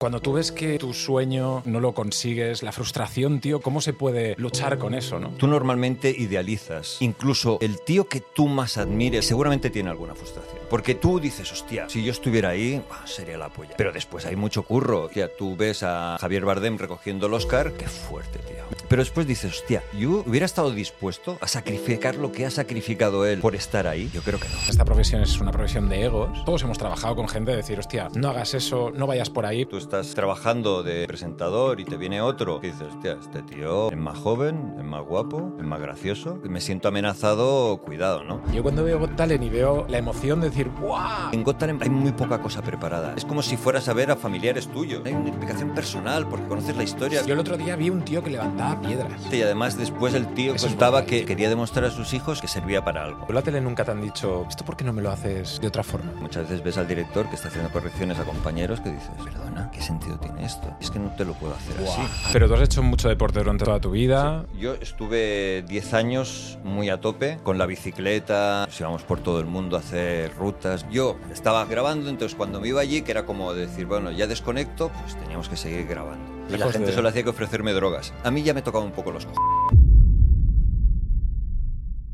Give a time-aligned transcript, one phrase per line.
[0.00, 4.34] Cuando tú ves que tu sueño no lo consigues, la frustración, tío, ¿cómo se puede
[4.38, 5.28] luchar con eso, no?
[5.32, 6.96] Tú normalmente idealizas.
[7.00, 10.56] Incluso el tío que tú más admires seguramente tiene alguna frustración.
[10.70, 13.74] Porque tú dices, hostia, si yo estuviera ahí, bah, sería la polla.
[13.76, 15.10] Pero después hay mucho curro.
[15.10, 18.64] Ya tú ves a Javier Bardem recogiendo el Oscar, qué fuerte, tío.
[18.88, 23.40] Pero después dices, hostia, yo hubiera estado dispuesto a sacrificar lo que ha sacrificado él
[23.40, 24.10] por estar ahí.
[24.14, 24.54] Yo creo que no.
[24.66, 26.42] Esta profesión es una profesión de egos.
[26.46, 29.66] Todos hemos trabajado con gente de decir, hostia, no hagas eso, no vayas por ahí.
[29.66, 33.96] Tú estás trabajando de presentador y te viene otro que dices, hostia, este tío es
[33.96, 36.38] más joven, es más guapo, es más gracioso.
[36.44, 38.40] Me siento amenazado, cuidado, ¿no?
[38.52, 41.32] Yo cuando veo Got Talent y veo la emoción de decir, ¡guau!
[41.32, 43.14] En Got Talent hay muy poca cosa preparada.
[43.16, 45.02] Es como si fueras a ver a familiares tuyos.
[45.04, 47.26] Hay una explicación personal porque conoces la historia.
[47.26, 49.20] Yo el otro día vi un tío que levantaba piedras.
[49.32, 52.46] Y además después el tío Eso es contaba que quería demostrar a sus hijos que
[52.46, 53.26] servía para algo.
[53.28, 55.66] En la tele nunca te han dicho, ¿esto por qué no me lo haces de
[55.66, 56.12] otra forma?
[56.20, 59.79] Muchas veces ves al director que está haciendo correcciones a compañeros que dices, perdona, ¿qué
[59.82, 60.76] sentido tiene esto?
[60.80, 62.00] Es que no te lo puedo hacer así.
[62.32, 64.46] Pero tú has hecho mucho deporte durante toda tu vida.
[64.58, 69.46] Yo estuve 10 años muy a tope con la bicicleta, nos íbamos por todo el
[69.46, 70.86] mundo a hacer rutas.
[70.90, 74.90] Yo estaba grabando, entonces cuando me iba allí, que era como decir, bueno, ya desconecto,
[75.00, 76.30] pues teníamos que seguir grabando.
[76.52, 78.12] Y la gente de- solo hacía que ofrecerme drogas.
[78.24, 79.80] A mí ya me tocaba un poco los cojones.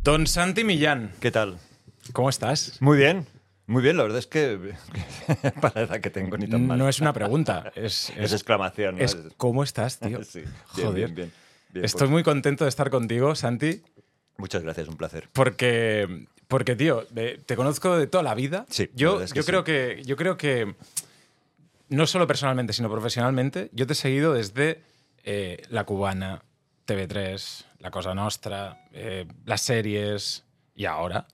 [0.03, 1.58] Don Santi Millán, ¿Qué tal?
[2.12, 2.77] ¿cómo estás?
[2.80, 3.27] Muy bien.
[3.67, 4.75] Muy bien, la verdad es que
[5.61, 6.78] para la edad que tengo ni tan mal.
[6.78, 9.05] No es una pregunta, es, Es es, exclamación, ¿no?
[9.05, 10.23] es ¿cómo estás, tío?
[10.23, 10.95] Sí, Joder.
[10.95, 11.33] bien, bien.
[11.70, 13.83] Bien, Estoy pues, muy contento de estar contigo, Santi,
[14.39, 15.28] Muchas gracias, un placer.
[15.33, 18.67] porque, porque tío, te conozco de toda la vida.
[18.70, 19.47] Sí, yo, que yo, sí.
[19.47, 20.75] creo que, yo creo que,
[21.89, 24.83] no solo personalmente, sino profesionalmente, yo te he seguido desde
[25.25, 26.42] eh, La Cubana,
[26.86, 31.27] TV3, La Cosa Nostra, eh, las series y ahora.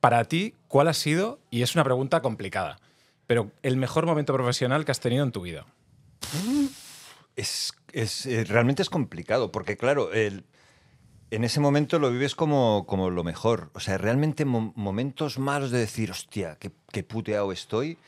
[0.00, 2.78] Para ti, ¿cuál ha sido, y es una pregunta complicada,
[3.26, 5.66] pero el mejor momento profesional que has tenido en tu vida?
[7.36, 7.72] Es,
[8.26, 10.44] eh, realmente es complicado, porque claro, el-
[11.30, 13.70] en ese momento lo vives como, como lo mejor.
[13.74, 17.98] O sea, realmente mo- momentos malos de decir, hostia, qué, qué puteado estoy.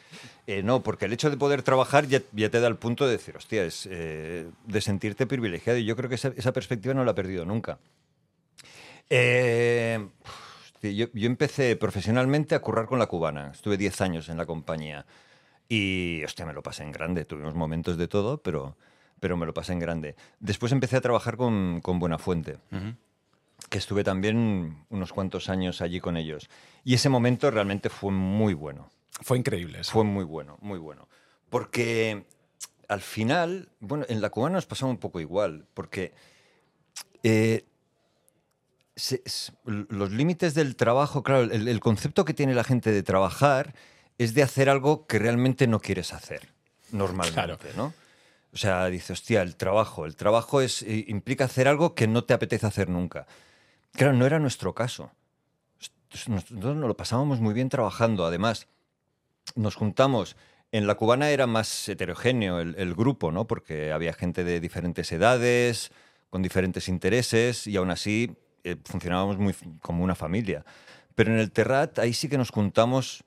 [0.48, 3.36] eh, no, porque el hecho de poder trabajar ya, te da el punto de decir,
[3.36, 5.78] hostia, es eh, de sentirte privilegiado.
[5.78, 7.78] Y yo creo que esa, esa perspectiva no la he perdido nunca.
[9.08, 10.04] Eh,
[10.82, 13.52] yo, yo empecé profesionalmente a currar con la cubana.
[13.52, 15.06] Estuve 10 años en la compañía.
[15.68, 17.24] Y, hostia, me lo pasé en grande.
[17.24, 18.76] Tuvimos momentos de todo, pero,
[19.20, 20.16] pero me lo pasé en grande.
[20.40, 22.58] Después empecé a trabajar con, con Buenafuente,
[23.70, 26.50] que estuve también unos cuantos años allí con ellos.
[26.84, 28.90] Y ese momento realmente fue muy bueno.
[29.22, 29.92] Fue increíble eso.
[29.92, 31.08] Fue muy bueno, muy bueno.
[31.48, 32.26] Porque
[32.88, 36.12] al final, bueno, en la cubana nos pasaba un poco igual, porque
[37.22, 37.64] eh,
[38.96, 39.22] se-
[39.64, 43.74] los límites del trabajo, claro, el, el concepto que tiene la gente de trabajar
[44.18, 46.48] es de hacer algo que realmente no quieres hacer,
[46.90, 47.58] normalmente, Claro.
[47.76, 47.94] ¿no?
[48.52, 52.34] O sea, dice, hostia, el trabajo, el trabajo es, implica hacer algo que no te
[52.34, 53.26] apetece hacer nunca.
[53.92, 55.10] Claro, no era nuestro caso.
[56.26, 58.26] Nosotros nos lo pasábamos muy bien trabajando.
[58.26, 58.66] Además,
[59.54, 60.36] nos juntamos.
[60.70, 63.46] En la cubana era más heterogéneo el, el grupo, ¿no?
[63.46, 65.90] Porque había gente de diferentes edades,
[66.28, 70.64] con diferentes intereses, y aún así eh, funcionábamos muy como una familia.
[71.14, 73.24] Pero en el Terrat, ahí sí que nos juntamos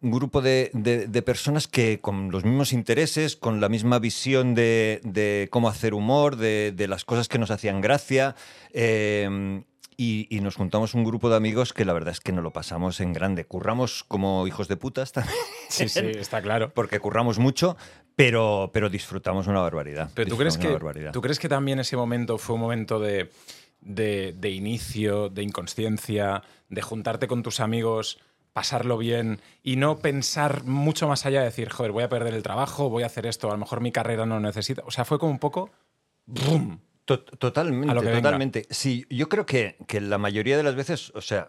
[0.00, 4.54] un grupo de, de- de personas que con los mismos intereses, con la misma visión
[4.54, 8.34] de, de cómo hacer humor, de, de las cosas que nos hacían gracia.
[8.72, 9.62] eh,
[10.00, 12.52] y, y nos juntamos un grupo de amigos que la verdad es que nos lo
[12.52, 13.44] pasamos en grande.
[13.44, 15.34] Curramos como hijos de putas también,
[15.68, 16.70] Sí, sí, está claro.
[16.72, 17.76] porque curramos mucho,
[18.14, 20.08] pero, pero disfrutamos una barbaridad.
[20.14, 21.10] Pero ¿tú crees, que, barbaridad.
[21.10, 23.32] ¿tú crees que también ese momento fue un momento de,
[23.80, 28.18] de, de inicio, de inconsciencia, de juntarte con tus amigos,
[28.52, 32.42] pasarlo bien y no pensar mucho más allá de decir, joder, voy a perder el
[32.42, 34.82] trabajo, voy a hacer esto, a lo mejor mi carrera no lo necesita?
[34.86, 35.70] O sea, fue como un poco...
[37.04, 38.66] To- Totalmente, totalmente.
[38.70, 41.48] Sí, yo creo que, que la mayoría de las veces, o sea,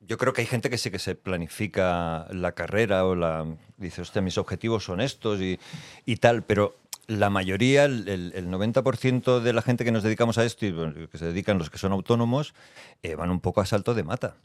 [0.00, 3.46] yo creo que hay gente que sí que se planifica la carrera o la.
[3.76, 5.58] Dice, hostia, mis objetivos son estos y,
[6.04, 6.74] y tal, pero
[7.06, 10.72] la mayoría, el, el- el 90% de la gente que nos dedicamos a esto y
[11.10, 12.54] que se dedican los que son autónomos,
[13.02, 14.36] eh, van un poco a salto de mata.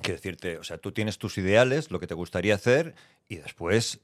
[0.00, 2.94] Quiero decirte, o sea, tú tienes tus ideales, lo que te gustaría hacer,
[3.28, 4.00] y después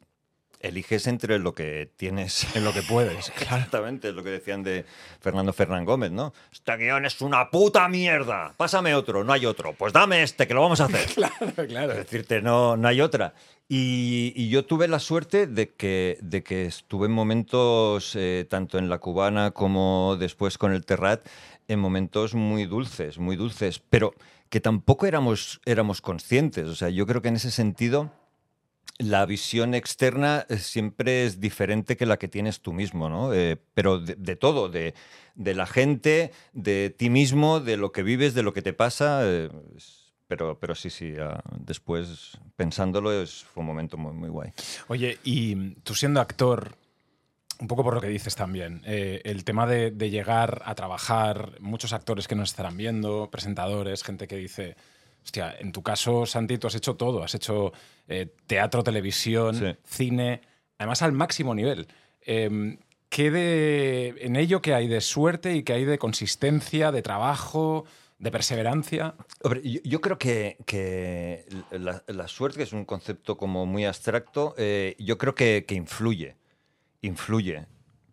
[0.61, 3.29] eliges entre lo que tienes, en lo que puedes.
[3.39, 4.85] Exactamente, es lo que decían de
[5.21, 6.35] Fernando Fernán Gómez, ¿no?
[6.53, 8.53] Este guion es una puta mierda.
[8.57, 9.73] Pásame otro, no hay otro.
[9.73, 11.09] Pues dame este, que lo vamos a hacer.
[11.15, 11.93] Claro, claro.
[11.93, 13.33] Es decirte, no, no hay otra.
[13.71, 18.89] Y, yo tuve la suerte de que, de que estuve en momentos, eh, tanto en
[18.89, 21.27] la cubana como después con el Terrat,
[21.69, 24.15] en momentos muy dulces, muy dulces, pero
[24.49, 26.67] que tampoco éramos, éramos conscientes.
[26.67, 28.11] O sea, yo creo que en ese sentido
[28.99, 33.35] la visión externa eh, siempre es diferente que la que tienes tú mismo, ¿no?
[33.35, 34.95] Eh, pero de, todo, de,
[35.35, 39.21] de la gente, de ti mismo, de lo que vives, de lo que te pasa.
[39.25, 39.51] eh,
[40.29, 44.53] pero, pero sí, sí, ah, después pensándolo es, fue un momento muy, muy guay.
[44.89, 46.77] Oye, y tú siendo actor,
[47.59, 51.53] un poco por lo que dices también, eh, el tema de, de llegar a trabajar,
[51.61, 54.77] muchos actores que nos estarán viendo, presentadores, gente que dice,
[55.25, 57.73] hostia, en tu caso, Santi, tú has hecho todo, has hecho
[58.07, 59.77] eh, teatro, televisión, Sí.
[59.85, 60.43] cine,
[60.79, 61.89] además al máximo nivel.
[62.21, 62.77] Eh,
[63.09, 67.87] ¿Qué de, en ello que hay de suerte y que hay de consistencia, de trabajo,
[68.19, 69.15] de perseverancia?
[69.43, 73.85] Hombre, yo, yo creo que, que la, la suerte, que es un concepto como muy
[73.85, 76.37] abstracto, eh, yo creo que, que influye,
[77.03, 77.67] influye,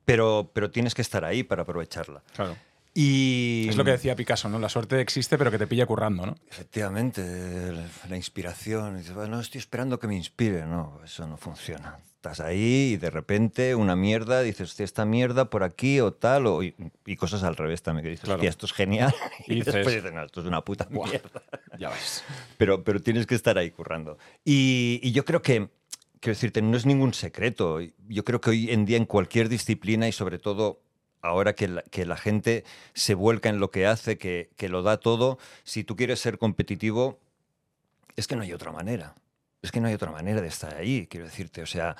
[0.06, 2.24] pero, pero tienes que estar ahí para aprovecharla.
[2.36, 2.56] Claro.
[2.98, 4.58] Y Es lo que decía Picasso, ¿no?
[4.58, 6.36] La suerte existe, pero que te pilla currando, ¿no?
[6.50, 7.74] Efectivamente,
[8.08, 8.98] la, inspiración.
[8.98, 10.66] Dices, bueno, estoy esperando que me inspire.
[10.66, 12.00] No, eso no funciona.
[12.16, 16.48] Estás ahí y de repente una mierda, dices, hostia, esta mierda por aquí o tal,
[16.48, 16.74] o, y,
[17.06, 18.38] y cosas al revés también, que dices, Claro.
[18.38, 19.14] hostia, esto es genial.
[19.46, 21.44] Y Y, después dices, dices, no, esto es una puta mierda.
[21.78, 22.24] Ya ves.
[22.58, 24.18] Pero, pero tienes que estar ahí currando.
[24.46, 25.68] Y, y yo creo que,
[26.22, 27.80] quiero decirte, no es ningún secreto.
[28.08, 30.85] Yo creo que hoy en día en cualquier disciplina y sobre todo
[31.26, 32.64] ahora que la, gente
[32.94, 36.38] se vuelca en lo que hace, que, que lo da todo, si tú quieres ser
[36.38, 37.20] competitivo,
[38.16, 39.16] es que no hay otra manera.
[39.62, 41.64] Es que no hay otra manera de estar ahí, quiero decirte.
[41.64, 41.96] O sea,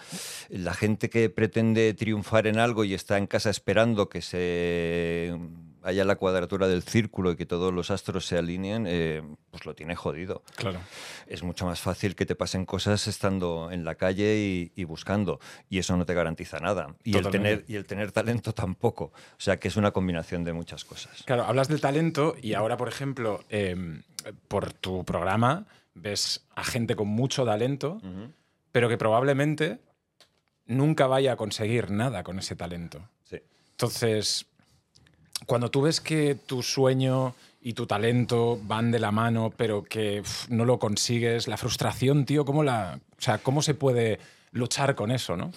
[0.50, 5.36] la gente que pretende triunfar en algo y está en casa esperando que se
[5.86, 9.76] haya la cuadratura del círculo y que todos los astros se alineen, eh, pues lo
[9.76, 10.44] tiene jodido.
[10.56, 10.80] Claro.
[11.28, 15.40] Es mucho más fácil que te pasen cosas estando en la calle y, y buscando.
[15.70, 16.96] Y eso no te garantiza nada.
[17.04, 19.06] Y el, tener, y el tener talento tampoco.
[19.06, 21.24] O sea, que es una combinación de muchas cosas.
[21.24, 23.76] Claro, hablas del talento y ahora, por ejemplo, eh,
[24.48, 28.02] por tu programa ves a gente con mucho talento,
[28.72, 29.80] pero que probablemente
[30.66, 33.08] nunca vaya a conseguir nada con ese talento.
[33.24, 33.38] Sí.
[33.72, 34.48] Entonces,
[35.46, 40.22] cuando tú ves que tu sueño y tu talento van de la mano, pero que
[40.22, 44.20] uf, no lo consigues, la frustración, tío, ¿cómo, la, o sea, ¿cómo se puede
[44.52, 45.52] luchar con eso, no?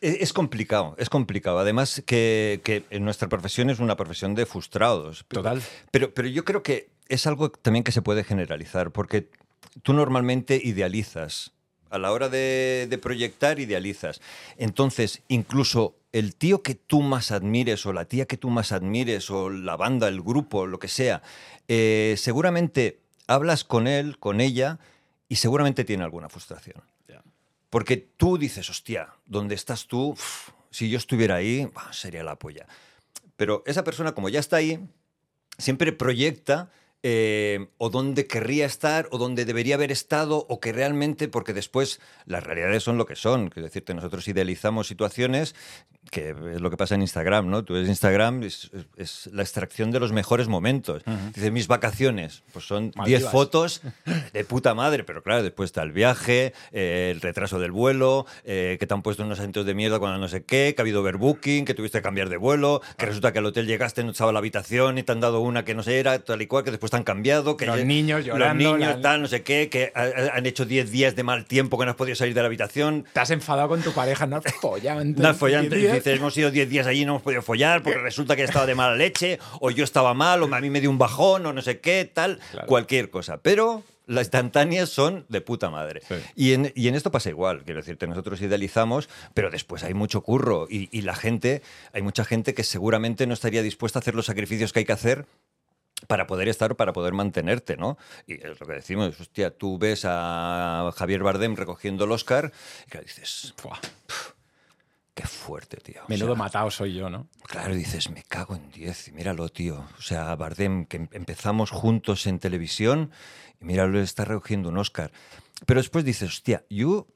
[0.00, 1.60] Es es complicado, es complicado.
[1.60, 5.24] Además que, que en nuestra profesión es una profesión de frustrados.
[5.28, 5.62] Total.
[5.92, 9.28] Pero, pero yo creo que es algo también que se puede generalizar, porque
[9.82, 11.52] tú normalmente idealizas.
[11.90, 14.20] A la hora de, de proyectar, idealizas.
[14.56, 19.30] Entonces, incluso el tío que tú más admires o la tía que tú más admires
[19.30, 21.22] o la banda, el grupo, lo que sea,
[21.68, 24.78] eh, seguramente hablas con él, con ella,
[25.28, 26.82] y seguramente tiene alguna frustración.
[27.70, 30.08] Porque tú dices, hostia, ¿dónde estás tú?
[30.08, 32.66] Uf, si yo estuviera ahí, bah, sería la polla.
[33.36, 34.80] Pero esa persona, como ya está ahí,
[35.56, 41.28] siempre proyecta eh, o dónde querría estar o dónde debería haber estado o que realmente,
[41.28, 43.48] porque después las realidades son lo que son.
[43.48, 45.54] Quiero decirte, nosotros idealizamos situaciones
[46.10, 47.64] que es lo que pasa en Instagram, ¿no?
[47.64, 51.02] Tú ves Instagram, es, es la extracción de los mejores momentos.
[51.34, 53.30] Dices, mis vacaciones, pues son 10 Maldivas.
[53.32, 53.82] fotos
[54.32, 58.76] de puta madre, pero claro, después está el viaje, eh, el retraso del vuelo, eh,
[58.80, 61.00] que te han puesto unos asientos de mierda cuando no sé qué, que ha habido
[61.00, 64.32] overbooking, que tuviste que cambiar de vuelo, que resulta que al hotel llegaste, no estaba
[64.32, 66.70] la habitación y te han dado una que no sé era, tal y cual, que
[66.72, 69.68] después han cambiado, que Los ya- niños llorando, los niños la- tal, no sé qué,
[69.68, 72.34] que ha- ha- han hecho 10 días de mal tiempo que no has podido salir
[72.34, 73.04] de la habitación.
[73.12, 75.04] Te has enfadado con tu pareja, no has follado.
[75.04, 77.98] No has follado, dices, hemos ido 10 días allí y no hemos podido follar porque
[78.02, 80.90] resulta que estaba de mala leche, o yo estaba mal, o a mí me dio
[80.90, 82.66] un bajón, o no sé qué, tal, Claro.
[82.66, 83.38] cualquier cosa.
[83.38, 86.00] Pero las instantáneas son de puta madre.
[86.08, 86.14] Sí.
[86.34, 90.22] Y, en, y en esto pasa igual, quiero decirte, nosotros idealizamos, pero después hay mucho
[90.22, 94.16] curro y, y la gente, hay mucha gente que seguramente no estaría dispuesta a hacer
[94.16, 95.26] los sacrificios que hay que hacer
[96.06, 97.98] para poder estar, para poder mantenerte, ¿no?
[98.26, 102.52] Y es lo que decimos, hostia, tú ves a Javier Bardem recogiendo el Oscar
[102.86, 103.54] y claro, dices,
[105.14, 106.02] qué fuerte, tío.
[106.04, 107.28] O menudo sea, matado soy yo, ¿no?
[107.46, 109.08] Claro, dices, me cago en 10.
[109.08, 109.86] Y míralo, tío.
[109.98, 113.10] O sea, Bardem, que em- empezamos juntos en televisión
[113.60, 115.12] y míralo, está recogiendo un Oscar.
[115.66, 117.06] Pero después dices, hostia, yo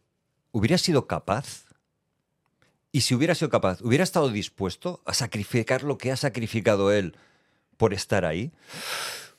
[0.52, 1.64] hubiera sido capaz.
[2.92, 7.16] Y si hubiera sido capaz, ¿hubiera estado dispuesto a sacrificar lo que ha sacrificado él
[7.76, 8.52] por estar ahí?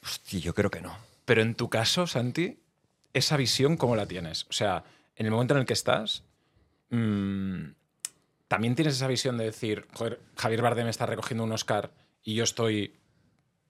[0.03, 0.95] Hostia, yo creo que no.
[1.25, 2.59] Pero en tu caso, Santi,
[3.13, 4.45] esa visión, ¿cómo la tienes?
[4.49, 4.83] O sea,
[5.15, 6.23] en el momento en el que estás,
[6.89, 7.65] mm,
[8.47, 11.91] también tienes esa visión de decir, joder, Javier Bardem está recogiendo un Oscar
[12.23, 12.93] y yo estoy...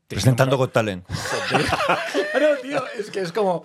[0.08, 1.06] Presentando Got Talent.
[2.32, 3.64] Claro, tío, es que es como.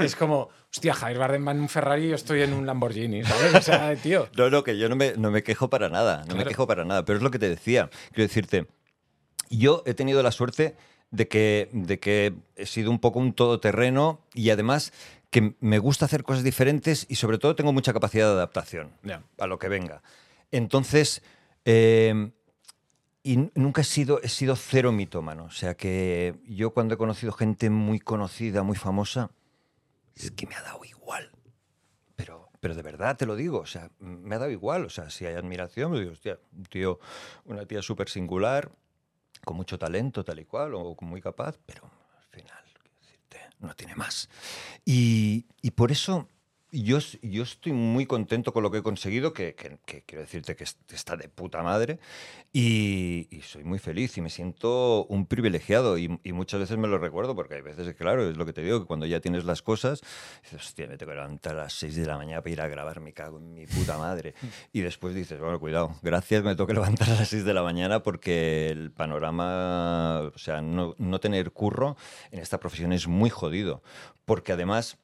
[0.00, 0.50] Es como.
[0.70, 3.54] Hostia, Javier Bardem va en un Ferrari y yo estoy en un Lamborghini, ¿sabes?
[3.54, 4.28] O sea, tío.
[4.36, 6.84] No, no, que yo no me, no me quejo para nada, no me quejo para
[6.84, 7.88] nada, pero es lo que te decía.
[8.12, 8.66] Quiero decirte,
[9.58, 10.76] yo he tenido la suerte
[11.10, 14.92] de que, de que he sido un poco un todoterreno y además
[15.30, 19.22] que me gusta hacer cosas diferentes y sobre todo tengo mucha capacidad de adaptación Ya.
[19.38, 20.02] a lo que venga.
[20.50, 21.22] Entonces,
[21.64, 22.30] eh,
[23.22, 25.44] y nunca he sido, he sido cero mitómano.
[25.44, 29.30] O sea que yo cuando he conocido gente muy conocida, muy famosa,
[30.16, 31.30] es que me ha dado igual.
[32.16, 34.84] Pero, pero de verdad te lo digo, o sea, me ha dado igual.
[34.84, 36.98] O sea, si hay admiración, me digo, hostia, un tío,
[37.44, 38.70] una tía súper singular,
[39.44, 42.64] con mucho talento, tal y cual, o muy capaz, pero al final,
[43.60, 44.28] no tiene más.
[44.84, 46.28] Y, y por eso
[46.72, 50.56] yo, yo estoy muy contento con lo que he conseguido, que, que- que quiero decirte
[50.56, 51.98] que es- está de puta madre,
[52.52, 56.88] y, y soy muy feliz y me siento un privilegiado y, y muchas veces me
[56.88, 59.44] lo recuerdo porque hay veces claro, es lo que te digo, que cuando ya tienes
[59.44, 60.00] las cosas,
[60.42, 62.68] dices, hostia, me tengo que levantar a las 6 de la mañana para ir a
[62.68, 64.34] grabar, me cago en mi puta madre.
[64.72, 67.62] Y después dices, bueno, cuidado, gracias, me tengo que levantar a las 6 de la
[67.62, 71.96] mañana porque el panorama, o sea, no, no tener curro
[72.30, 73.82] en esta profesión es muy jodido.
[74.24, 74.98] Porque además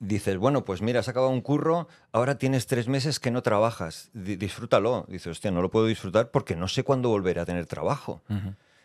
[0.00, 4.10] dices, bueno, pues mira, has acabado un curro, ahora tienes tres meses que no trabajas,
[4.12, 5.04] di- disfrútalo.
[5.08, 8.22] Dices, hostia, no lo puedo disfrutar porque no sé cuándo volveré a tener trabajo.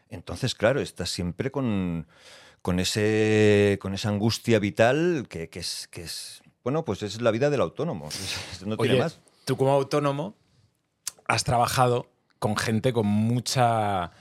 [0.09, 2.07] Entonces, claro, estás siempre con,
[2.61, 7.31] con, ese, con esa angustia vital que, que es, que es, bueno, pues es la
[7.31, 8.09] vida del autónomo.
[8.65, 9.19] No tiene Oye, más.
[9.45, 10.35] tú como autónomo
[11.27, 12.07] has trabajado
[12.39, 14.11] con gente con mucha.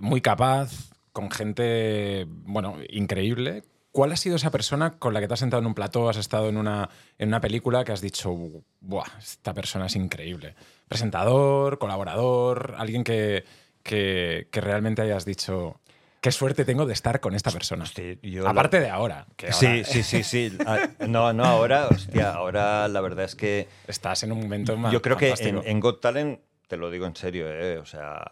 [0.00, 3.62] muy capaz, con gente, bueno, increíble.
[3.98, 6.18] ¿Cuál ha sido esa persona con la que te has sentado en un plató, has
[6.18, 6.88] estado en una,
[7.18, 8.32] en una película que has dicho,
[8.78, 9.02] ¡buah!
[9.18, 10.54] Esta persona es increíble.
[10.86, 13.44] Presentador, colaborador, alguien que,
[13.82, 15.80] que, que realmente hayas dicho,
[16.20, 17.82] qué suerte tengo de estar con esta persona.
[17.82, 20.56] Hostia, yo Aparte de ahora, que Sí, ahora sí, sí, sí.
[20.64, 24.92] Ah, No, no, ahora, hostia, ahora la verdad es que estás en un momento más.
[24.92, 26.38] Yo creo que en, en Got Talent,
[26.68, 27.78] te lo digo en serio, ¿eh?
[27.78, 28.24] o sea,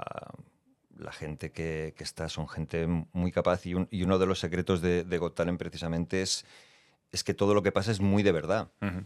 [0.98, 4.38] la gente que, que está son gente muy capaz y, un- y uno de los
[4.40, 6.44] secretos de, de Got Talent precisamente es,
[7.12, 8.68] es que todo lo que pasa es muy de verdad.
[8.80, 9.04] Ujú.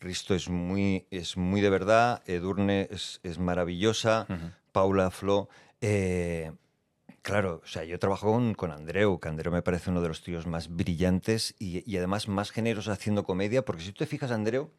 [0.00, 4.26] Risto es muy, es muy de verdad, Edurne es, es maravillosa.
[4.72, 5.48] Paula, Flo.
[5.80, 6.52] eh,
[7.22, 10.22] claro, o sea, yo trabajo con, con Andreu, que Andreu me parece uno de los
[10.22, 14.30] tíos más brillantes y, y además más generosos haciendo comedia, porque si tú te fijas,
[14.30, 14.70] Andreu,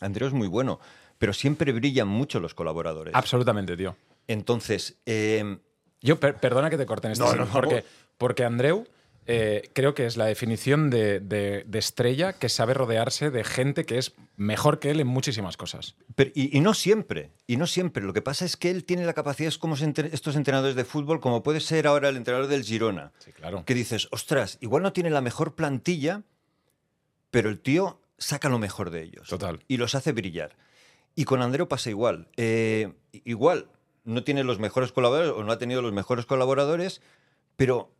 [0.00, 0.80] Andreu es muy bueno,
[1.18, 3.14] pero siempre brillan mucho los colaboradores.
[3.14, 3.94] Absolutamente, tío.
[4.28, 5.58] Entonces, eh,
[6.00, 7.84] Yo, per- perdona que te corten este No, no, porque, por
[8.18, 8.86] porque Andreu
[9.28, 13.84] eh, creo que es la definición de, de- de estrella que sabe rodearse de gente
[13.84, 15.96] que es mejor que él en muchísimas cosas.
[16.14, 18.04] Pero- y, y no siempre, y no siempre.
[18.04, 21.18] Lo que pasa es que él tiene la capacidad, es como estos entrenadores de fútbol,
[21.20, 23.64] como puede ser ahora el entrenador del Girona, Sí, claro.
[23.64, 26.22] que dices, ostras, igual no tiene la mejor plantilla,
[27.30, 29.28] pero el tío saca lo mejor de ellos.
[29.28, 29.64] Total.
[29.66, 30.56] Y los hace brillar.
[31.16, 32.28] Y con Andreu pasa igual.
[32.36, 32.92] Eh,
[33.24, 33.68] igual,
[34.06, 37.02] no tiene los mejores colaboradores o no ha tenido los mejores colaboradores,
[37.56, 37.90] pero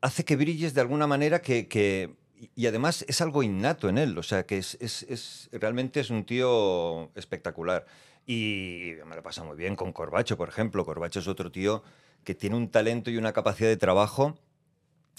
[0.00, 2.14] hace que brilles de alguna manera que...
[2.54, 6.10] y además es algo innato en él, o sea, que es, es- es- realmente es
[6.10, 7.86] un tío espectacular.
[8.26, 10.84] Y me lo pasa muy bien con Corbacho, por ejemplo.
[10.86, 11.82] Corbacho es otro tío
[12.24, 14.38] que tiene un talento y una capacidad de trabajo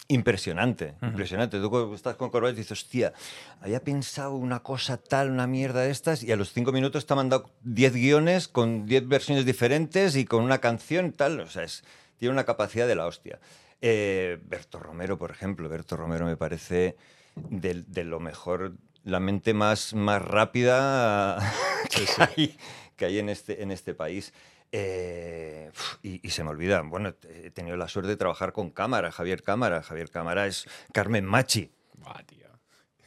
[0.07, 1.07] impresionante, Ujú.
[1.07, 1.59] impresionante.
[1.59, 3.13] Tú estás con Corbacho y dices, hostia,
[3.61, 7.13] había pensado una cosa tal, una mierda de estas, y a los cinco minutos te
[7.13, 11.39] ha mandado 10 guiones con 10 versiones diferentes y con una canción tal.
[11.39, 11.83] O sea, es,
[12.17, 13.39] tiene una capacidad de la hostia.
[13.81, 15.67] Eh, Berto Romero, por ejemplo.
[15.69, 16.95] Berto Romero me parece
[17.35, 21.37] de, de lo mejor, la mente más, más rápida
[21.89, 22.57] que, Hay,
[22.95, 24.33] que hay en este, en este país.
[24.77, 25.71] Eh,
[26.03, 29.41] y, y se me olvida, bueno, he tenido la suerte de trabajar con Cámara, Javier
[29.41, 29.81] Cámara.
[29.81, 31.71] Javier Cámara es Carmen Machi.
[31.93, 32.47] Buah, tío.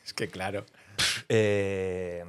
[0.02, 0.64] Es que claro.
[1.28, 2.24] Eh,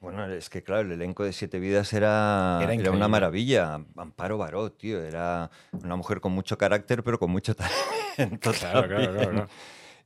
[0.00, 3.80] bueno, es que claro, el elenco de Siete Vidas era, Era una maravilla.
[3.96, 7.54] Amparo Baró, tío, era una mujer con mucho carácter, pero con mucho
[8.16, 8.52] talento.
[8.52, 9.48] Claro, claro, claro, claro.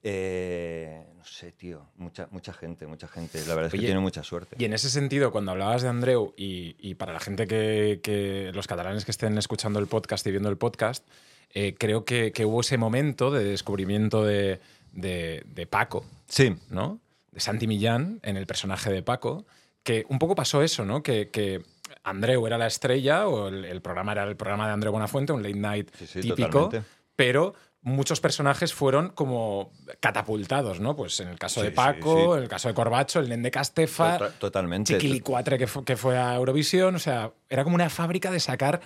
[0.03, 3.39] Eh, no sé, tío, mucha, mucha gente, mucha gente.
[3.47, 4.57] La verdad es que tiene mucha suerte.
[4.59, 8.51] Y en ese sentido, cuando hablabas de Andreu, y, y para la gente que, que-
[8.55, 11.07] los catalanes que estén escuchando el podcast y viendo el podcast,
[11.55, 14.61] eh, creo que, que hubo ese momento de descubrimiento de,
[14.93, 17.01] de- de Paco, Sí, ¿no?
[17.33, 19.47] De Santi Millán en el personaje de Paco,
[19.83, 21.03] que un poco pasó eso, ¿no?
[21.03, 21.63] Que, que
[22.05, 25.43] Andreu era la estrella, o el, el programa era el programa de Andreu Buenafuente, un
[25.43, 26.89] late night Sí, sí, típico, totalmente.
[27.17, 27.55] pero
[27.89, 30.95] muchos personajes fueron como catapultados, ¿no?
[30.97, 32.39] Pues en el caso Sí, de Paco, sí.
[32.39, 34.95] en el caso de Corbacho, el Nende Castefa, Tota- totalmente.
[34.95, 38.81] Chiquilicuatre que, fu- que fue a Eurovisión, o sea, era como una fábrica de sacar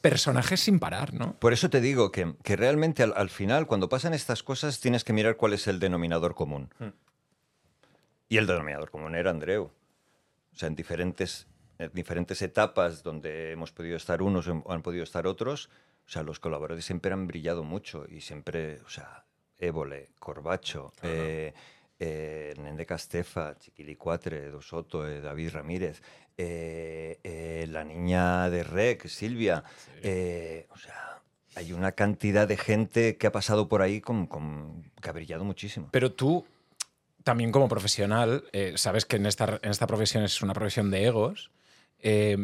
[0.00, 1.34] personajes sin parar, ¿no?
[1.38, 5.02] Por eso te digo que, que realmente al, al final, cuando pasan estas cosas, tienes
[5.04, 6.72] que mirar cuál es el denominador común.
[6.78, 6.88] Hmm.
[8.28, 9.64] Y el denominador común era Andreu.
[10.52, 11.55] O sea, en diferentes, en
[11.92, 15.68] diferentes etapas donde hemos podido estar unos o han podido estar otros,
[16.06, 19.24] o sea, los colaboradores siempre han brillado mucho y siempre, o sea,
[19.58, 21.52] Évole, Corbacho, eh,
[21.98, 26.02] eh, Nende Castefa, Chiquilicuatre, Dosoto, eh, David Ramírez,
[26.36, 29.64] eh, la niña de Rec, Silvia.
[30.70, 31.22] o sea,
[31.54, 35.44] hay una cantidad de gente que ha pasado por ahí con, con- que ha brillado
[35.44, 35.88] muchísimo.
[35.90, 36.44] Pero tú,
[37.24, 41.06] también como profesional, eh, sabes que en esta, en esta profesión es una profesión de
[41.06, 41.50] egos.
[42.00, 42.36] Eh,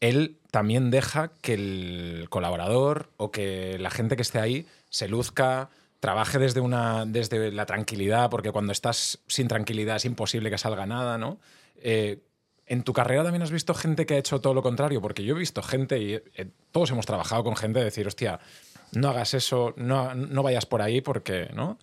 [0.00, 5.70] él también deja que el colaborador o que la gente que esté ahí se luzca,
[6.00, 10.86] trabaje desde, una, desde la tranquilidad, porque cuando estás sin tranquilidad es imposible que salga
[10.86, 11.38] nada, ¿no?
[11.76, 12.20] Eh,
[12.66, 15.00] ¿En tu carrera también has visto gente que ha hecho todo lo contrario?
[15.00, 16.22] Porque yo he visto gente, y eh,
[16.72, 18.40] todos hemos trabajado con gente, de decir, hostia,
[18.92, 21.78] no hagas eso, no, no vayas por ahí porque, ¿no?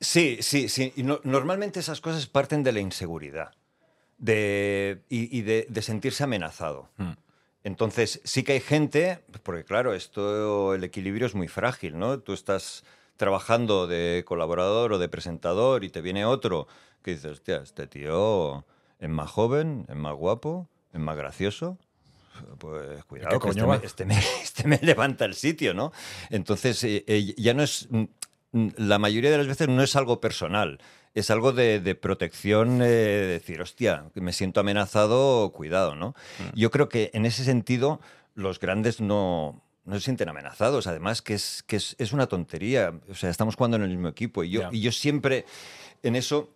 [0.00, 0.92] Sí, sí, sí.
[1.24, 3.52] Normalmente esas cosas parten de la inseguridad
[4.20, 6.88] de, y, y de, de sentirse amenazado.
[6.98, 7.12] Mm.
[7.64, 12.20] Entonces, sí que hay gente, porque claro, esto, el equilibrio es muy frágil, ¿no?
[12.20, 12.84] Tú estás
[13.16, 16.68] trabajando de colaborador o de presentador y te viene otro
[17.02, 18.64] que dices, hostia, este tío
[18.98, 21.76] es más joven, es más guapo, es más gracioso.
[22.56, 25.92] Pues cuidado, que coño este me, este, me, este me levanta el sitio, ¿no?
[26.30, 27.88] Entonces, eh, eh, ya no es.
[27.90, 30.80] mm, La mayoría de las veces no es algo personal,
[31.14, 36.14] es algo de, de protección, eh, de decir, hostia, me siento amenazado, cuidado, ¿no?
[36.54, 38.00] Yo creo que en ese sentido,
[38.34, 39.62] los grandes no.
[39.86, 42.92] No se sienten amenazados, además que es, que es, es una tontería.
[43.08, 44.44] O sea, estamos jugando en el mismo equipo.
[44.44, 45.46] Y yo, y yo siempre,
[46.02, 46.50] en eso,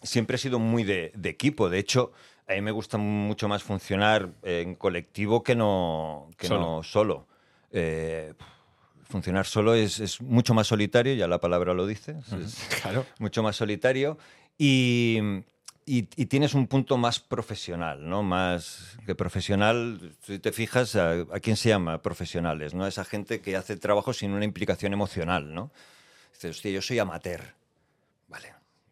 [0.00, 1.68] siempre he sido muy de, de equipo.
[1.68, 2.12] De hecho,
[2.48, 6.60] a mí me gusta mucho más funcionar en colectivo que no, que Solo.
[6.60, 7.26] no solo.
[7.72, 8.32] Eh,
[9.12, 13.06] funcionar solo es, es mucho más solitario, ya la palabra lo dice, es Claro.
[13.18, 14.18] mucho más solitario
[14.58, 15.18] y,
[15.86, 18.22] y- y tienes un punto más profesional, ¿no?
[18.22, 22.74] Más que profesional, si te fijas, ¿a, a quién se llama profesionales?
[22.74, 22.86] ¿no?
[22.86, 25.70] Esa gente que hace trabajo sin una implicación emocional, ¿no?
[26.32, 27.54] Dices, hostia, yo soy amateur.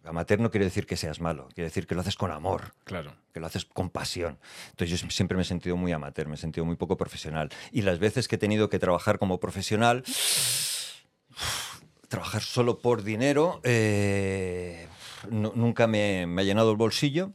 [0.05, 3.13] Amateur no quiere decir que seas malo, quiere decir que lo haces con amor Claro.
[3.35, 4.39] que lo haces con pasión.
[4.71, 7.51] Entonces yo siempre me he sentido muy amateur, me he sentido muy poco profesional.
[7.71, 10.03] Y las veces que he tenido que trabajar como profesional,
[12.09, 14.89] trabajar solo por dinero, eh,
[15.31, 17.33] nu- nunca me, me ha llenado el bolsillo,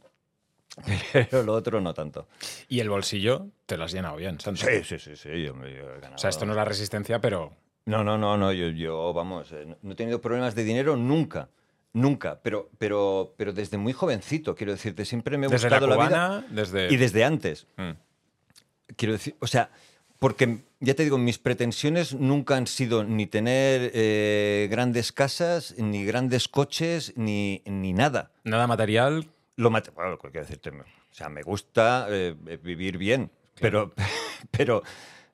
[1.12, 2.28] pero lo otro no tanto.
[2.68, 4.62] Y el bolsillo te lo has llenado bien, Santi.
[4.62, 6.16] Sí, sí, sí, sí, yo, me- yo he ganado.
[6.16, 7.52] O sea, esto no es la resistencia, pero
[7.86, 11.48] No, no, no, no, yo, yo vamos, eh, no he tenido problemas de dinero nunca.
[11.96, 15.96] Nunca, pero, pero, pero desde muy jovencito, quiero decirte, siempre me he desde la buscado
[15.96, 16.08] la, vida.
[16.08, 16.92] cubana, desde...
[16.92, 17.66] Y desde antes.
[17.78, 17.92] Mm.
[18.96, 19.70] Quiero decir, o sea,
[20.18, 26.04] porque ya te digo, mis pretensiones nunca han sido ni tener eh, grandes casas, ni
[26.04, 28.30] grandes coches, ni, ni nada.
[28.44, 33.94] Nada material, Lo mate- bueno, quiero decirte, o sea, me gusta eh, vivir bien, pero,
[34.50, 34.82] pero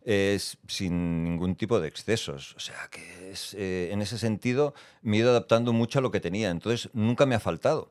[0.04, 2.54] es sin ningún tipo de excesos.
[2.56, 6.10] O sea, que es, eh, en ese sentido me he ido adaptando mucho a lo
[6.10, 6.50] que tenía.
[6.50, 7.90] Entonces, nunca me ha faltado.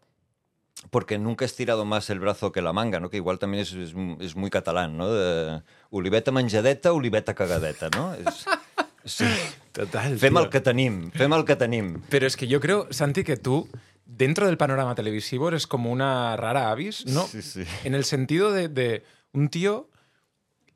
[0.89, 3.09] Porque nunca he estirado más el brazo que la manga, ¿no?
[3.09, 5.13] Que igual también es, es- es muy catalán, ¿no?
[5.13, 8.13] De, oliveta menjadeta, oliveta cagadeta, ¿no?
[8.15, 8.45] És,
[9.05, 9.25] sí.
[9.73, 10.17] Total.
[10.17, 10.43] Fem tío.
[10.43, 12.01] el que tenim, fem el que tenim.
[12.09, 13.69] Pero es que yo creo, Santi, que tú,
[14.05, 17.27] dentro del panorama televisivo, eres como una rara avis, ¿no?
[17.27, 17.63] Sí, sí.
[17.83, 19.87] En el sentido de, de un tío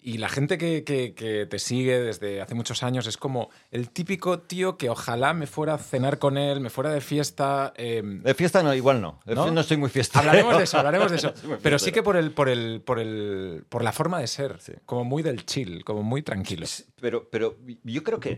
[0.07, 3.89] y la gente que, que- que te sigue desde hace muchos años es como el
[3.89, 7.73] típico tío que ojalá me fuera a cenar con él, me fuera de fiesta.
[7.75, 9.19] eh, De fiesta no, igual no.
[9.25, 9.49] ¿No?
[9.49, 10.19] no soy muy fiesta.
[10.19, 11.33] Hablaremos de eso, hablaremos de eso.
[11.47, 14.59] No Pero sí que por el, por el, por el, por la forma de ser,
[14.61, 14.73] Sí.
[14.85, 16.67] como muy del chill, como muy tranquilo.
[17.01, 18.37] Pero, pero yo creo que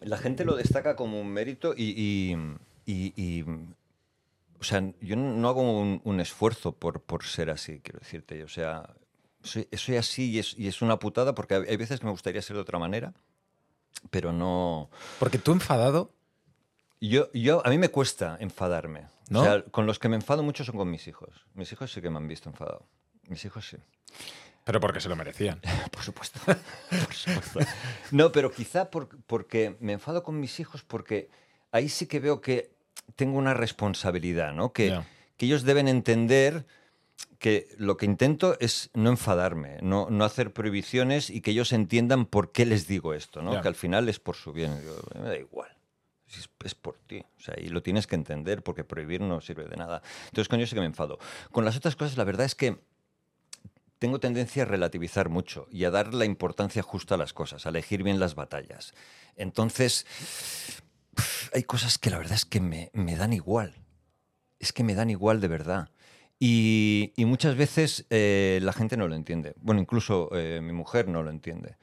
[0.00, 2.36] la gente lo destaca como un mérito y, y-
[2.86, 3.44] y- y,
[4.60, 8.42] o sea, yo no hago un, un esfuerzo por, por ser así, quiero decirte.
[8.44, 8.94] O sea,
[9.42, 12.42] soy, soy así y es, y es una putada porque hay veces que me gustaría
[12.42, 13.14] ser de otra manera,
[14.10, 14.90] pero no...
[15.18, 16.12] Porque tú enfadado,
[17.00, 19.08] Yo, yo, a mí me cuesta enfadarme.
[19.30, 19.40] ¿No?
[19.40, 21.46] O sea, con los que me enfado mucho son con mis hijos.
[21.54, 22.86] Mis hijos sí que me han visto enfadado.
[23.28, 23.76] Mis hijos sí.
[24.64, 25.60] pero porque se lo merecían.
[25.92, 26.38] Por supuesto.
[26.90, 27.60] Por supuesto.
[28.10, 31.30] No, pero quizá por- porque me enfado con mis hijos porque
[31.72, 32.72] ahí sí que veo que
[33.16, 34.72] tengo una responsabilidad, ¿no?
[34.72, 35.06] Que, Ya.
[35.36, 36.66] que ellos deben entender
[37.38, 42.26] que lo que intento es no enfadarme, no, no hacer prohibiciones y que ellos entiendan
[42.26, 43.54] por qué les digo esto, ¿no?
[43.54, 43.62] Ya.
[43.62, 44.80] Que al final es por su bien.
[44.84, 45.70] Yo, me da igual.
[46.28, 47.24] Es, es por ti.
[47.38, 50.02] O sea, y lo tienes que entender porque prohibir no sirve de nada.
[50.26, 51.18] Entonces con ellos sí que me enfado.
[51.50, 52.78] Con las otras cosas, la verdad es que
[53.98, 57.68] tengo tendencia a relativizar mucho y a dar la importancia justa a las cosas, a
[57.68, 58.94] elegir bien las batallas.
[59.36, 60.06] Entonces,
[61.52, 63.74] hay cosas que la verdad es que me, me dan igual.
[64.58, 65.88] Es que me dan igual de verdad.
[66.38, 69.54] Y, y muchas veces eh, la gente no lo entiende.
[69.60, 71.76] Bueno, incluso eh, mi mujer no lo entiende.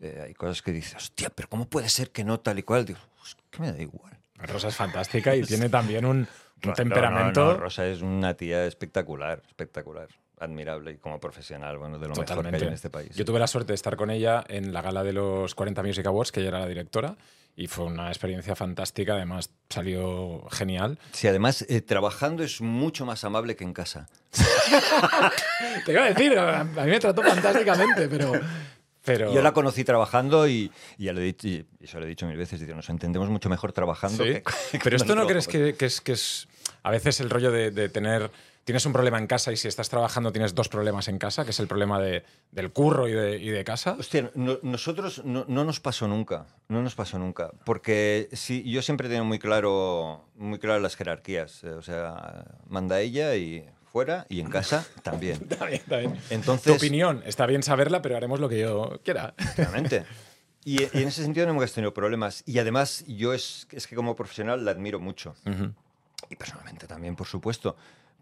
[0.00, 2.84] Eh, hay cosas que dice, hostia, pero ¿cómo puede ser que no tal y cual?
[2.84, 4.16] Digo, "Es que me da igual.
[4.36, 6.28] Rosa es fantástica y tiene también un, un
[6.62, 7.44] No, temperamento.
[7.44, 12.10] no, no, Rosa es una tía espectacular, espectacular, admirable y como profesional, bueno, de lo
[12.10, 12.58] mejor que Totalmente.
[12.64, 13.14] hay en este país.
[13.16, 16.04] Yo tuve la suerte de estar con ella en la gala de los 40 Music
[16.06, 17.16] Awards, que ella era la directora,
[17.56, 19.14] y fue una experiencia fantástica.
[19.14, 20.98] Además, salió genial.
[21.12, 24.08] Sí, además, eh, trabajando es mucho más amable que en casa.
[25.84, 28.32] Te iba a decir, a mí me trató fantásticamente, pero.
[29.04, 29.32] pero...
[29.32, 32.26] Yo la conocí trabajando y, y ya lo he dicho, y eso lo he dicho
[32.26, 34.32] mil veces, digo, nos entendemos mucho mejor trabajando Sí.
[34.34, 36.48] que, que Pero esto no crees que, que es, que es
[36.82, 38.30] a veces el rollo de, de tener.
[38.64, 41.50] Tienes un problema en casa y si estás trabajando tienes dos problemas en casa, que
[41.50, 43.94] es el problema de, del curro y de, y de casa.
[43.98, 48.80] Hostia, no- nosotros no, no nos pasó nunca, no nos pasó nunca, porque sí, yo
[48.80, 53.66] siempre he tenido muy claro, muy claro las jerarquías, eh, o sea, manda ella y
[53.92, 55.38] fuera y en casa también.
[55.42, 56.18] Está bien, está bien.
[56.30, 59.34] Entonces, Tu opinión, está bien saberla, pero haremos lo que yo quiera.
[59.54, 60.04] Claramente.
[60.66, 62.42] Y, y en ese sentido no hemos tenido problemas.
[62.46, 65.34] Y además, yo es, es que como profesional la admiro mucho.
[66.30, 67.76] Y personalmente también, por supuesto.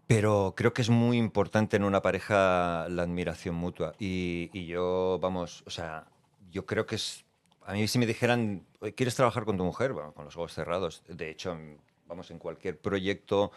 [0.07, 3.93] Pero creo que es muy importante en una pareja la admiración mutua.
[3.99, 6.05] Y, y yo, vamos, o sea,
[6.51, 7.25] yo creo que es...
[7.65, 9.93] A mí si me dijeran, "Oye, ¿quieres trabajar con tu mujer?
[9.93, 11.03] Bueno, con los ojos cerrados.
[11.07, 11.57] De hecho,
[12.07, 13.51] vamos, en cualquier proyecto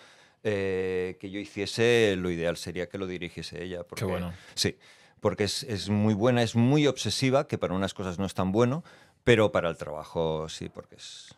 [0.45, 3.83] eh, que yo hiciese, lo ideal sería que lo dirigiese ella.
[3.83, 4.33] Porque, bueno.
[4.55, 4.79] Sí,
[5.21, 8.53] porque es, es muy buena, es muy obsesiva, que para unas cosas no es tan
[8.53, 8.85] bueno,
[9.25, 11.35] pero para el trabajo sí, porque es,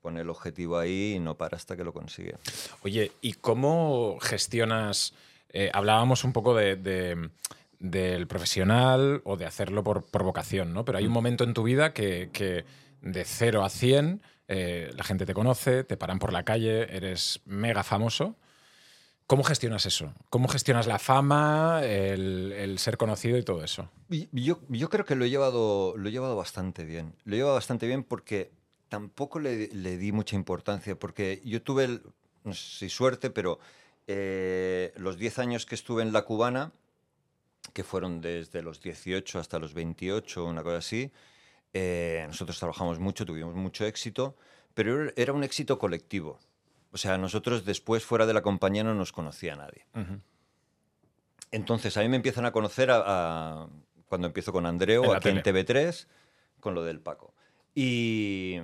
[0.00, 2.36] pone el objetivo ahí y no para hasta que lo consigue.
[2.82, 5.12] Oye, ¿y cómo gestionas?
[5.50, 7.30] eh, hablábamos un poco de, de-
[7.78, 10.84] del profesional o de hacerlo por, por vocación, ¿no?
[10.84, 12.64] Pero hay un momento en tu vida que, que
[13.00, 17.40] de 0 a 100 eh, la gente te conoce, te paran por la calle, eres
[17.46, 18.34] mega famoso.
[19.26, 20.12] ¿Cómo gestionas eso?
[20.30, 23.90] ¿Cómo gestionas la fama, el, el ser conocido y todo eso?
[24.32, 27.14] Yo creo que lo he, llevado, lo he llevado bastante bien.
[27.24, 28.50] Lo he llevado bastante bien porque
[28.88, 32.02] tampoco le, le di mucha importancia, porque yo tuve, el-
[32.44, 33.58] no sé si suerte, pero
[34.06, 36.72] eh, los 10 años que estuve en la cubana,
[37.74, 41.12] que fueron desde los 18 hasta los 28, una cosa así,
[41.74, 44.36] eh, nosotros trabajamos mucho, tuvimos mucho éxito,
[44.74, 46.38] pero era- un éxito colectivo.
[46.92, 49.84] O sea, nosotros después fuera de la compañía no nos conocía nadie.
[51.50, 53.02] Entonces, a mí me empiezan a conocer a-
[53.64, 53.68] a-
[54.08, 55.64] cuando empiezo con En Andreu, la aquí en tele.
[55.64, 56.06] TV3,
[56.60, 57.34] con lo del Paco.
[57.82, 58.58] Y,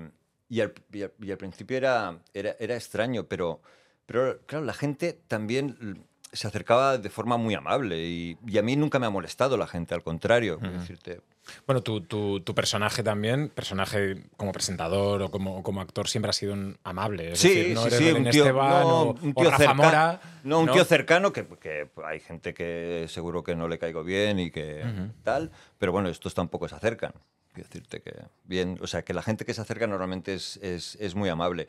[0.48, 3.60] y, al, y al- y al principio era, era, era extraño, pero,
[4.06, 8.98] pero claro, la gente también se acercaba de forma muy amable y, a mí nunca
[8.98, 10.58] me ha molestado la gente, al contrario.
[10.58, 11.20] quiero decirte,
[11.64, 16.32] Bueno, tu, tu- tu personaje también, personaje como presentador o como, como actor, siempre ha
[16.32, 17.32] sido un amable.
[17.34, 19.50] Es Sí, decir, no sí, eres sí, un tío, Esteban no, o, un o tío
[19.50, 23.68] Rafa cerca- Mora, no, un tío cercano que, que hay gente que seguro que no
[23.68, 24.82] le caigo bien y que
[25.22, 27.12] tal, pero bueno, estos tampoco se acercan.
[27.54, 28.12] Quiero decirte que
[28.44, 31.66] bien, o sea, que la gente que se acerca normalmente es, es, es muy amable.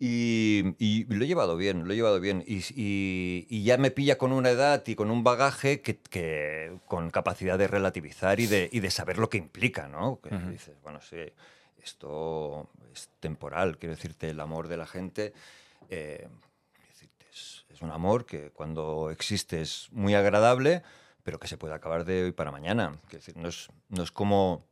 [0.00, 2.42] Y, y lo he llevado bien, lo he llevado bien.
[2.46, 6.78] Y, y- y ya me pilla con una edad y con un bagaje que, que-
[6.86, 10.20] con capacidad de relativizar y de, y de saber lo que implica, ¿no?
[10.20, 11.16] Que dices, bueno, sí,
[11.82, 15.32] esto es temporal, quiero decirte, el amor de la gente.
[15.90, 16.28] eh,
[17.32, 20.82] es, es un amor que cuando existe es muy agradable,
[21.22, 22.96] pero que se puede acabar de hoy para mañana.
[23.08, 24.64] Quiero decir, no es, no es como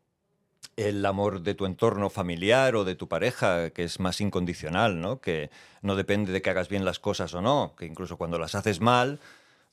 [0.76, 5.20] el amor de tu entorno familiar o de tu pareja, que es más incondicional, ¿no?
[5.20, 5.50] Que
[5.82, 8.80] no depende de que hagas bien las cosas o no, que incluso cuando las haces
[8.80, 9.20] mal,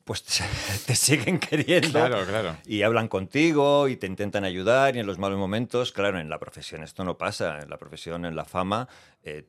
[0.03, 0.23] pues
[0.86, 1.91] te, siguen queriendo.
[1.91, 2.58] Claro, claro.
[2.65, 6.39] Y hablan contigo y te intentan ayudar y en los malos momentos, claro, en la
[6.39, 8.88] profesión esto no pasa, en la profesión, en la fama,
[9.23, 9.45] eh,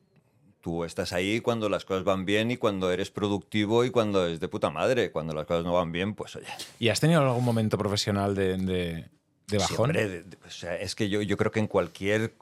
[0.61, 4.39] tú estás ahí cuando las cosas van bien y cuando eres productivo y cuando es
[4.39, 6.47] de puta madre, cuando las cosas no van bien, pues oye,
[6.79, 9.05] ¿Y has tenido algún momento profesional de, de-
[9.47, 9.85] de Sí, bajón?
[9.91, 12.33] hombre, de- de- o sea, es que yo, yo creo que en cualquier,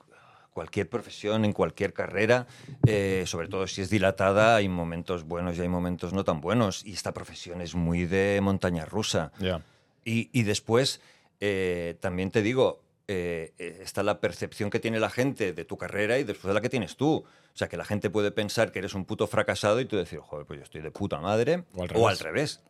[0.54, 2.46] cualquier profesión, en cualquier carrera,
[2.86, 6.86] eh, sobre todo si es dilatada, hay momentos buenos y hay momentos no tan buenos.
[6.86, 9.32] Y esta profesión es muy de montaña rusa.
[9.40, 9.62] Ya.
[10.06, 11.02] Y, y después,
[11.40, 16.20] eh, también te digo, eh, está la percepción que tiene la gente de tu carrera
[16.20, 17.26] y después la que tienes tú.
[17.26, 20.20] O sea, que la gente puede pensar que eres un puto fracasado y tú decir,
[20.20, 21.64] joder, pues yo estoy de puta madre.
[21.76, 22.62] O al O al revés.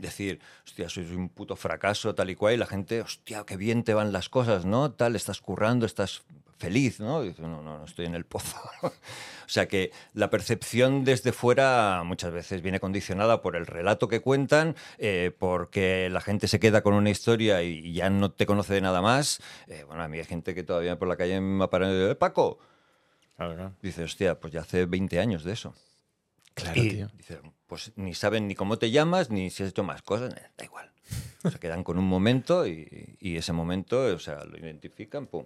[0.00, 3.82] Decir, hostia, soy un puto fracaso, tal y cual, y la gente, hostia, qué bien
[3.82, 4.92] te van las cosas, ¿no?
[4.92, 6.22] Tal, estás currando, estás
[6.58, 7.22] feliz, ¿no?
[7.24, 8.56] Y dices, no, no, no estoy en el pozo.
[8.82, 8.90] o
[9.46, 14.74] sea que la percepción desde fuera muchas veces viene condicionada por el relato que cuentan,
[14.98, 18.80] eh, porque la gente se queda con una historia y ya no te conoce de
[18.82, 19.40] nada más.
[19.66, 21.96] Eh, bueno, a mí hay gente que todavía por la calle me ha parado y
[21.98, 22.58] dice, "Eh, Paco,
[23.36, 23.72] Claro, claro.
[23.82, 25.74] dice, hostia, pues ya hace 20 años de eso.
[26.56, 27.08] Claro, Y tío.
[27.14, 30.42] dice, pues ni saben ni cómo te llamas, ni si has hecho más cosas, eh,
[30.56, 30.90] da igual.
[31.52, 35.44] Se quedan con un momento y, y ese momento, o sea, lo identifican, pum.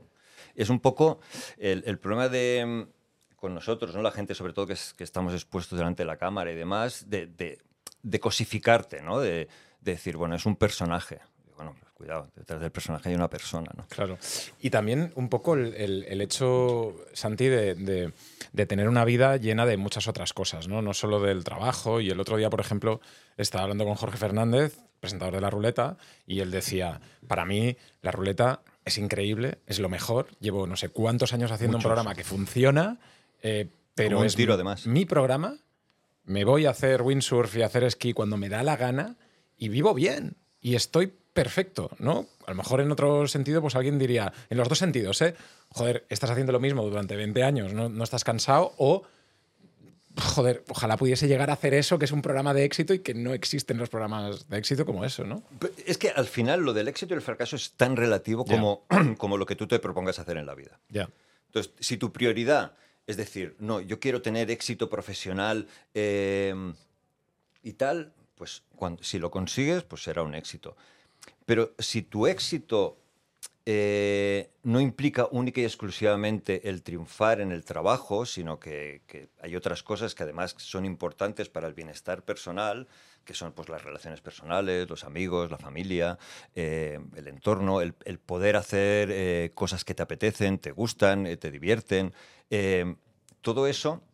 [0.55, 1.21] Es un poco
[1.59, 4.03] el, el problema de mm, con nosotros, ¿no?
[4.03, 7.11] La gente, sobre todo, que, es- que estamos expuestos delante de la cámara y demás,
[7.11, 7.59] de, de-
[8.03, 9.19] de cosificarte, ¿no?
[9.21, 9.49] De,
[9.81, 11.21] de decir, bueno, es un personaje.
[11.57, 13.87] Bueno, cuidado, detrás del personaje hay una persona, ¿no?
[13.89, 14.17] Claro.
[14.61, 18.13] Y también un poco el, el- el hecho, Santi, de, de-
[18.53, 20.81] de tener una vida llena de muchas otras cosas, ¿no?
[20.81, 22.01] No solo del trabajo.
[22.01, 23.01] Y el otro día, por ejemplo,
[23.37, 28.11] estaba hablando con Jorge Fernández, presentador de La Ruleta, y él decía, para mí la
[28.13, 30.29] ruleta es increíble, es lo mejor.
[30.41, 31.85] Llevo no sé cuántos años haciendo Muchos.
[31.87, 32.99] un programa que funciona,
[33.43, 34.87] eh, pero Como es tiro, mi- además.
[34.87, 35.59] mi programa.
[36.25, 39.17] Me voy a hacer windsurf y a hacer esquí cuando me da la gana
[39.59, 42.27] y vivo bien y estoy perfecto, ¿no?
[42.47, 45.35] A lo mejor en otro sentido, pues alguien diría, en los dos sentidos, ¿eh?
[45.71, 49.05] Joder, estás haciendo lo mismo durante 20 años, no, no estás cansado o,
[50.17, 53.15] joder, ojalá pudiese llegar a hacer eso, que es un programa de éxito y que
[53.15, 55.43] no existen los programas de éxito como eso, ¿no?
[55.87, 58.85] Es que al final lo del éxito y el fracaso es tan relativo como,
[59.17, 60.79] como lo que tú te propongas hacer en la vida.
[60.91, 61.09] Ya.
[61.47, 62.75] Entonces, si tu prioridad
[63.07, 66.55] es decir, no, yo quiero tener éxito profesional eh,
[67.63, 70.77] y tal, pues cuando, si lo consigues, pues será un éxito.
[71.51, 72.97] Pero si tu éxito
[73.67, 79.03] eh, no implica única y exclusivamente el triunfar en el trabajo, sino que,
[79.43, 82.87] hay otras cosas que además son importantes para el bienestar personal,
[83.25, 86.21] que son pues, las relaciones personales, los amigos, la familia,
[86.55, 92.15] eh, el entorno, el, poder hacer eh, cosas que te apetecen, te gustan, te divierten.
[93.41, 94.05] todo eso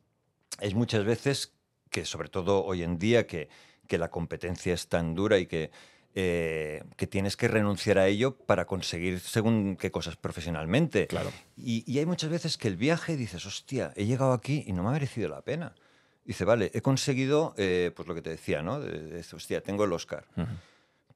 [0.58, 1.52] es muchas veces
[1.90, 3.50] que, sobre todo hoy en día, que,
[3.86, 5.70] que la competencia es tan dura y que,
[6.18, 11.06] eh, que tienes que renunciar a ello para conseguir según qué cosas profesionalmente.
[11.06, 11.30] Claro.
[11.56, 14.82] Y, y hay muchas veces que el viaje dices, hostia, he llegado aquí y no
[14.82, 15.74] me ha merecido la pena.
[16.24, 18.80] Dice, vale, he conseguido, eh, pues lo que te decía, ¿no?
[18.80, 20.24] De, de- de, hostia, tengo el Oscar.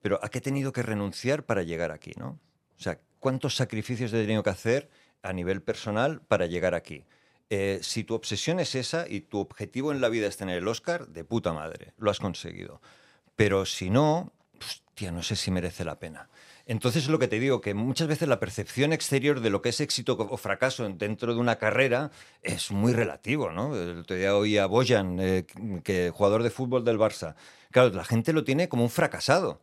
[0.02, 2.38] Pero ¿a qué he tenido que renunciar para llegar aquí, no?
[2.78, 4.88] O sea, ¿cuántos sacrificios he tenido que hacer
[5.22, 7.04] a nivel personal para llegar aquí?
[7.48, 10.68] Eh, si tu obsesión es esa y tu objetivo en la vida es tener el
[10.68, 12.80] Oscar, de puta madre, lo has conseguido.
[13.34, 14.32] Pero si no,
[14.90, 16.28] hostia, no sé si merece la pena.
[16.66, 19.70] Entonces es lo que te digo, que muchas veces la percepción exterior de lo que
[19.70, 22.10] es éxito o fracaso dentro de una carrera
[22.42, 23.74] es muy relativo, ¿no?
[23.74, 25.46] El otro día oí a Bojan, eh,
[25.82, 27.34] que jugador de fútbol del Barça.
[27.70, 29.60] Claro, la gente lo tiene como un fracasado.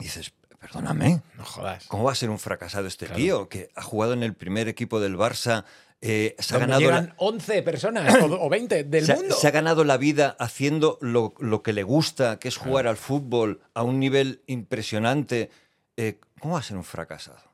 [0.00, 1.86] Y dices, perdóname, No jodas.
[1.86, 3.20] ¿cómo va a ser un fracasado este Claro.
[3.20, 5.64] tío que ha jugado en el primer equipo del Barça,
[6.00, 9.34] eh, se ha ganado la- llegan 11 personas o, o 20 del se, mundo.
[9.34, 12.96] se ha ganado la vida haciendo lo, lo que le gusta, que es jugar al
[12.96, 15.50] fútbol a un nivel impresionante.
[15.96, 17.52] Eh, ¿Cómo va a ser un fracasado?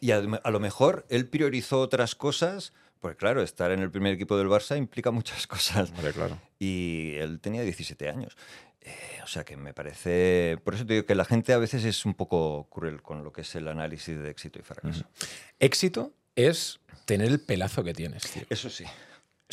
[0.00, 4.12] Y a, a lo mejor él priorizó otras cosas, porque claro, estar en el primer
[4.14, 5.90] equipo del Barça implica muchas cosas.
[5.90, 6.38] Hombre, claro.
[6.58, 8.36] Y él tenía 17 años.
[8.80, 10.58] Eh, o sea que me parece...
[10.62, 13.32] Por eso te digo que la gente a veces es un poco cruel con lo
[13.32, 15.04] que es el análisis de éxito y fracaso.
[15.58, 18.42] Éxito es tener el pelazo que tienes, tío.
[18.50, 18.84] Eso sí.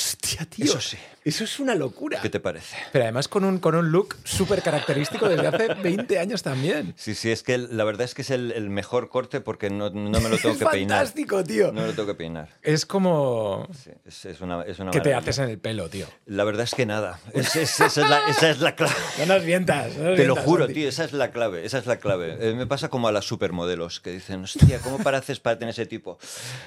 [0.02, 0.66] Hostia, tío.
[0.66, 0.98] Eso sí.
[1.24, 2.20] Eso es una locura.
[2.20, 2.76] ¿Qué te parece?
[2.92, 6.96] Pero además con un, con un look súper característico desde hace 20 años también.
[6.98, 9.92] Sí, sí, es que la verdad es que es el, el mejor corte porque no,
[9.92, 10.98] no me lo tengo es que peinar.
[10.98, 11.68] fantástico, tío.
[11.72, 12.50] No me lo tengo que peinar.
[12.64, 13.68] Es como...
[13.84, 16.08] Sí, es, es una, es una ¿Qué te haces en el pelo, tío?
[16.26, 17.20] La verdad es que nada.
[17.34, 18.94] Es- es- esa, es la, esa es la clave.
[19.20, 19.96] No nos mientas.
[19.98, 22.38] no nos Te lo juro, tío, esa es la clave, esa es la clave.
[22.40, 25.86] Eh, me pasa como a las supermodelos que dicen, hostia, ¿cómo pareces para tener ese
[25.86, 26.18] tipo?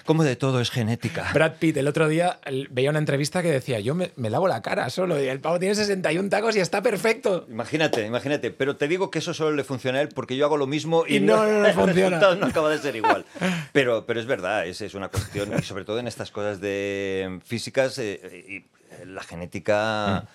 [0.05, 1.29] ¿Cómo de todo es genética?
[1.35, 2.39] Brad Pitt, el otro día
[2.71, 5.59] veía una entrevista que decía, yo me, me lavo la cara solo y el pavo
[5.59, 7.47] tiene 61 tacos y está perfecto.
[7.49, 10.57] Imagínate, imagínate, pero te digo que eso solo le funciona a él porque yo hago
[10.57, 12.19] lo mismo y, Y no, no, no el funciona.
[12.19, 13.25] resultado no acaba de ser igual.
[13.73, 17.41] Pero, pero es verdad, es, es una cuestión, y sobre todo en estas cosas de
[17.45, 18.65] físicas, eh, y, eh,
[19.07, 20.29] la genética,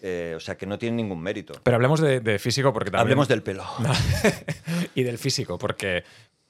[0.00, 1.54] eh, o sea, que no tiene ningún mérito.
[1.62, 3.02] Pero hablemos de, de físico porque también...
[3.02, 3.64] Hablemos del pelo.
[4.94, 6.04] y del físico, porque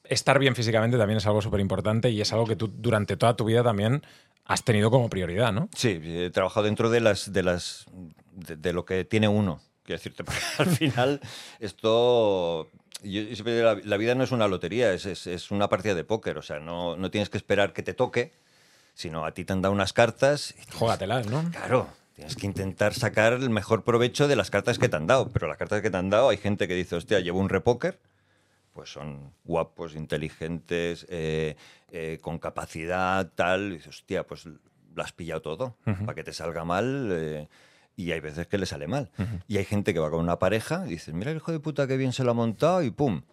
[0.05, 3.35] estar bien físicamente también es algo súper importante y es algo que tú durante toda
[3.35, 4.03] tu vida también
[4.47, 5.69] has tenido como prioridad, ¿no?
[5.75, 7.85] Sí, he trabajado dentro de las de las
[8.31, 9.61] de, de lo que tiene uno.
[9.83, 11.21] Quiero decirte, porque al final
[11.59, 12.69] esto
[13.03, 16.37] yo la, la vida no es una lotería, es, es- es una partida de póker.
[16.37, 18.33] O sea, no, no tienes que esperar que te toque,
[18.93, 20.51] sino a ti te han dado unas cartas.
[20.51, 21.49] y tienes- Jógatelas, ¿no?
[21.51, 25.29] Claro, tienes que intentar sacar el mejor provecho de las cartas que te han dado.
[25.29, 27.99] Pero las cartas que te han dado, hay gente que dice, hostia, llevo un repóker.
[28.77, 31.55] Pues son guapos, inteligentes, eh,
[31.91, 33.71] eh, con capacidad, tal.
[33.71, 35.75] Y dices, hostia, pues lo has pillado todo.
[35.83, 37.09] Para que te salga mal.
[37.11, 37.47] eh,
[37.95, 39.09] y hay veces que le sale mal.
[39.47, 41.87] Y hay gente que va con una pareja y dices, mira el hijo de puta
[41.87, 43.23] que bien se lo ha montado y pum.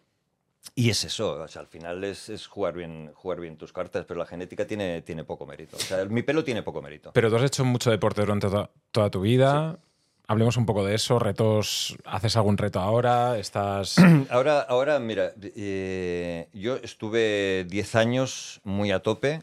[0.75, 4.07] Y es eso, o sea, al final es, es jugar, bien, jugar bien tus cartas,
[4.07, 5.77] pero la genética tiene, tiene poco mérito.
[5.77, 7.13] O sea, mi pelo tiene poco mérito.
[7.13, 9.79] Pero tú has hecho mucho deporte durante to- toda tu vida.
[10.27, 11.19] Hablemos un poco de eso.
[11.19, 13.39] Retos, ¿haces algún reto ahora?
[13.39, 13.97] ¿Estás...?
[14.31, 19.43] Ahora, ahora mira, eh, yo estuve 10 años muy a tope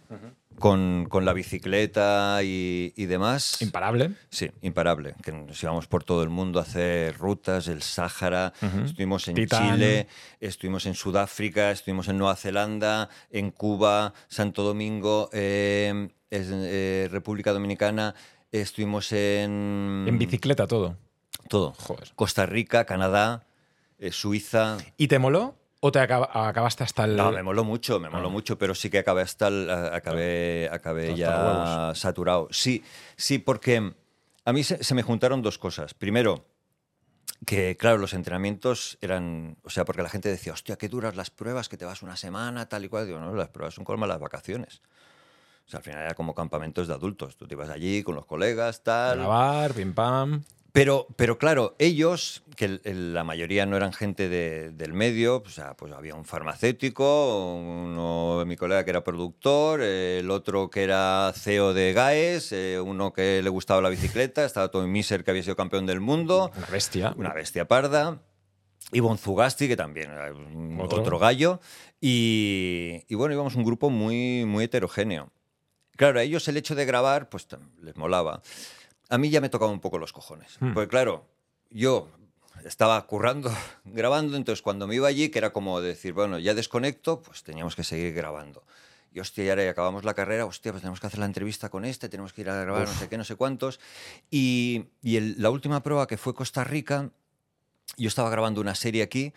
[0.58, 3.62] con, con la bicicleta y, y demás.
[3.62, 4.12] Imparable.
[4.32, 5.13] Sí, imparable.
[5.24, 8.52] Que nos íbamos por todo el mundo a hacer rutas, el Sáhara,
[8.84, 9.74] estuvimos en Titán.
[9.76, 10.08] Chile,
[10.39, 17.54] estuvimos en Sudáfrica, estuvimos en Nueva Zelanda, en Cuba, Santo Domingo, eh, es- eh, República
[17.54, 18.15] Dominicana,
[18.51, 20.05] estuvimos en...
[20.07, 20.97] En bicicleta todo.
[21.49, 21.73] Todo.
[21.73, 22.11] Joder.
[22.15, 23.45] Costa Rica, Canadá,
[23.99, 24.77] eh, Suiza.
[24.97, 25.55] ¿Y te moló?
[25.79, 27.15] ¿O te acaba- acabaste hasta el.?
[27.17, 28.31] No, me moló mucho, me moló Ah.
[28.31, 32.47] mucho, pero sí que acabé hasta el- acabé, acabé ya saturado.
[32.51, 32.83] Sí,
[33.15, 33.93] sí, porque
[34.45, 35.93] a mí se, se me juntaron dos cosas.
[35.95, 36.45] Primero,
[37.47, 41.31] que claro, los entrenamientos eran, o sea, porque la gente decía, hostia, qué duras las
[41.31, 43.07] pruebas, que te vas una semana, tal y cual.
[43.07, 44.81] Digo, no, las pruebas son como las vacaciones.
[45.71, 47.38] Sea, al final era como campamentos de adultos.
[47.38, 49.19] Tú te ibas allí con los colegas, tal.
[49.19, 50.43] Grabar, pim pam.
[50.73, 55.75] Pero, pero claro, ellos, que la mayoría no eran gente de- del medio, o sea,
[55.75, 61.73] pues había un farmacéutico, uno, mi colega que era productor, el otro que era CEO
[61.73, 65.55] de GAES, eh, uno que le gustaba la bicicleta, estaba Tommy Miser que había sido
[65.57, 67.13] campeón del mundo, Una bestia.
[67.17, 68.21] una bestia parda.
[68.93, 70.34] Ivon Zugasti, que también era
[70.79, 71.60] otro, gallo.
[72.01, 75.31] Y, y bueno, íbamos un grupo muy, muy heterogéneo.
[76.01, 77.47] Claro, a ellos el hecho de grabar, pues
[77.79, 78.41] les molaba.
[79.09, 80.57] A mí ya me tocaba un poco los cojones.
[80.59, 80.73] Hmm.
[80.73, 81.27] Porque claro,
[81.69, 82.07] yo
[82.65, 83.51] estaba currando,
[83.85, 87.75] grabando, entonces cuando me iba allí, que era como decir, bueno, ya desconecto, pues teníamos
[87.75, 88.63] que seguir grabando.
[89.13, 91.69] Y hostia, y ahora ya acabamos la carrera, hostia, pues tenemos que hacer la entrevista
[91.69, 93.79] con este, tenemos que ir a grabar no sé qué, no sé cuántos.
[94.31, 97.11] Y, y el- la última prueba que fue Costa Rica,
[97.97, 99.33] yo estaba grabando una serie aquí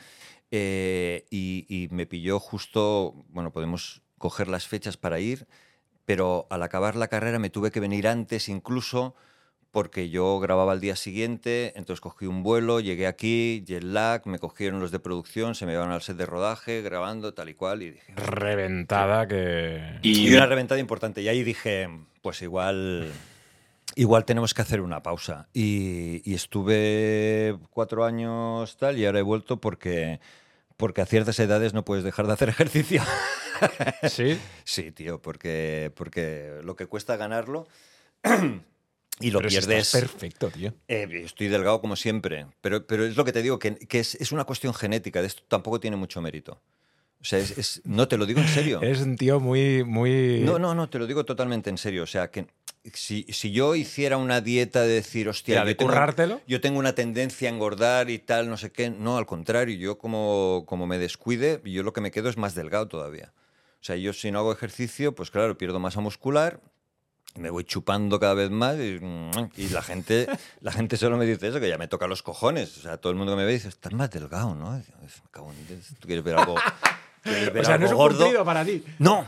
[0.51, 5.47] eh, y, y me pilló justo, bueno, podemos coger las fechas para ir,
[6.05, 9.15] pero al acabar la carrera me tuve que venir antes incluso
[9.75, 14.39] porque yo grababa al día siguiente, entonces cogí un vuelo, llegué aquí, jet lag, me
[14.39, 17.83] cogieron los de producción, se me iban al set de rodaje, grabando tal y cual,
[17.83, 18.15] y dije...
[18.15, 19.99] Reventada que.
[20.03, 21.23] Y una reventada importante.
[21.23, 21.89] Y ahí dije,
[22.23, 23.11] pues igual,
[23.97, 25.49] igual tenemos que hacer una pausa.
[25.53, 30.21] Y, y estuve cuatro años tal y ahora he vuelto porque,
[30.77, 33.03] porque a ciertas edades no puedes dejar de hacer ejercicio.
[34.09, 34.39] Sí.
[34.65, 37.67] sí, tío, porque, porque lo que cuesta ganarlo
[39.21, 39.87] y lo Pero si pierdes...
[39.95, 40.75] estás perfecto, tío.
[40.89, 44.17] Eh, estoy delgado como siempre, pero, pero es lo que te digo, que, que es,
[44.17, 46.61] es una cuestión genética, de esto tampoco tiene mucho mérito.
[47.21, 48.79] O sea, es- es- no te lo digo en serio.
[48.83, 49.83] Eres un tío muy.
[49.85, 50.41] muy...
[50.45, 52.03] No, no, no, te lo digo totalmente en serio.
[52.03, 52.47] O sea, que
[52.93, 56.41] si, si yo hiciera una dieta de decir, hostia, yo tengo, currártelo.
[56.47, 59.97] yo tengo una tendencia a engordar y tal, no sé qué, no, al contrario, yo
[59.99, 63.33] como, como me descuide, yo lo que me quedo es más delgado todavía.
[63.81, 66.61] O sea, yo si no hago ejercicio, pues claro, pierdo masa muscular,
[67.37, 69.01] me voy chupando cada vez más y,
[69.57, 70.29] y la gente
[70.61, 72.79] la gente solo me dice eso, que ya me toca los cojones.
[72.79, 74.77] O sea, todo el mundo que me ve dice, estás más delgado, ¿no?
[74.79, 76.55] Y digo, "Me cago en Dios, ¿Tú quieres ver algo,
[77.23, 78.45] quieres ver O sea, no es un gordo?
[78.45, 78.85] para ti.
[79.01, 79.27] No.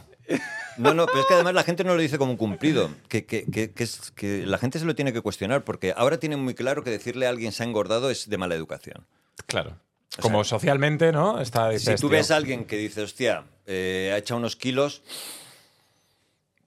[0.79, 3.25] No, no, pero es que además la gente no lo dice como un cumplido, que,
[3.25, 6.41] que- que- que es, que la gente se lo tiene que cuestionar, porque ahora tienen
[6.41, 9.07] muy claro que decirle a alguien se ha engordado es de mala educación.
[9.47, 9.79] Claro.
[10.21, 11.41] Como socialmente, ¿no?
[11.41, 15.03] Está, Si tú tío, ves a alguien que dice, hostia, eh, ha echado unos kilos,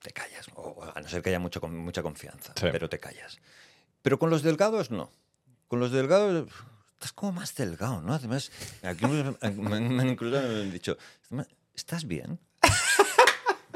[0.01, 2.67] te callas, o- a no ser que haya mucho, mucha confianza, Sí.
[2.71, 3.37] pero te callas.
[4.01, 5.11] Pero con los delgados no.
[5.67, 6.47] Con los delgados
[6.93, 8.13] estás como más delgado, ¿no?
[8.13, 10.97] Además, aquí incluso me han dicho,
[11.75, 12.39] ¿estás bien?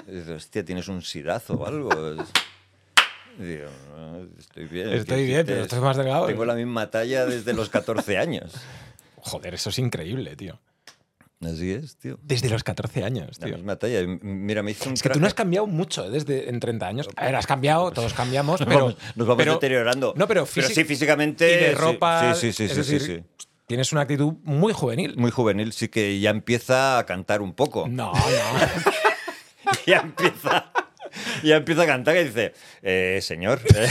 [0.07, 1.89] Y dices, hostia, tienes un sidazo o algo.
[3.37, 4.89] Digo, "No, estoy bien.
[4.89, 6.27] Estoy bien, pero estás más delgado".
[6.27, 8.53] Tengo la misma talla desde los 14 años.
[9.17, 10.59] Joder, eso es increíble, tío.
[11.43, 12.17] Así es, tío.
[12.21, 13.55] Desde los 14 años, La tío.
[13.57, 13.99] misma talla.
[14.21, 16.09] Mira, me hizo un Es que tú no has traje- cambiado mucho ¿eh?
[16.09, 17.09] desde en 30 años.
[17.17, 18.71] A ver, has cambiado, todos cambiamos, pero.
[18.79, 20.13] vamos- nos vamos pero- deteriorando.
[20.15, 22.33] No, pero, Pero sí, físicamente, Y de ropa.
[22.35, 23.45] sí, sí, sí, sí, decir, sí, sí.
[23.65, 25.17] Tienes una actitud muy juvenil.
[25.17, 27.87] Muy juvenil, sí que ya empieza a cantar un poco.
[27.89, 28.19] No, no.
[29.85, 30.71] ya empieza.
[31.43, 33.87] Ya empieza a cantar y dice, eh, señor, eh,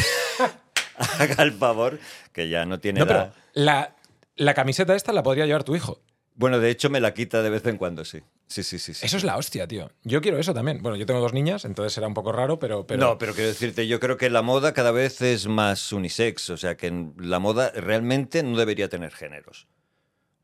[1.18, 1.98] haga el favor,
[2.32, 3.94] que ya no tiene No, pero la,
[4.36, 6.00] la camiseta esta la podría llevar tu hijo.
[6.34, 8.22] Bueno, de hecho me la quita de vez en cuando, sí.
[8.46, 8.94] Sí, sí, sí.
[8.94, 9.06] sí.
[9.06, 9.90] Eso es la hostia, tío.
[10.02, 10.82] Yo quiero eso también.
[10.82, 12.86] Bueno, yo tengo dos niñas, entonces será un poco raro, pero.
[12.86, 16.50] pero No, pero quiero decirte, yo creo que la moda cada vez es más unisex,
[16.50, 19.68] o sea que la moda realmente no debería tener géneros.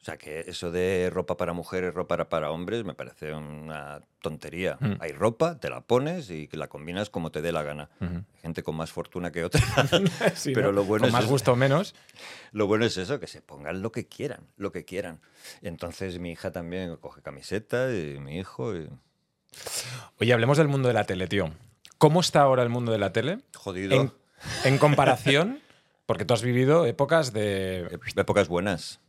[0.08, 4.78] O sea que eso de ropa para mujeres, ropa para, hombres, me parece una tontería.
[4.80, 4.92] Mm.
[5.00, 7.90] Hay ropa, te la pones y la combinas como te dé la gana.
[8.00, 8.22] Ujú.
[8.40, 9.60] Gente con más fortuna que otra.
[10.34, 10.72] Sí, pero ¿no?
[10.72, 11.30] lo bueno Con es más eso.
[11.30, 11.94] gusto o menos.
[12.52, 15.20] Lo bueno es eso, que se pongan lo que quieran, lo que quieran.
[15.60, 18.74] Entonces mi hija también coge camiseta y mi hijo.
[18.74, 18.88] y-
[20.20, 21.50] Oye, hablemos del mundo de la tele, tío.
[21.98, 23.40] ¿Cómo está ahora el mundo de la tele?
[23.54, 23.94] Jodido.
[23.94, 24.12] En,
[24.64, 25.60] en comparación,
[26.06, 27.98] porque tú has vivido épocas de.
[28.16, 29.00] Épocas buenas.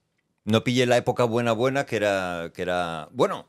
[0.49, 3.47] No pillé la época buena buena que era que era bueno.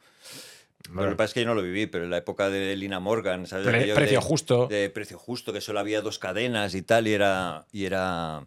[0.92, 3.00] Lo que pasa es que yo no lo viví, pero en la época de Lina
[3.00, 3.66] Morgan, ¿sabes?
[3.66, 4.66] Pre- precio de- justo.
[4.66, 7.66] De precio justo, que solo había dos cadenas y tal, y era.
[7.72, 8.46] Y era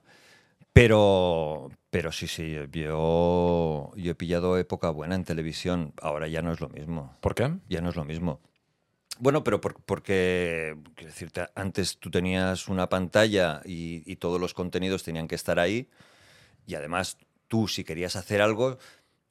[0.73, 5.93] pero, pero sí, sí, yo, yo he pillado época buena en televisión.
[6.01, 7.15] Ahora ya no es lo mismo.
[7.21, 7.51] ¿Por qué?
[7.69, 8.41] Ya no es lo mismo.
[9.19, 14.55] Bueno, pero por- porque, quiero decirte, antes tú tenías una pantalla y, y todos los
[14.55, 15.87] contenidos tenían que estar ahí.
[16.65, 17.17] Y además,
[17.53, 18.79] tú, si querías hacer algo,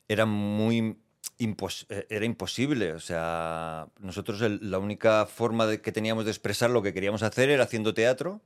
[0.06, 0.96] era muy
[1.40, 2.92] impos- eh, era imposible.
[2.92, 7.24] O sea, nosotros el- la única forma de que teníamos de expresar lo que queríamos
[7.24, 8.40] hacer era haciendo teatro.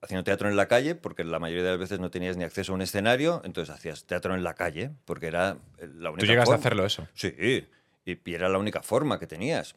[0.00, 2.70] Haciendo teatro en la calle, porque la mayoría de las veces no tenías ni acceso
[2.70, 6.44] a un escenario, entonces hacías teatro en la calle, porque era la única Tú llegas
[6.44, 6.60] a forma.
[6.60, 7.08] hacerlo eso.
[7.14, 7.34] Sí,
[8.06, 9.74] y, y era la única forma que tenías.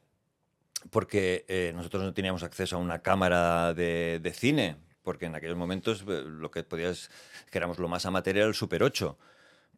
[0.92, 5.58] Porque eh, nosotros no teníamos acceso a una cámara de, de cine, porque en aquellos
[5.58, 7.10] momentos eh, lo que podías,
[7.50, 9.18] que éramos lo más amateur era el Super 8,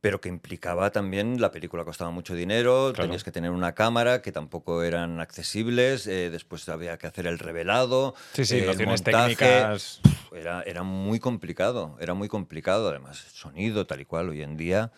[0.01, 3.07] pero que implicaba también, la película costaba mucho dinero, Claro.
[3.07, 7.39] tenías que tener una cámara que tampoco eran accesibles, eh, después había que hacer el
[7.39, 10.01] revelado, Sí, sí, eh, el montaje, técnicas.
[10.33, 14.29] era, era muy complicado, era muy complicado, además, sonido tal y cual.
[14.29, 14.91] Hoy en día,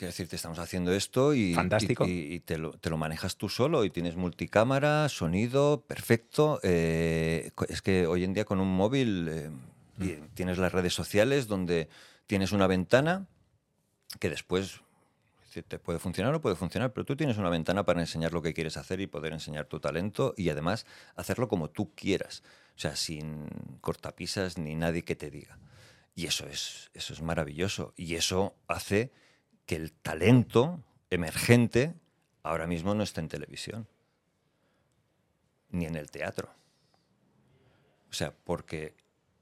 [0.00, 2.06] quiero decirte, estamos haciendo esto y, Fantástico.
[2.06, 6.58] y, y- y te, lo, te lo manejas tú solo y tienes multicámara, sonido, perfecto.
[6.62, 9.50] eh, es que hoy en día con un móvil eh,
[10.00, 11.90] y tienes las redes sociales donde
[12.26, 13.26] tienes una ventana
[14.18, 14.80] que después...
[15.66, 18.54] Te puede funcionar o puede funcionar, pero tú tienes una ventana para enseñar lo que
[18.54, 20.86] quieres hacer y poder enseñar tu talento y además
[21.16, 22.44] hacerlo como tú quieras.
[22.76, 23.48] O sea, sin
[23.80, 25.58] cortapisas ni nadie que te diga.
[26.14, 27.92] Y eso es, eso es maravilloso.
[27.96, 29.10] Y eso hace
[29.66, 31.94] que el talento emergente
[32.42, 33.86] ahora mismo no esté en televisión.
[35.70, 36.50] Ni en el teatro.
[38.10, 38.94] O sea, porque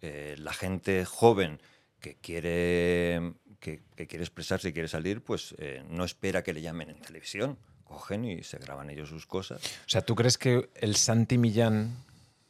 [0.02, 1.60] eh, la gente joven
[2.00, 6.62] que quiere, que, que quiere expresarse y quiere salir, pues eh, no espera que le
[6.62, 7.58] llamen en televisión.
[7.84, 9.64] Cogen y se graban ellos sus cosas.
[9.64, 11.96] O sea, ¿tú crees que el Santi Millán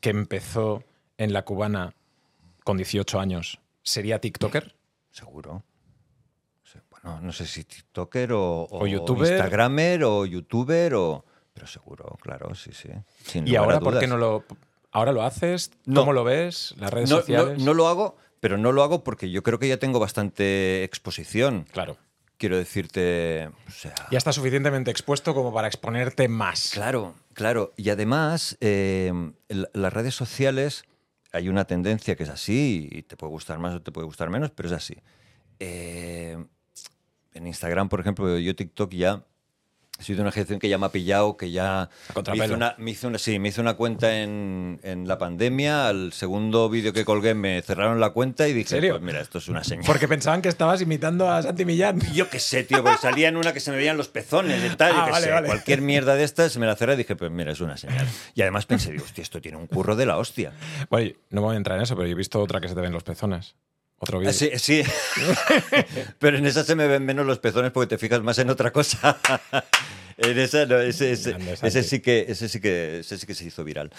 [0.01, 0.83] que empezó
[1.17, 1.95] en la cubana
[2.65, 4.75] con 18 años sería TikToker?
[5.13, 5.63] Seguro.
[7.23, 9.31] No sé si TikToker o, O youtuber.
[9.33, 11.25] Instagramer o youtuber o...
[11.55, 12.89] Pero seguro, claro, sí, sí.
[13.25, 14.45] Sin ¿Y ahora por qué no lo,
[14.93, 15.73] ahora lo haces?
[15.87, 16.01] No.
[16.03, 16.75] ¿Cómo lo ves?
[16.79, 17.63] ¿Las redes No, sociales?
[17.63, 21.67] no lo hago, pero no lo hago porque yo creo que ya tengo bastante exposición.
[21.73, 21.97] Claro.
[22.37, 23.93] Quiero decirte, o sea...
[24.13, 26.71] Ya estás suficientemente expuesto como para exponerte más.
[26.73, 27.73] Claro, claro.
[27.77, 29.13] Y además, eh,
[29.49, 30.85] las redes sociales
[31.33, 34.31] hay una tendencia que es así, y te puede gustar más o te puede gustar
[34.31, 34.97] menos, pero es así.
[35.59, 36.39] Eh,
[37.39, 39.23] en Instagram, por ejemplo, yo TikTok ya
[40.01, 41.91] soy de una generación que ya me ha pillado, que ya
[42.33, 45.89] me hizo, una, me, hizo una, sí, me hizo una cuenta en, en la pandemia.
[45.89, 49.49] Al segundo vídeo que colgué me cerraron la cuenta y dije, pues mira, esto es
[49.49, 49.85] una señal.
[49.87, 51.99] Porque pensaban que estabas imitando a Santi Millán.
[52.15, 54.77] Yo qué sé, tío, porque salía en una que se me veían los pezones y
[54.77, 55.47] tal, Ah, yo qué vale, sé, vale.
[55.49, 58.07] cualquier mierda de estas me la cerré y dije, pues mira, es una señal.
[58.37, 60.53] Y además pensé, digo, hostia, esto tiene un curro de la hostia.
[60.91, 62.81] Bueno, no voy a entrar en eso, pero yo he visto otra que se te
[62.81, 63.57] ven los pezones.
[63.99, 64.31] Otro vídeo.
[64.31, 64.83] Ah, Sí, sí.
[66.19, 68.73] pero en esa se me ven menos los pezones porque te fijas más en otra
[68.73, 69.19] cosa.
[70.19, 71.89] en esa no, ese, ese- Grande, ese Santi.
[71.89, 73.91] sí que, ese sí que, ese sí que se hizo viral.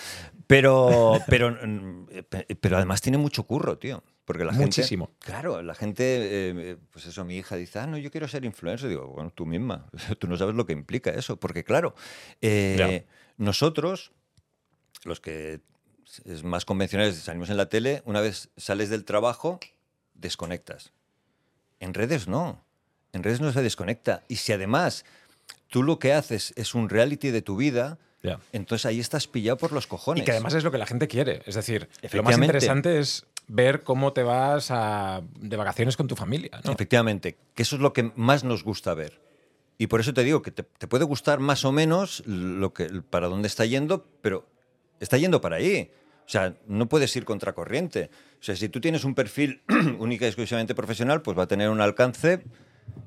[0.48, 2.08] Pero, pero, mm,
[2.62, 4.04] pero además tiene mucho curro, tío.
[4.26, 5.08] Porque la Muchísimo.
[5.08, 5.26] gente.
[5.26, 8.88] Claro, la gente, eh, pues eso, mi hija dice, ah, no, yo quiero ser influencer.
[8.88, 9.90] Digo, bueno, tú misma,
[10.20, 11.38] tú no sabes lo que implica eso.
[11.40, 11.96] Porque, claro,
[12.42, 14.12] eh, nosotros,
[15.04, 15.62] los que
[16.26, 19.60] es más convencionales, salimos en la tele, una vez sales del trabajo,
[20.20, 20.92] desconectas.
[21.80, 22.64] En redes no.
[23.14, 24.24] En redes no se desconecta.
[24.28, 25.06] Y si además
[25.68, 27.98] tú lo que haces es un reality de tu vida,
[28.52, 30.24] entonces ahí estás pillado por los cojones.
[30.24, 31.42] Y que además es lo que la gente quiere.
[31.46, 36.16] Es decir, lo más interesante es ver cómo te vas a- de vacaciones con tu
[36.16, 36.52] familia.
[36.64, 36.72] ¿no?
[36.74, 39.20] Efectivamente, que eso es lo que más nos gusta ver.
[39.78, 42.86] Y por eso te digo que te, te puede gustar más o menos lo que,
[43.10, 44.46] para dónde está yendo, pero
[45.00, 45.90] está yendo para ahí.
[46.30, 48.12] O sea, no puedes ir contracorriente.
[48.40, 49.64] O sea, si tú tienes un perfil
[49.98, 52.44] única y exclusivamente profesional, pues va a tener un alcance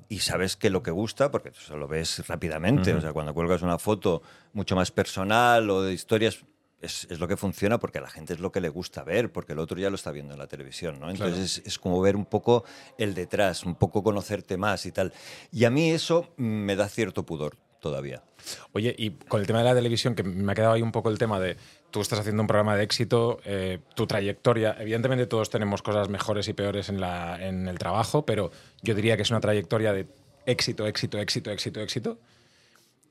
[0.08, 2.92] y sabes que lo que gusta, porque eso lo ves rápidamente.
[2.92, 4.22] O sea, cuando cuelgas una foto
[4.54, 6.40] mucho más personal o de historias,
[6.80, 9.30] es, es lo que funciona porque a la gente es lo que le gusta ver,
[9.30, 11.08] porque el otro ya lo está viendo en la televisión, ¿no?
[11.08, 11.44] Entonces Claro.
[11.44, 12.64] es, es como ver un poco
[12.98, 15.12] el detrás, un poco conocerte más y tal.
[15.52, 18.24] Y a mí eso me da cierto pudor todavía.
[18.72, 21.08] Oye, y con el tema de la televisión, que me ha quedado ahí un poco
[21.08, 21.56] el tema de
[21.92, 26.48] tú estás haciendo un programa de éxito, eh, tu trayectoria, evidentemente todos tenemos cosas mejores
[26.48, 28.50] y peores en, la, en el trabajo, pero
[28.82, 30.06] yo diría que es una trayectoria de
[30.46, 32.18] éxito, éxito, éxito, éxito, éxito.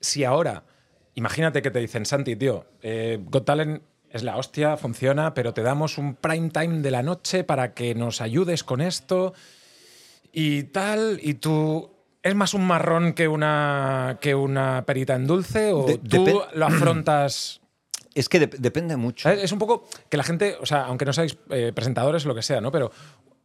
[0.01, 0.63] Si ahora,
[1.15, 5.61] imagínate que te dicen, Santi, tío, eh, Got Talent es la hostia, funciona, pero te
[5.61, 9.33] damos un prime time de la noche para que nos ayudes con esto
[10.33, 11.91] y tal, y tú
[12.23, 15.71] ¿Es más un marrón que una, que una perita en dulce?
[15.73, 17.60] ¿O De- tú lo afrontas?
[18.13, 19.23] Es que dep- depende mucho.
[19.23, 19.43] ¿Sabes?
[19.43, 22.35] Es un poco que la gente, o sea, aunque no seáis eh, presentadores o lo
[22.35, 22.71] que sea, ¿no?
[22.71, 22.91] Pero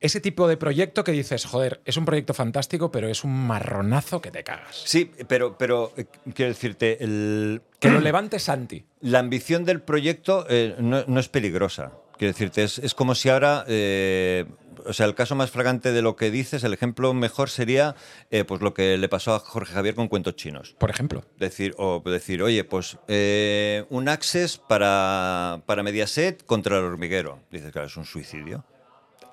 [0.01, 4.21] ese tipo de proyecto que dices, joder, es un proyecto fantástico, pero es un marronazo
[4.21, 4.83] que te cagas.
[4.85, 8.85] Sí, pero, pero eh, quiero decirte, el, Que lo levante Santi.
[9.01, 11.93] la ambición del proyecto eh, no, no es peligrosa.
[12.19, 14.47] Quiero decirte, es, es como si ahora, eh,
[14.85, 17.95] o sea, el caso más flagrante de lo que dices, el ejemplo mejor sería
[18.31, 20.75] eh, pues lo que le pasó a Jorge Javier con cuentos chinos.
[20.79, 21.25] Por ejemplo.
[21.39, 27.41] Decir, o decir, oye, pues eh, un Access para, para Mediaset contra el hormiguero.
[27.51, 28.65] Dices, claro, es un suicidio.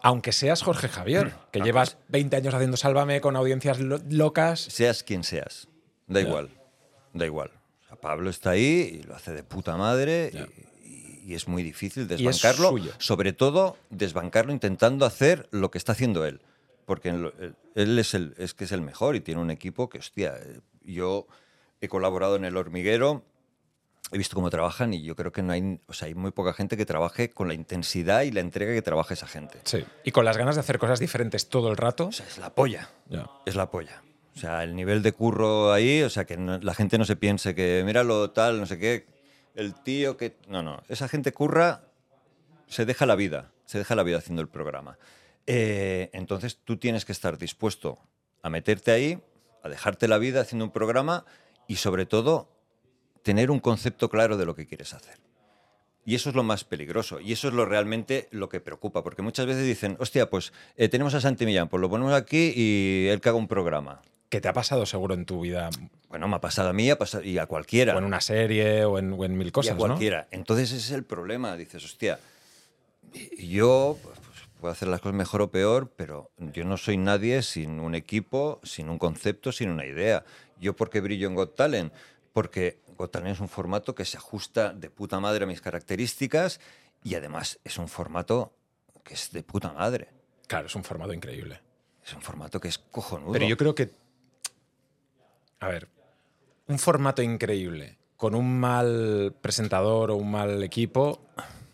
[0.02, 4.60] Aunque seas Jorge Javier, que Ah, llevas 20 años haciendo Sálvame con audiencias lo- locas.
[4.60, 5.68] Seas quien seas.
[6.08, 6.50] Da igual.
[7.14, 7.52] Da igual.
[7.84, 10.32] O sea, Pablo está ahí y lo hace de puta madre.
[11.26, 12.76] Y, es muy difícil es desbancarlo.
[13.00, 16.42] Sobre todo, desbancarlo intentando hacer lo que está haciendo él.
[16.86, 17.32] Porque él,
[17.76, 20.60] él es, el, es que es el mejor y tiene un equipo que, hostia, eh,
[20.84, 21.28] yo
[21.80, 23.24] he colaborado en El Hormiguero,
[24.12, 26.54] he visto cómo trabajan y yo creo que no hay, o sea, hay muy poca
[26.54, 29.60] gente que trabaje con la intensidad y la entrega que trabaja esa gente.
[29.64, 29.84] Sí.
[30.04, 32.08] Y con las ganas de hacer cosas diferentes todo el rato.
[32.08, 32.90] O sea, es la polla.
[33.10, 33.30] Ya.
[33.46, 34.04] Es la polla.
[34.36, 37.16] O sea, el nivel de curro ahí, o sea, que no- la gente no se
[37.16, 39.06] piense que, míralo, tal, no sé qué,
[39.56, 40.38] el tío que...
[40.48, 41.84] No, no, esa gente curra,
[42.68, 44.98] se deja la vida, se deja la vida haciendo el programa.
[45.46, 48.00] Eh, entonces tú tienes que estar dispuesto
[48.42, 49.22] a meterte ahí,
[49.62, 51.26] a dejarte la vida haciendo un programa
[51.68, 52.50] y sobre todo
[53.24, 55.18] tener un concepto claro de lo que quieres hacer.
[56.06, 57.20] Y eso es lo más peligroso.
[57.20, 59.04] Y eso es lo realmente lo que preocupa.
[59.04, 62.52] Porque muchas veces dicen, hostia, pues eh, tenemos a Santi Millán, pues lo ponemos aquí
[62.56, 64.02] y él haga un programa.
[64.34, 65.70] Que te ha pasado seguro en tu vida,
[66.10, 67.94] Bueno, me ha pasado a mí ha pasado- y a cualquiera.
[67.94, 69.80] o en una serie, o en, o en mil y cosas, a ¿no?
[69.80, 70.28] cualquiera.
[70.32, 71.56] Entonces ese es el problema.
[71.56, 72.18] Dices, hostia,
[73.14, 74.18] y- y yo pues,
[74.60, 78.60] puedo hacer las cosas mejor o peor, pero yo no soy nadie sin un equipo,
[78.64, 80.24] sin un concepto, sin una idea.
[80.60, 81.94] ¿Yo por qué brillo en Got Talent?
[82.34, 86.60] Porque Got Talent es un formato que se ajusta de puta madre a mis características
[87.04, 88.52] y además es un formato
[89.04, 90.08] que es de puta madre.
[90.48, 91.60] Claro, es un formato increíble.
[92.04, 93.32] Es un formato que es cojonudo.
[93.34, 94.02] Pero yo creo que.
[95.64, 95.88] A ver,
[96.68, 101.22] un formato increíble con un mal presentador o un mal equipo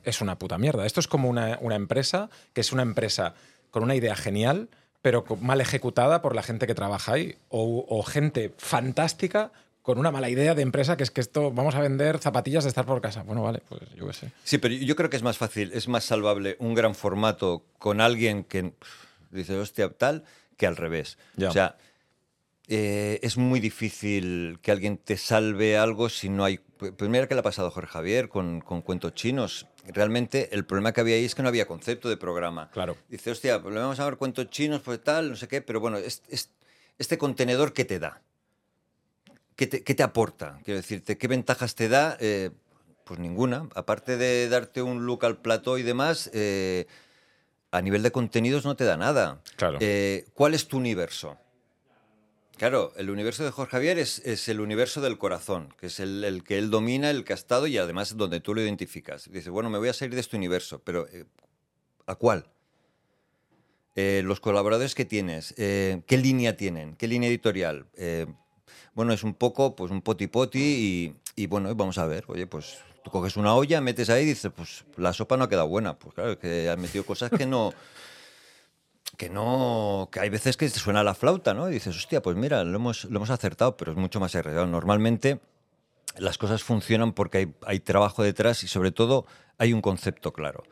[0.03, 0.85] es una puta mierda.
[0.85, 3.33] Esto es como una, una empresa que es una empresa
[3.71, 4.69] con una idea genial,
[5.01, 7.35] pero mal ejecutada por la gente que trabaja ahí.
[7.49, 11.73] O, o gente fantástica con una mala idea de empresa que es que esto vamos
[11.73, 13.23] a vender zapatillas de estar por casa.
[13.23, 14.31] Bueno, vale, pues yo qué sé.
[14.43, 18.01] Sí, pero yo creo que es más fácil, es más salvable un gran formato con
[18.01, 18.73] alguien que
[19.31, 20.25] dice, hostia, tal,
[20.57, 21.17] que al revés.
[21.37, 21.49] Ya.
[21.49, 21.77] O sea,
[22.71, 26.59] eh, es muy difícil que alguien te salve algo si no hay...
[27.01, 29.65] Mira que le ha pasado a Jorge Javier con, con cuentos chinos.
[29.87, 32.69] Realmente el problema que había ahí es que no había concepto de programa.
[32.71, 32.95] Claro.
[33.09, 35.79] Dice, hostia, pues le vamos a ver cuentos chinos, pues tal, no sé qué, pero
[35.81, 36.51] bueno, es, es-
[36.99, 38.21] este contenedor, ¿qué te da?
[39.55, 40.59] ¿Qué te, qué te aporta?
[40.63, 42.15] Quiero decirte, ¿qué ventajas te da?
[42.21, 42.51] Eh,
[43.03, 43.67] pues ninguna.
[43.75, 46.85] Aparte de darte un look al plató y demás, eh,
[47.71, 49.41] a nivel de contenidos no te da nada.
[49.57, 49.79] Claro.
[50.33, 51.37] ¿Cuál es tu universo?
[52.59, 56.25] Claro, el universo de Jorge Javier es, es el universo del corazón, que es el,
[56.25, 59.31] el que él domina, el que ha estado y además donde tú lo identificas.
[59.31, 61.23] Dice, bueno, me voy a salir de este universo, pero eh,
[62.05, 62.47] ¿a cuál?
[63.95, 66.97] Eh, los colaboradores que tienes, eh, ¿qué línea tienen?
[66.97, 67.85] ¿Qué línea editorial?
[68.93, 72.45] Bueno, es un poco, pues un poti poti y, y bueno, vamos a ver, oye,
[72.45, 75.69] pues tú coges una olla, metes ahí y dices, pues la sopa no ha quedado
[75.69, 75.97] buena.
[75.97, 77.73] Pues claro, que has metido cosas que no
[79.17, 81.69] que no, que hay veces que suena la flauta, ¿no?
[81.69, 84.67] Y dices, hostia, pues mira, lo hemos, lo hemos acertado, pero es mucho más arriesgado.
[84.67, 85.39] Normalmente
[86.17, 89.25] las cosas funcionan porque hay, hay trabajo detrás y sobre todo
[89.57, 90.63] hay un concepto claro.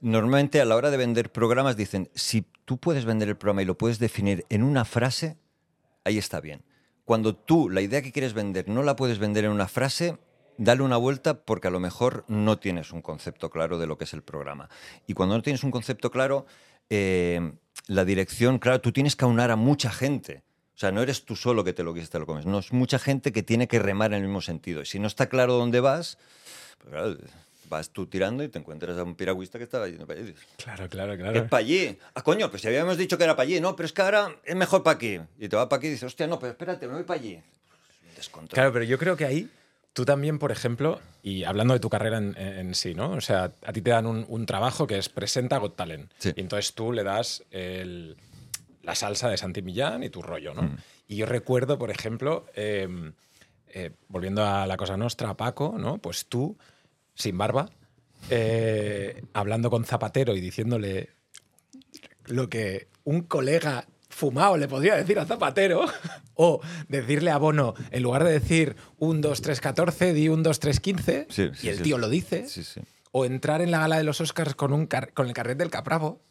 [0.00, 3.66] Normalmente a la hora de vender programas dicen, si tú puedes vender el programa y
[3.66, 5.38] lo puedes definir en una frase,
[6.04, 6.62] ahí está bien.
[7.04, 10.18] Cuando tú la idea que quieres vender no la puedes vender en una frase,
[10.58, 14.04] dale una vuelta porque a lo mejor no tienes un concepto claro de lo que
[14.04, 14.68] es el programa.
[15.06, 16.46] Y cuando no tienes un concepto claro,
[16.90, 17.54] eh,
[17.86, 20.42] la dirección, claro, tú tienes que aunar a mucha gente.
[20.74, 22.46] O sea, no eres tú solo que te lo quieres, te lo comes.
[22.46, 24.82] No, es mucha gente que tiene que remar en el mismo sentido.
[24.82, 26.18] Y si no está claro dónde vas,
[26.78, 27.16] pues claro,
[27.68, 30.32] vas tú tirando y te encuentras a un piragüista que estaba yendo para allí.
[30.32, 31.48] Dices, Claro, claro, Es claro.
[31.48, 31.96] para allí.
[32.14, 33.60] Ah, coño, pues si habíamos dicho que era para allí.
[33.60, 35.20] No, pero es que ahora es mejor para aquí.
[35.38, 37.34] Y te va para aquí y dices, hostia, no, pero espérate, me voy para allí.
[37.36, 38.54] Un descontrol.
[38.54, 39.48] Claro, pero yo creo que ahí
[39.94, 43.12] tú también, por ejemplo, y hablando de tu carrera en, en sí, ¿no?
[43.12, 46.12] O sea, a ti te dan un, un trabajo que es presenta Got Talent.
[46.18, 46.32] Sí.
[46.36, 48.16] Y entonces tú le das el-
[48.82, 50.76] la salsa de Santi Millán y tu rollo, ¿no?
[51.08, 52.86] Y yo recuerdo, por ejemplo, eh,
[53.68, 55.96] eh, volviendo a la cosa nuestra, Paco, ¿no?
[55.98, 56.58] Pues tú,
[57.14, 57.70] sin barba,
[58.30, 61.10] eh, hablando con Zapatero y diciéndole
[62.26, 65.84] lo que un colega fumado le podría decir a Zapatero.
[66.36, 70.58] O decirle a Bono, en lugar de decir un 2, 3, 14, di un 2,
[70.58, 71.26] 3, 15.
[71.30, 71.82] Sí, sí, y el sí.
[71.84, 72.46] tío lo dice.
[73.12, 76.24] O entrar en la gala de los Oscars con, un con el carnet del Capravo.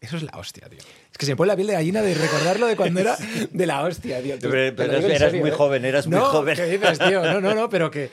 [0.00, 0.80] Eso es la hostia, tío.
[0.80, 3.16] Es que se me pone la piel de gallina de recordarlo de cuando era
[3.52, 4.34] de la hostia, tío.
[4.40, 5.52] Pero- eras muy ¿eh?
[5.52, 6.56] joven, eras muy joven.
[6.56, 7.22] ¿Qué dices, tío?
[7.24, 8.10] No, no, no, pero que,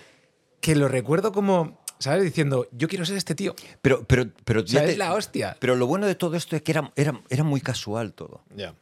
[0.62, 2.24] que lo recuerdo como, ¿sabes?
[2.24, 3.56] Diciendo, yo quiero ser este tío.
[3.82, 5.58] Pero, pero, pero, ya es te- la hostia.
[5.60, 8.44] pero lo bueno de todo esto es que era, era, era muy casual todo.
[8.56, 8.76] Ya.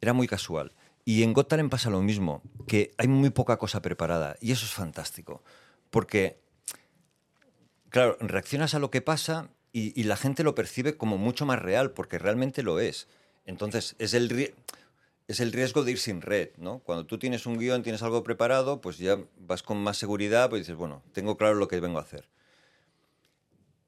[0.00, 0.72] Era muy casual.
[1.04, 4.36] Y en Got Talent pasa lo mismo, que hay muy poca cosa preparada.
[4.40, 5.42] Y eso es fantástico.
[5.90, 6.38] Porque,
[7.88, 11.60] claro, reaccionas a lo que pasa y, y la gente lo percibe como mucho más
[11.60, 13.08] real, porque realmente lo es.
[13.46, 14.54] Entonces, es el,
[15.28, 16.78] es el riesgo de ir sin red, ¿no?
[16.80, 20.62] Cuando tú tienes un guion, tienes algo preparado, pues ya vas con más seguridad, pues
[20.62, 22.28] dices, bueno, tengo claro lo que vengo a hacer.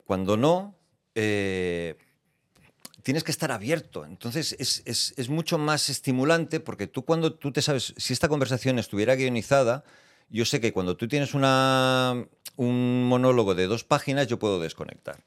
[0.05, 0.75] Cuando no,
[1.15, 1.97] eh,
[3.05, 4.05] tienes que estar abierto.
[4.05, 9.15] Entonces es, mucho más estimulante porque tú cuando tú te sabes, si esta conversación estuviera
[9.15, 9.85] guionizada,
[10.31, 12.27] yo sé que cuando tú tienes una,
[12.57, 15.23] un monólogo de dos páginas, yo puedo desconectar.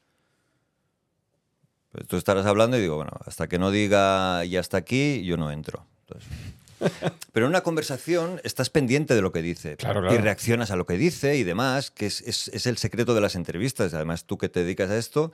[1.92, 5.36] Pues tú estarás hablando y digo, bueno, hasta que no diga y hasta aquí, yo
[5.36, 5.86] no entro.
[6.06, 6.28] Entonces,
[7.32, 10.22] pero en una conversación estás pendiente de lo que dice Claro, y claro.
[10.22, 13.34] reaccionas a lo que dice y demás, que es, es- es el secreto de las
[13.34, 13.94] entrevistas.
[13.94, 15.32] Además, tú que te dedicas a esto,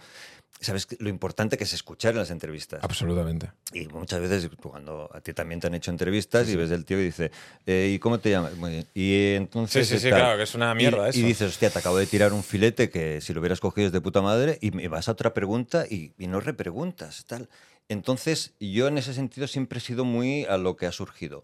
[0.61, 2.83] sabes lo importante que es escuchar en las entrevistas.
[2.83, 3.51] Absolutamente.
[3.73, 6.99] Y muchas veces cuando a ti también te han hecho entrevistas y ves el tío
[7.01, 7.31] y dice,
[7.67, 8.55] eh, ¿y cómo te llamas?
[8.57, 8.87] Muy bien.
[8.95, 9.87] Y entonces...
[9.87, 10.21] Sí, sí, sí, tal.
[10.21, 11.19] claro, que es una mierda y, eso.
[11.19, 13.93] Y dices, hostia, te acabo de tirar un filete que si lo hubieras cogido es
[13.93, 17.49] de puta madre y me vas a otra pregunta y, y no repreguntas, tal.
[17.89, 21.43] Entonces, yo en ese sentido siempre he sido muy a lo que ha surgido.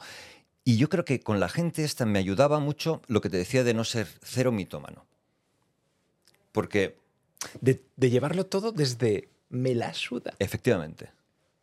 [0.65, 3.65] Y yo creo que con la gente esta me ayudaba mucho lo que te decía
[3.65, 5.07] de no ser cero mitómano.
[6.53, 6.97] Porque,
[7.61, 10.35] De, de llevarlo todo desde me la suda.
[10.39, 11.11] efectivamente,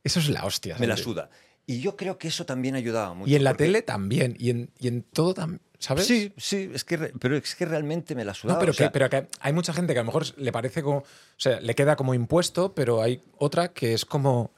[0.03, 0.77] Eso es la hostia.
[0.79, 1.29] me la suda.
[1.65, 3.29] Y yo creo que eso también ayudaba mucho.
[3.29, 4.35] Y en la porque- tele también.
[4.39, 5.61] Y en, y en todo también.
[5.79, 6.07] ¿Sabes?
[6.07, 8.55] Sí, sí, es que, pero es que realmente me la sudaba.
[8.55, 10.51] No, pero, o sea, que, pero que hay mucha gente que a lo mejor le
[10.51, 10.97] parece como.
[10.99, 11.05] O
[11.37, 14.51] sea, le queda como impuesto, pero hay otra que es como.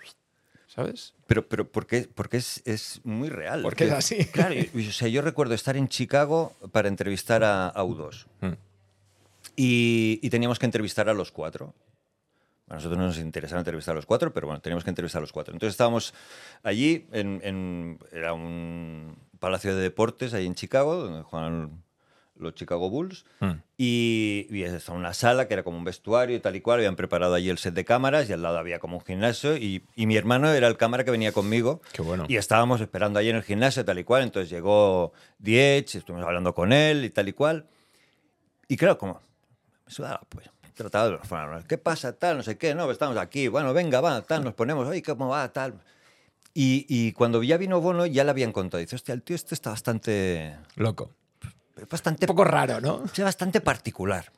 [0.67, 1.13] ¿Sabes?
[1.27, 3.63] pero, pero porque, porque es, es muy real.
[3.63, 4.25] Porque es así.
[4.25, 8.53] Claro, o sea, yo recuerdo estar en Chicago para entrevistar a, a U2 Mm.
[9.55, 11.73] y, y teníamos que entrevistar a los cuatro.
[12.69, 15.21] A nosotros no nos interesaba entrevistar a los cuatro, pero bueno, teníamos que entrevistar a
[15.21, 15.53] los cuatro.
[15.53, 16.13] Entonces estábamos
[16.63, 21.83] allí, en, en- era un palacio de deportes ahí en Chicago, donde juegan
[22.35, 23.25] los Chicago Bulls.
[23.41, 23.51] Mm.
[23.77, 26.79] Y, y estaba una sala que era como un vestuario y tal y cual.
[26.79, 29.57] Habían preparado allí el set de cámaras y al lado había como un gimnasio.
[29.57, 31.81] Y, y mi hermano era el cámara que venía conmigo.
[31.91, 32.25] Qué bueno.
[32.29, 34.23] Y estábamos esperando allí en el gimnasio tal y cual.
[34.23, 37.65] Entonces llegó Diech, estuvimos hablando con él y tal y cual.
[38.69, 39.19] Y claro, como
[39.85, 40.49] me sudaba, pues.
[40.79, 42.13] Trataba de bueno, ¿Qué pasa?
[42.13, 42.73] Tal, no sé qué.
[42.73, 43.49] No, estamos aquí.
[43.49, 44.87] Bueno, venga, va, tal, nos ponemos.
[44.87, 45.51] Oye, ¿cómo va?
[45.51, 45.73] Tal.
[46.53, 48.79] Y, y cuando ya vino Bono, ya le habían contado.
[48.79, 50.55] Dice, hostia, el tío este está bastante.
[50.77, 51.11] Loco.
[51.91, 53.03] Bastante Un poco raro, ¿no?
[53.13, 54.31] es bastante particular.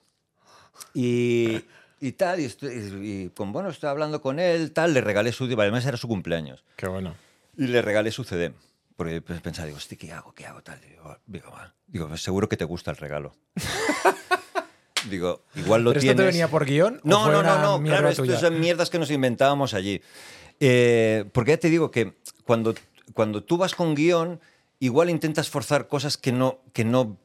[0.96, 1.64] Y,
[2.00, 5.44] y tal, y, y- con Bono estoy hablando con él, tal, le regalé su...
[5.44, 6.64] Además era su cumpleaños.
[6.76, 7.14] Qué bueno.
[7.56, 8.52] Y le regalé su CD.
[8.96, 10.34] Porque pensaba, digo, hostia, ¿qué hago?
[10.34, 10.64] ¿Qué hago?
[10.64, 10.82] Tal.
[10.82, 11.54] Digo, digo.
[11.86, 13.36] Digo, seguro que te gusta el regalo.
[15.10, 16.14] digo, igual lo ¿Pero tienes...
[16.14, 17.00] esto te venía por guion?
[17.04, 20.02] No, no, no, no, claro, esto son mierdas que nos inventábamos allí.
[20.60, 22.14] Eh, porque ya te digo que
[22.46, 22.76] cuando,
[23.14, 24.40] cuando tú vas con guion,
[24.80, 27.18] igual intentas forzar cosas que no, que no,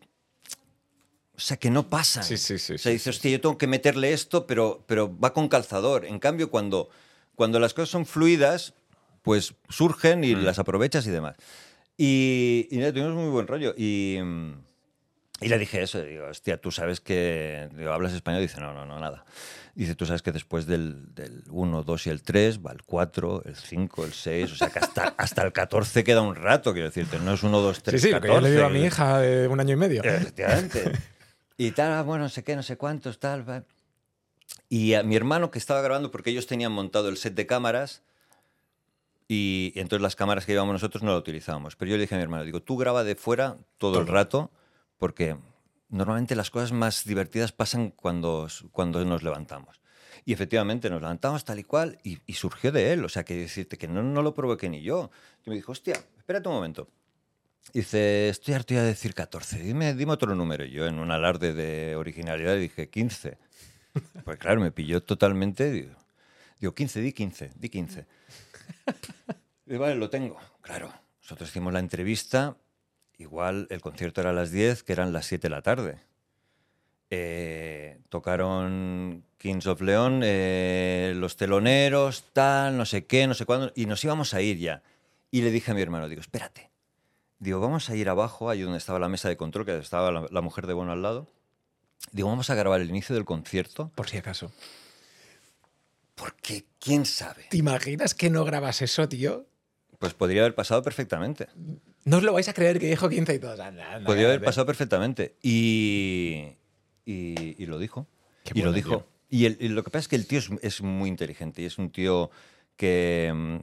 [1.37, 2.25] o sea, que no pasan.
[2.25, 5.33] Sí, sí, sí, O sea, dices, hostia, yo tengo que meterle esto, pero, pero va
[5.35, 6.07] con calzador.
[6.07, 6.89] En cambio, cuando,
[7.35, 8.73] cuando las cosas son fluidas,
[9.23, 10.25] pues surgen Mm.
[10.25, 11.37] y las aprovechas y demás.
[11.99, 13.75] Y, y nada, tuvimos muy buen rollo.
[13.77, 14.53] Y, mm,
[15.41, 18.87] y le dije eso, digo, hostia, tú sabes que digo, hablas español, dice, no, no,
[18.87, 19.25] no, nada.
[19.75, 23.43] Dice, tú sabes que después del, del 1, 2 y el 3 va el 4,
[23.45, 26.89] el 5, el 6, o sea que hasta, hasta el 14 queda un rato, quiero
[26.89, 28.49] decirte, no es 1, 2, 3, Sí, sí, lo que yo 14.
[28.51, 30.03] le digo a mi hija de un año y medio.
[30.03, 30.93] Efectivamente.
[31.59, 33.65] Y tal, ah, bueno, no sé qué, no sé cuántos, tal.
[34.69, 38.03] Y a mi hermano que estaba grabando, porque ellos tenían montado el set de cámaras,
[39.27, 41.75] y entonces las cámaras que llevábamos nosotros no las utilizábamos.
[41.77, 44.15] Pero yo le dije a mi hermano, digo, tú graba de fuera todo, el Todo.
[44.15, 44.51] rato,
[44.99, 45.37] porque
[45.89, 49.81] normalmente las cosas más divertidas pasan cuando, cuando nos levantamos.
[50.25, 53.05] Y efectivamente nos levantamos tal y cual, y, y surgió de él.
[53.05, 55.11] O sea, que decirte que no, no lo provoqué ni yo.
[55.45, 56.89] Y me dijo, hostia, espérate un momento.
[57.73, 60.65] Dice, estoy harto ya de decir 14, dime, dime otro número.
[60.65, 63.39] Y yo en un alarde de originalidad dije 15.
[64.25, 65.71] Pues claro, me pilló totalmente.
[65.71, 65.95] Digo,
[66.61, 68.07] digo 15, di 15, di 15.
[69.67, 70.39] Y vale, lo tengo.
[70.61, 70.93] Claro,
[71.23, 72.57] nosotros hicimos la entrevista,
[73.19, 76.01] igual el concierto era a las 10, que eran las 7 de la tarde.
[77.11, 83.73] Eh, tocaron Kings of Leon, eh, los teloneros, tal, no sé qué, no sé cuándo,
[83.77, 84.83] y nos íbamos a ir ya.
[85.31, 86.71] Y le dije a mi hermano, digo, espérate.
[87.39, 90.27] Digo, vamos a ir abajo, ahí donde estaba la mesa de control, que estaba la,
[90.31, 91.29] la mujer de Bono al lado.
[92.13, 94.51] Digo, vamos a grabar el inicio del concierto, Por si acaso.
[96.15, 97.45] porque quién sabe.
[97.51, 99.47] ¿Te imaginas que no grabas eso, tío?
[99.99, 101.49] Pues podría haber pasado perfectamente.
[102.07, 103.61] No os lo vais a creer que dijo 15 y todos.
[103.61, 105.35] Anda, anda, Podría haber pasado perfectamente.
[105.43, 106.47] Y,
[107.05, 108.07] y, y lo dijo.
[108.45, 108.99] Qué y lo dijo.
[108.99, 109.07] tío.
[109.29, 111.65] Y, el- y lo que pasa es que el tío es, es muy inteligente y
[111.65, 112.31] es un tío
[112.77, 113.57] que, mm,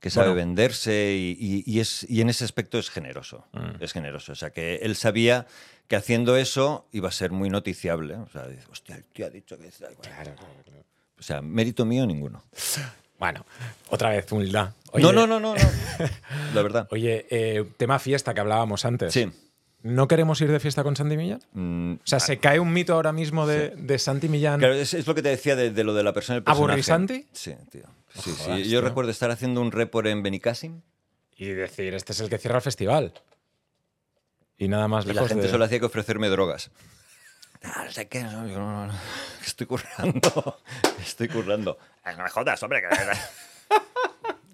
[0.00, 0.46] que sabe Bueno.
[0.46, 3.46] venderse y, y- y es, y en ese aspecto es generoso.
[3.52, 3.82] Mm.
[3.82, 4.32] Es generoso.
[4.32, 5.46] O sea, que él sabía
[5.88, 8.14] que haciendo eso iba a ser muy noticiable.
[8.14, 9.68] O sea, dice, hostia, el tío ha dicho que...
[9.68, 10.34] es- Claro, claro,
[10.64, 10.84] claro.
[11.18, 12.42] O sea, mérito mío ninguno.
[13.20, 13.44] Bueno,
[13.90, 14.72] otra vez, humildad.
[14.90, 15.60] Oye, no, no, no, no, no.
[16.54, 16.88] La verdad.
[16.90, 19.12] Oye, eh, tema fiesta que hablábamos antes.
[19.12, 19.30] Sí.
[19.82, 21.40] ¿No queremos ir de fiesta con Santi Millán?
[21.52, 24.58] Mm, O sea, ¿se cae un mito ahora mismo de, de Santi Millán?
[24.58, 26.64] Claro, es, es lo que te decía de, de lo de la persona del personaje.
[26.72, 27.26] ¿Aburrisanti?
[27.32, 27.84] Sí, tío.
[28.18, 28.68] Sí, sí.
[28.68, 30.80] Yo recuerdo estar haciendo un report en Benicassim
[31.36, 33.12] Y decir, este es el que cierra el festival.
[34.58, 35.50] Y nada más y la gente de...
[35.50, 36.70] solo hacía que ofrecerme drogas.
[37.62, 38.90] No sé qué, no, yo no,
[39.44, 40.58] estoy currando,
[41.00, 41.78] estoy currando.
[42.04, 42.80] Ah, No me jodas, hombre.
[42.82, 42.88] Que...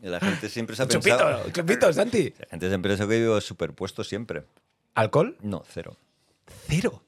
[0.03, 1.43] y la gente siempre se ha pensado...
[1.45, 2.35] Chupito, chupito, Santi.
[2.39, 4.45] La gente siempre pensó que vivo superpuesto siempre.
[4.95, 5.37] ¿Alcohol?
[5.41, 5.97] No, cero.
[6.69, 7.03] Cero.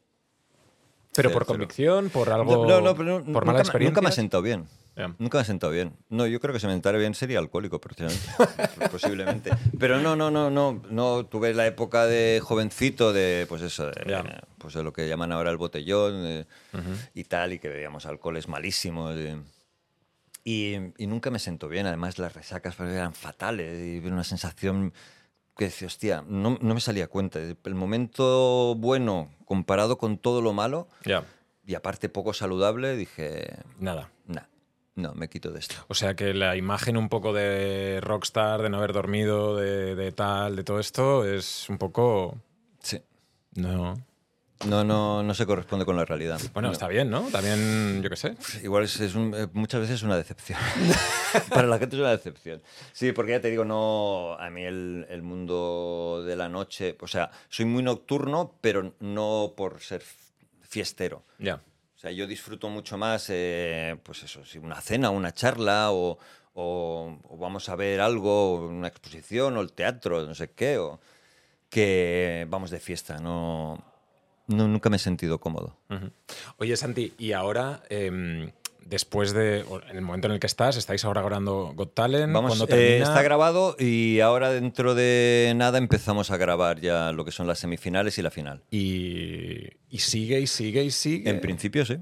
[1.15, 1.47] Pero Cero, por cero.
[1.47, 2.67] convicción, por algo...
[2.67, 3.91] No, no, pero no- por nunca, mala me- experiencia.
[3.91, 4.69] nunca me ha sentado bien.
[4.99, 5.15] Ya.
[5.19, 5.95] Nunca me ha sentado bien.
[6.11, 7.81] No, yo creo que si me sentara bien sería alcohólico,
[8.91, 9.51] posiblemente.
[9.79, 11.25] Pero no, no, no, no, no.
[11.27, 14.43] Tuve la época de jovencito de, pues eso, de, Ya.
[14.59, 16.47] pues de lo que llaman ahora el botellón de-
[17.15, 19.15] y tal, y que bebíamos alcoholes malísimos.
[19.15, 19.41] de-
[20.45, 21.87] y, y nunca me sentó bien.
[21.87, 24.93] Además, las resacas pues, eran fatales y una sensación
[25.57, 27.39] que decía, hostia, no, no me salía cuenta.
[27.41, 31.25] El momento bueno comparado con todo lo malo Ya,
[31.67, 34.11] y aparte poco saludable, dije, nada.
[34.27, 34.43] nah,
[34.99, 35.75] no, me quito de esto.
[35.89, 40.13] O sea que la imagen un poco de rockstar, de no haber dormido, de, de
[40.13, 42.37] tal, de todo esto, es un poco...
[42.83, 43.01] Sí.
[43.55, 43.95] No.
[44.67, 46.41] No, no, no se corresponde con la realidad.
[46.53, 46.73] Bueno, No.
[46.73, 47.23] está bien, ¿no?
[47.31, 48.35] También, yo qué sé.
[48.65, 50.59] Igual es, es un- eh, muchas veces es una decepción.
[51.51, 52.61] Para la gente es una decepción.
[52.93, 57.07] Sí, porque ya te digo, no, a mí el, el mundo de la noche, o
[57.07, 60.03] sea, soy muy nocturno, pero no por ser
[60.63, 61.23] fiestero.
[61.39, 61.61] Ya.
[61.99, 66.17] O sea, yo disfruto mucho más, eh, pues eso, si una cena, una charla, o,
[67.37, 71.01] vamos a ver algo, una exposición, o el teatro, no sé qué, o
[71.69, 73.19] que vamos de fiesta.
[73.19, 73.83] No,
[74.47, 75.77] nunca me he sentido cómodo.
[76.59, 78.53] Oye, Santi, y ahora, em,
[78.89, 79.61] después de.
[79.91, 82.33] En el momento en el que estás, estáis ahora grabando Got Talent.
[82.33, 87.33] Vamos, eh, está grabado y ahora dentro de nada empezamos a grabar ya lo que
[87.33, 88.63] son las semifinales y la final.
[88.71, 91.29] y, y sigue y sigue y sigue.
[91.31, 91.99] En principio sí.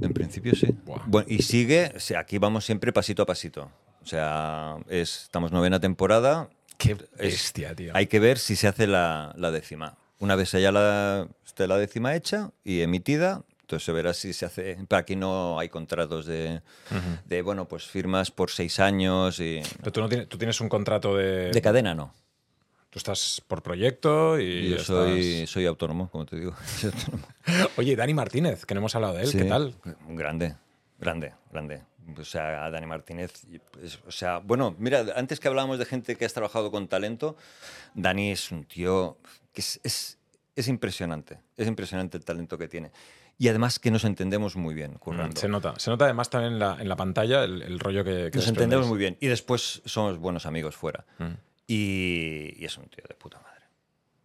[0.00, 0.68] En principio sí.
[1.06, 3.70] Bueno, y sigue, o sea, aquí vamos siempre pasito a pasito.
[4.02, 6.48] O sea, es- estamos novena temporada.
[6.78, 7.92] Qué Es- bestia, tío.
[7.94, 9.96] Hay que ver si se hace la, la décima.
[10.18, 14.44] Una vez ya la, esté la décima hecha y emitida, entonces se verá si se
[14.46, 14.76] hace.
[14.86, 16.60] Pero aquí no hay contratos de,
[17.24, 19.60] de bueno, pues firmas por seis años y.
[19.78, 21.50] Pero tú, no tienes, tú tienes un contrato de.
[21.50, 22.12] De cadena no.
[22.90, 24.68] Tú estás por proyecto y.
[24.68, 26.54] Yo estás- soy, soy autónomo, como te digo.
[27.76, 29.74] Oye, Dani Martínez, que no hemos hablado de él, Sí, ¿qué tal?
[30.08, 30.54] Grande,
[30.98, 31.82] grande, grande.
[32.18, 33.32] O sea, Dani Martínez.
[34.06, 37.34] o sea, bueno, mira, antes que hablábamos de gente que has trabajado con talento,
[37.94, 39.16] Dani es un tío
[39.54, 40.18] que es, es,
[40.54, 41.38] es impresionante.
[41.56, 42.90] Es impresionante el talento que tiene.
[43.36, 45.34] Y además que nos entendemos muy bien, currando.
[45.34, 45.74] Mm, Se nota.
[45.78, 48.30] Se nota además también en la, en la pantalla el, el rollo que.
[48.30, 49.16] que Nos entendemos muy bien.
[49.20, 51.04] Y después somos buenos amigos fuera.
[51.18, 51.24] Mm.
[51.66, 53.64] Y, y es un tío de puta madre.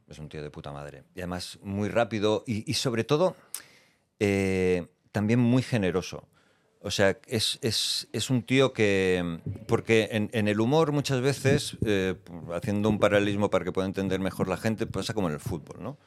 [0.08, 1.04] Es un tío de puta madre.
[1.16, 3.36] Y además muy rápido y, y sobre todo
[4.20, 6.28] eh, también muy generoso.
[6.82, 9.40] O sea, es, es- es un tío que...
[9.68, 12.16] Porque en, en el humor muchas veces, eh,
[12.54, 15.84] haciendo un paralelismo para que pueda entender mejor la gente, pasa como en el fútbol,
[15.84, 15.98] ¿no?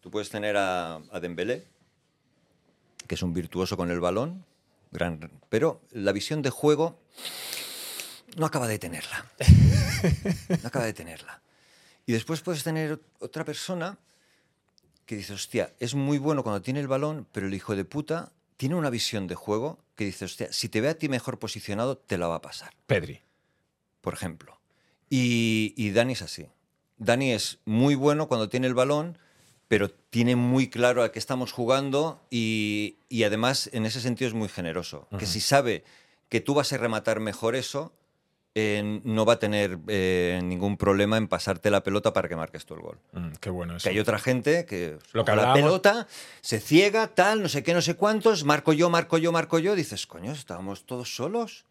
[0.00, 1.66] Tú puedes tener a, a Dembélé,
[3.06, 4.44] que es un virtuoso con el balón,
[4.90, 6.98] gran, pero la visión de juego
[8.36, 9.30] no acaba de tenerla.
[10.62, 11.42] No acaba de tenerla.
[12.04, 13.98] Y después puedes tener otra persona
[15.06, 18.32] que dice, hostia, es muy bueno cuando tiene el balón, pero el hijo de puta
[18.56, 21.96] tiene una visión de juego que dice, hostia, si te ve a ti mejor posicionado,
[21.96, 23.22] te la va a pasar, Pedri.
[24.00, 24.60] por ejemplo.
[25.08, 26.48] Y, y Dani es así.
[26.98, 29.18] Dani es muy bueno cuando tiene el balón,
[29.68, 34.34] pero tiene muy claro a qué estamos jugando y, y además en ese sentido es
[34.34, 35.08] muy generoso.
[35.18, 35.84] Que si sabe
[36.28, 37.92] que tú vas a rematar mejor eso,
[38.58, 42.64] eh, no va a tener eh, ningún problema en pasarte la pelota para que marques
[42.64, 42.98] tú el gol.
[43.12, 43.84] Mm, qué bueno eso.
[43.84, 46.06] Que hay otra gente que Lo que la pelota,
[46.40, 49.74] se ciega, tal, no sé qué, no sé cuántos, marco yo, marco yo, marco yo.
[49.74, 51.66] Dices, coño, estábamos todos solos.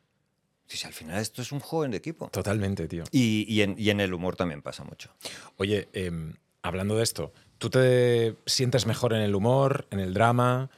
[0.67, 2.29] Dices, al final esto es un juego de equipo.
[2.29, 3.03] Totalmente, tío.
[3.11, 5.09] Y, y en, y en el humor también pasa mucho.
[5.57, 7.33] Oye, em, hablando de esto,
[7.65, 10.69] ¿tú te sientes mejor en el humor, en el drama?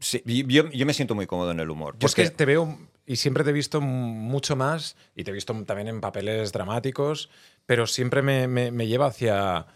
[0.00, 1.94] Sí, yo, yo me siento muy cómodo en el humor.
[2.00, 5.30] Yo es que porque- te veo y siempre te he visto mucho más y te
[5.30, 7.30] he visto también en papeles dramáticos,
[7.64, 9.66] pero siempre me, me- me lleva hacia,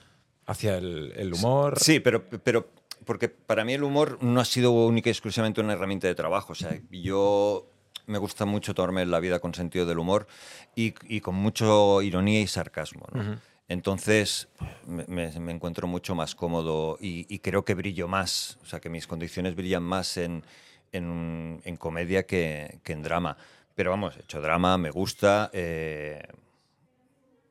[0.44, 1.78] hacia el, el humor.
[1.78, 2.68] Sí, pero, pero
[3.04, 6.52] porque para mí el humor no ha sido única y exclusivamente una herramienta de trabajo.
[6.52, 7.70] O sea, yo
[8.06, 10.26] me gusta mucho tomarme la vida con sentido del humor
[10.74, 13.06] y, y con mucho ironía y sarcasmo.
[13.12, 13.38] ¿no?
[13.70, 14.48] Entonces
[14.84, 19.06] me, encuentro mucho más cómodo y, y creo que brillo más, o sea, que mis
[19.06, 20.42] condiciones brillan más en,
[20.90, 23.36] en, en comedia que, que en drama.
[23.76, 26.20] Pero vamos, he hecho drama, me gusta, eh,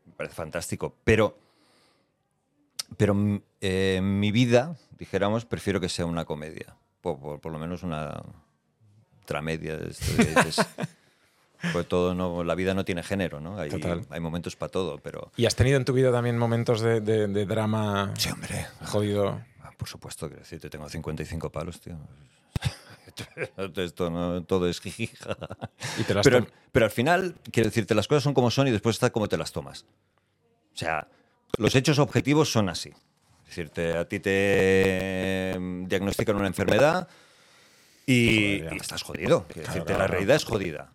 [0.06, 0.94] me parece fantástico.
[1.06, 1.38] Pero
[2.98, 3.16] pero
[3.62, 6.76] eh, en mi vida, dijéramos, prefiero que sea una comedia.
[7.00, 8.22] Por, por- por lo menos una
[9.26, 9.78] tramedia.
[9.78, 10.68] de dices,
[11.74, 13.58] pues todo no, la vida no tiene género, ¿no?
[13.60, 14.06] Hay, Total.
[14.10, 15.32] hay momentos para todo, pero...
[15.38, 18.66] ¿Y has tenido en tu vida también momentos de, de- de drama Sí, hombre.
[18.86, 19.42] jodido?
[19.62, 21.98] Ah, Por supuesto, quiero decir, te tengo 55 palos, tío.
[23.76, 25.36] Esto no, todo es jijija.
[25.98, 28.72] Y te las Pero, pero al final, quiero decirte, las cosas son como son y
[28.72, 29.86] después está como te las tomas.
[30.74, 31.08] O sea,
[31.58, 32.90] los hechos objetivos son así.
[33.44, 37.08] Es decir, te- a ti te mm, diagnostican una enfermedad
[38.06, 39.46] y, estás jodido.
[39.48, 40.94] Quiero Claro, decirte, claro, la realidad es jodida.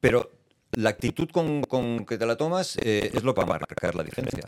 [0.00, 0.30] Pero
[0.72, 3.94] la actitud con, con que te la tomas eh, es lo que va a marcar
[3.94, 4.42] la diferencia.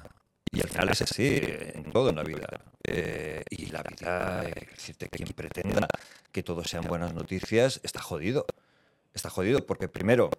[0.52, 2.48] Y al final es así en todo en la vida.
[2.84, 5.86] Eh, y la vida, eh, decirte, quien pretenda
[6.32, 8.46] que todo sean buenas noticias, está jodido.
[9.14, 10.30] Está jodido porque primero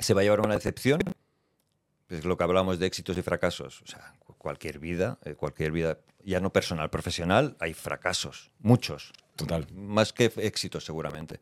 [0.00, 1.00] se va a llevar una decepción,
[2.08, 3.82] es lo que hablamos de éxitos y fracasos.
[3.82, 9.12] O sea, cu- cualquier vida, eh, cualquier vida, ya no personal, profesional, hay fracasos, muchos.
[9.36, 9.66] Total.
[9.72, 11.40] Más que éxitos, seguramente.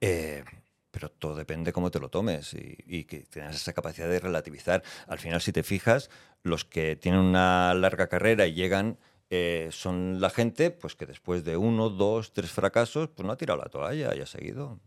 [0.00, 0.44] Eh,
[0.92, 4.84] pero todo depende cómo te lo tomes y, y que tengas esa capacidad de relativizar.
[5.08, 6.08] Al final, si te fijas,
[6.44, 8.98] los que tienen una larga carrera y llegan
[9.34, 13.36] eh, son la gente pues que después de uno, dos, tres fracasos, pues no ha
[13.38, 14.78] tirado la toalla y ha seguido.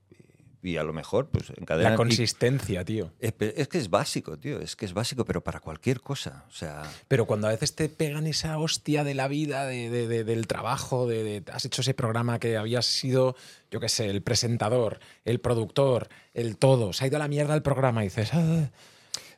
[0.66, 1.92] Y, a lo mejor, pues encadenan.
[1.92, 3.12] La y- consistencia, tío.
[3.20, 3.34] es,
[3.68, 4.60] que es básico, tío.
[4.60, 6.44] Es que es básico, pero para cualquier cosa.
[6.50, 10.08] O sea, Pero cuando a veces te pegan esa hostia de la vida, de- de-
[10.08, 13.36] de- del trabajo, de, has hecho ese programa que habías sido,
[13.70, 17.54] yo qué sé, el presentador, el productor, el todo, se ha ido a la mierda
[17.54, 18.72] el programa y dices, "Ah".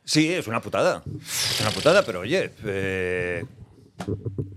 [0.04, 1.02] sí, es una putada.
[1.22, 3.44] Es una putada, pero oye, eh,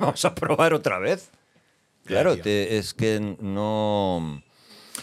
[0.00, 1.30] vamos a probar otra vez.
[2.04, 4.42] Claro, te- es que no.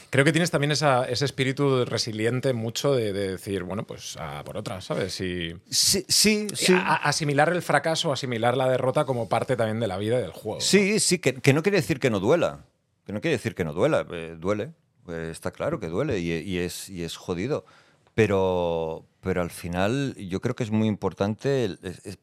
[0.10, 4.44] Creo que tienes también esa- ese espíritu resiliente mucho de, de decir, bueno, pues a
[4.44, 5.20] por otra, ¿sabes?
[5.22, 9.98] Y, Sí, sí, a- asimilar el fracaso, asimilar la derrota como parte también de la
[9.98, 10.62] vida y del juego.
[10.62, 12.66] Sí, sí, que, que no quiere decir que no duela.
[13.06, 14.06] Que no quiere decir que no duela.
[14.12, 14.72] eh, duele.
[15.08, 17.66] eh, está claro que duele y, y es, y es jodido.
[18.14, 21.78] Pero, pero al final yo creo que es muy importante,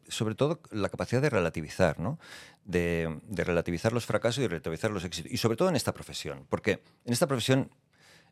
[0.09, 2.19] sobre todo, la capacidad de relativizar, ¿no?
[2.65, 5.31] De, de relativizar los fracasos y relativizar los éxitos.
[5.31, 6.47] Y sobre todo en esta profesión.
[6.49, 7.71] Porque en esta profesión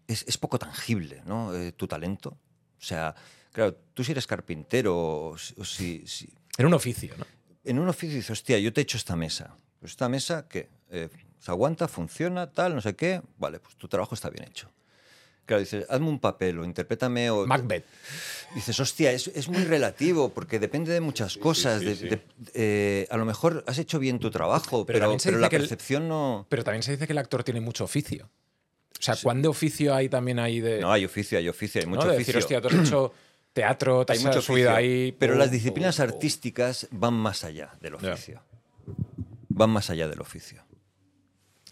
[0.06, 1.54] es, es poco tangible, ¿no?
[1.54, 2.30] Eh, tu talento.
[2.30, 3.14] O sea,
[3.52, 7.26] claro, tú si eres carpintero o si- si- En un oficio, ¿no?
[7.64, 9.56] en un oficio dices, hostia, yo te he hecho esta mesa.
[9.80, 10.68] Pues esta mesa, ¿qué?
[10.90, 11.08] Eh,
[11.38, 13.22] se aguanta, funciona, tal, no sé qué.
[13.38, 14.70] Vale, pues tu trabajo está bien hecho.
[15.46, 17.46] Claro, dices, hazme un papel o interprétame o...
[17.46, 17.84] Macbeth.
[18.54, 21.80] Dices, hostia, es, es muy relativo porque depende de muchas cosas.
[21.80, 22.08] sí, de- sí.
[22.08, 22.22] de-
[22.54, 26.46] eh, a lo mejor has hecho bien tu trabajo, Pero pero, la el- percepción no...
[26.48, 28.30] Pero también se dice que el actor tiene mucho oficio.
[28.98, 30.80] O sea, ¿cuán de oficio hay también ahí de.
[30.80, 31.90] No, hay oficio, hay oficio, hay ¿no?
[31.96, 32.34] mucho de oficio.
[32.40, 33.12] decir, hostia, tú has hecho
[33.52, 35.14] teatro, te hay mucho oficio, ahí.
[35.18, 38.40] Pero las disciplinas artísticas van más allá del oficio.
[39.48, 40.63] Van más allá del oficio.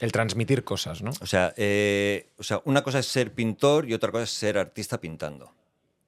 [0.03, 1.13] El transmitir cosas, ¿no?
[1.21, 4.59] O sea, eh, o sea, una cosa es ser pintor y otra cosa es ser
[4.59, 5.55] artista pintando.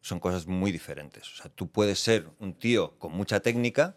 [0.01, 1.33] Son cosas muy diferentes.
[1.33, 3.97] O sea, tú puedes ser un tío con mucha técnica.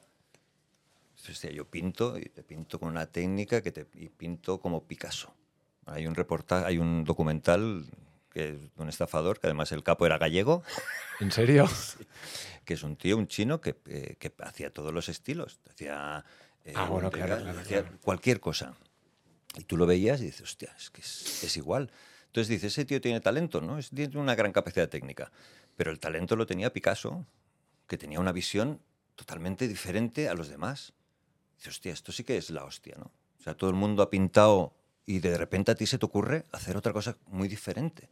[1.27, 5.33] Hostia, yo pinto y te pinto con una técnica que te y pinto como Picasso.
[5.87, 7.87] Hay un reportaje, hay un documental
[8.31, 10.61] que es de un estafador, que además el capo era gallego,
[11.19, 11.67] ¿En serio?
[12.65, 15.59] que es un tío, un chino, que, eh, que hacía todos los estilos.
[15.67, 16.23] Hacía,
[16.65, 17.97] eh, Ah, bueno, claro, claro, hacía claro.
[18.01, 18.75] cualquier cosa.
[19.57, 21.89] Y tú lo veías y dices, hostia, es que es, es igual.
[22.27, 23.77] Entonces dices, ese tío tiene talento, ¿no?
[23.77, 25.31] Tío tiene una gran capacidad técnica.
[25.75, 27.25] Pero el talento lo tenía Picasso,
[27.87, 28.79] que tenía una visión
[29.15, 30.93] totalmente diferente a los demás.
[31.55, 33.11] Dices, hostia, esto sí que es la hostia, ¿no?
[33.39, 34.73] O sea, todo el mundo ha pintado
[35.05, 38.09] y de repente a ti se te ocurre hacer otra cosa muy diferente.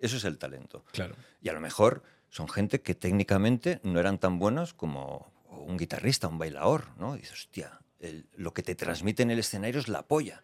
[0.00, 0.84] Eso es el talento.
[0.92, 1.14] Claro.
[1.42, 6.26] Y a lo mejor son gente que técnicamente no eran tan buenos como un guitarrista,
[6.28, 7.14] un bailador, ¿no?
[7.16, 10.42] Y dices, hostia, el- lo que te transmite en el escenario es la polla.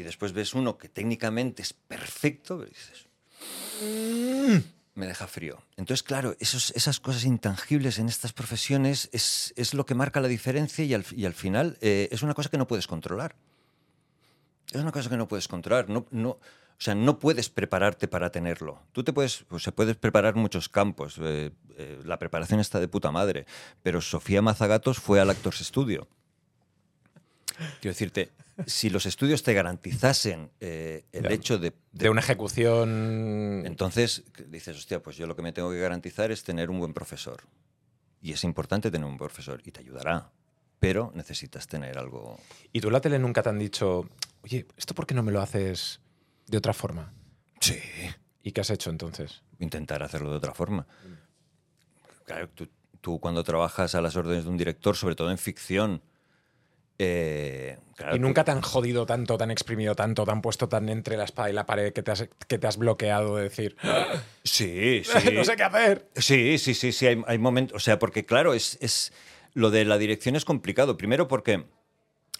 [0.00, 3.06] Y después ves uno que técnicamente es perfecto, y dices,
[4.94, 5.62] me deja frío.
[5.76, 10.28] Entonces, claro, esos, esas cosas intangibles en estas profesiones es, es lo que marca la
[10.28, 13.36] diferencia y al, y al final eh, es una cosa que no puedes controlar.
[14.72, 15.90] Es una cosa que no puedes controlar.
[15.90, 16.40] No, no, o
[16.78, 18.80] sea, no puedes prepararte para tenerlo.
[18.92, 21.18] Tú te puedes, pues, se puedes preparar muchos campos.
[21.20, 23.44] eh, eh, la preparación está de puta madre.
[23.82, 26.08] Pero Sofía Mazagatos fue al Actors Studio.
[27.80, 28.30] Quiero decirte,
[28.66, 33.62] si los estudios te garantizasen eh, el hecho de, de- De una ejecución.
[33.66, 36.92] Entonces dices, hostia, pues yo lo que me tengo que garantizar es tener un buen
[36.94, 37.42] profesor.
[38.22, 40.30] Y es importante tener un buen profesor y te ayudará.
[40.78, 42.38] Pero necesitas tener algo.
[42.72, 44.08] ¿Y tú en la tele nunca te han dicho,
[44.42, 46.00] oye, ¿esto por qué no me lo haces
[46.46, 47.12] de otra forma?
[47.60, 47.78] Sí.
[48.42, 49.42] ¿Y qué has hecho entonces?
[49.58, 50.86] Intentar hacerlo de otra forma.
[52.24, 52.68] Claro, tú,
[53.00, 56.02] tú cuando trabajas a las órdenes de un director, sobre todo en ficción.
[57.02, 60.88] Eh, claro, ¿Y nunca te han jodido tanto, tan exprimido tanto, te han puesto tan
[60.90, 63.74] entre la espada y la pared que te has, que te has bloqueado de decir,
[64.44, 65.30] Sí, sí.
[65.32, 66.08] no sé qué hacer?
[66.16, 69.12] Sí, sí, sí, sí, hay, hay momentos, o sea, porque claro, es, es
[69.54, 70.96] lo de la dirección es complicado.
[70.96, 71.64] Primero porque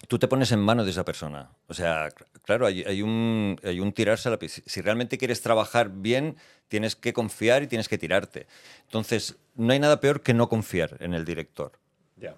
[0.07, 1.49] tú te pones en mano de esa persona.
[1.67, 4.39] O sea, cl- claro, hay, hay un, hay un tirarse a la.
[4.47, 6.37] Si realmente quieres trabajar bien,
[6.67, 8.47] tienes que confiar y tienes que tirarte.
[8.83, 11.73] Entonces, no hay nada peor que no confiar en el director.
[12.15, 12.35] Ya.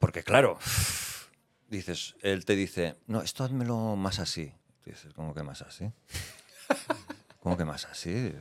[0.00, 0.58] Porque claro,
[1.68, 4.52] dices, él te dice, no, esto házmelo más así.
[4.84, 5.88] Dices, ¿cómo que más así?
[7.40, 8.32] ¿Cómo que más así?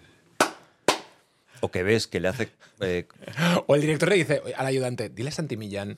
[1.61, 2.49] O que ves que le hace...
[2.79, 3.07] eh,
[3.67, 5.97] O el director le dice al ayudante, dile a Santi Millán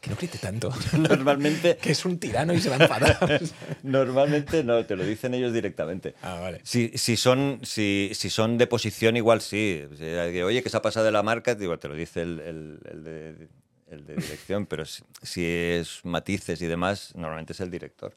[0.00, 3.40] que no grite tanto, normalmente, que es un tirano y se va a enfadar.
[3.82, 6.14] normalmente no, te lo dicen ellos directamente.
[6.22, 6.60] ah, vale.
[6.62, 9.82] Si, si, son, si, si son de posición, igual sí.
[10.44, 13.04] Oye, que se ha pasado de la marca, digo, te lo dice el, el- el
[13.04, 13.48] de,
[13.90, 18.14] el de dirección, pero si, es matices y demás, normalmente es el director.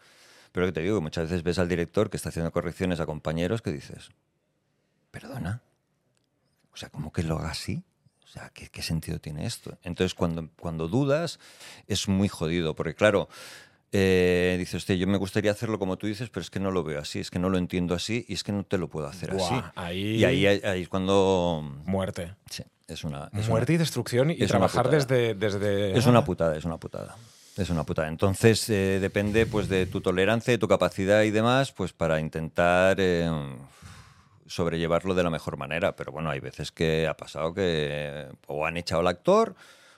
[0.51, 3.61] Pero que te digo, muchas veces ves al director que está haciendo correcciones a compañeros
[3.61, 4.09] que dices,
[5.11, 5.61] perdona,
[6.73, 7.83] o sea, ¿cómo que lo haga así?
[8.23, 9.77] O sea, ¿qué, qué sentido tiene esto?
[9.83, 11.39] Entonces, cuando, cuando dudas,
[11.87, 13.29] es muy jodido, porque claro,
[13.91, 16.83] eh, dices, hostia, yo me gustaría hacerlo como tú dices, pero es que no lo
[16.83, 19.07] veo así, es que no lo entiendo así y es que no te lo puedo
[19.07, 19.65] hacer Buah, así.
[19.75, 21.61] ahí- Y ahí, ahí es cuando...
[21.85, 22.33] Muerte.
[22.49, 23.29] Sí, es una...
[23.37, 25.97] es Muerte y destrucción y trabajar desde, desde...
[25.97, 27.15] es una putada, es una putada.
[27.57, 28.07] Es una putada.
[28.07, 32.95] Entonces, eh, depende pues, de tu tolerancia, de tu capacidad y demás, pues para intentar
[32.97, 33.29] eh,
[34.47, 35.95] sobrellevarlo de la mejor manera.
[35.95, 39.55] Pero bueno, hay veces que ha pasado que o han echado al actor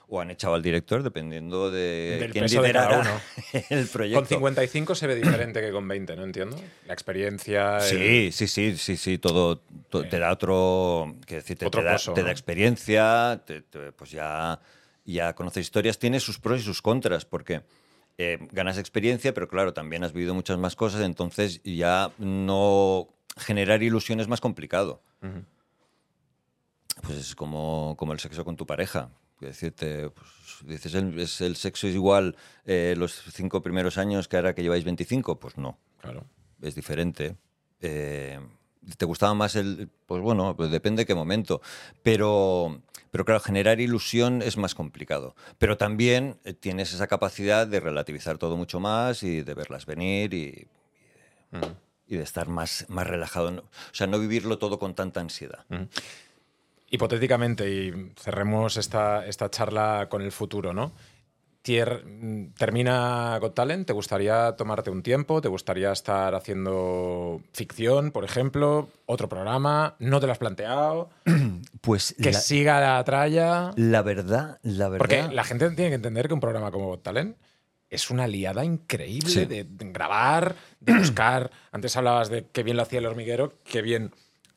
[0.08, 3.20] o han echado al director, dependiendo de Del quién peso de cada liderara
[3.70, 4.20] el proyecto.
[4.20, 6.24] Con 55 se ve diferente que con 20, ¿no?
[6.24, 6.56] Entiendo.
[6.86, 7.78] La experiencia...
[7.78, 9.58] el- Sí, sí, sí, sí, sí, todo,
[9.90, 12.26] te da otro, que decir, te, Otro te da, te ¿no?
[12.26, 14.60] da experiencia, te- pues ya,
[15.04, 17.62] ya conoces historias, tiene sus pros y sus contras, porque
[18.18, 23.82] eh, ganas experiencia, pero claro, también has vivido muchas más cosas, entonces ya no generar
[23.82, 25.02] ilusión es más complicado.
[27.02, 29.10] Pues es como, como el sexo con tu pareja.
[29.40, 30.28] Decirte, pues,
[30.64, 34.62] dices, el, es, el sexo es igual eh, los cinco primeros años que ahora que
[34.62, 36.24] lleváis 25, pues no Claro.
[36.62, 37.36] es diferente.
[37.80, 38.38] Eh,
[38.96, 39.88] ¿Te gustaba más el...?
[40.06, 41.60] Pues bueno, pues depende de qué momento.
[42.02, 42.80] Pero,
[43.10, 45.34] pero claro, generar ilusión es más complicado.
[45.58, 50.32] Pero también eh, tienes esa capacidad de relativizar todo mucho más y de verlas venir
[50.34, 50.68] y,
[51.52, 51.74] Ujú.
[52.06, 53.48] y de estar más, más relajado.
[53.60, 55.64] O sea, no vivirlo todo con tanta ansiedad.
[56.94, 60.92] Hipotéticamente, y cerremos esta, esta charla con el futuro, ¿no?
[61.62, 65.40] Tier- termina Got Talent, ¿te gustaría tomarte un tiempo?
[65.40, 68.88] ¿Te gustaría estar haciendo ficción, por ejemplo?
[69.06, 69.96] ¿Otro programa?
[69.98, 71.10] ¿No te lo has planteado?
[71.80, 73.70] Pues ¿Que la, siga la tralla?
[73.76, 74.98] la verdad, la verdad...
[74.98, 77.36] Porque la gente tiene que entender que un programa como Got Talent
[77.90, 79.44] es una liada increíble Sí.
[79.44, 81.50] de, de grabar, de buscar.
[81.72, 84.12] Antes hablabas de qué bien lo hacía el hormiguero, qué bien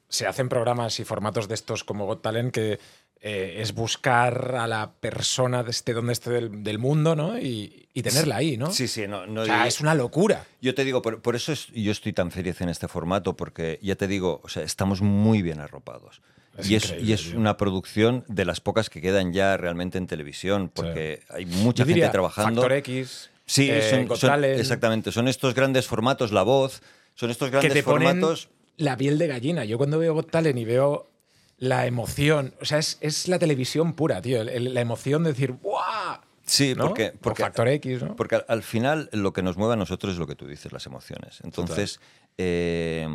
[0.10, 2.80] se hacen programas y formatos de estos como Got Talent que
[3.20, 7.38] eh, es buscar a la persona de este donde esté del, del mundo, ¿no?
[7.40, 8.72] Y, y tenerla ahí, ¿no?
[8.72, 10.46] Sí, sí, no, no O sea, y- es una locura.
[10.62, 13.80] Yo te digo, por, por eso es- yo estoy tan feliz en este formato, porque
[13.82, 16.22] ya te digo, o sea, estamos muy bien arropados.
[16.58, 17.40] Es y es, y es tío.
[17.40, 21.86] una producción de las pocas que quedan ya realmente en televisión, porque hay mucha Yo
[21.88, 22.62] gente diría trabajando.
[22.62, 25.12] Factor X, Sí, eh, son, exactamente.
[25.12, 26.82] Son estos grandes formatos, la voz,
[27.16, 28.50] son estos que grandes ponen formatos.
[28.78, 29.66] La piel de gallina.
[29.66, 31.10] Yo cuando veo Got Talent y veo
[31.58, 34.42] la emoción, o sea, es, es la televisión pura, tío.
[34.42, 36.22] el- la emoción de decir, ¡buah!
[36.46, 36.86] Sí, ¿no?
[36.88, 38.16] porque, O porque Factor X, ¿no?
[38.16, 40.72] Porque al, al final lo que nos mueve a nosotros es lo que tú dices,
[40.72, 41.42] las emociones.
[41.44, 42.00] Entonces,
[42.38, 43.06] eh,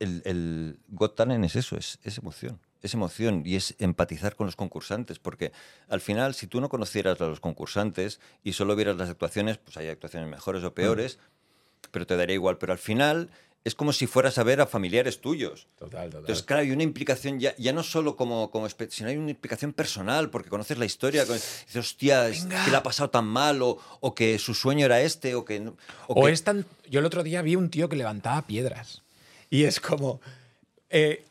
[0.00, 2.58] el, el Got Talent es eso, es, es emoción.
[2.82, 5.52] Es emoción y es empatizar con los concursantes, porque
[5.88, 9.76] al final, si tú no conocieras a los concursantes y solo vieras las actuaciones, pues
[9.76, 11.20] hay actuaciones mejores o peores,
[11.92, 12.58] pero te daría igual.
[12.58, 13.30] Pero al final
[13.64, 15.68] es como si fueras a ver a familiares tuyos.
[15.78, 16.20] Total, total.
[16.22, 19.72] Entonces, claro, hay una implicación ya, ya no solo como, como sino hay una implicación
[19.72, 23.62] personal, porque conoces la historia, con- dices, hostia, es- que le ha pasado tan mal,
[23.62, 25.60] o, o que su sueño era este, o que...
[25.60, 25.76] no-
[26.08, 26.66] O que- es tan.
[26.90, 29.02] Yo el otro día vi un tío que levantaba piedras.
[29.48, 30.20] Y es como.
[30.90, 31.24] eh,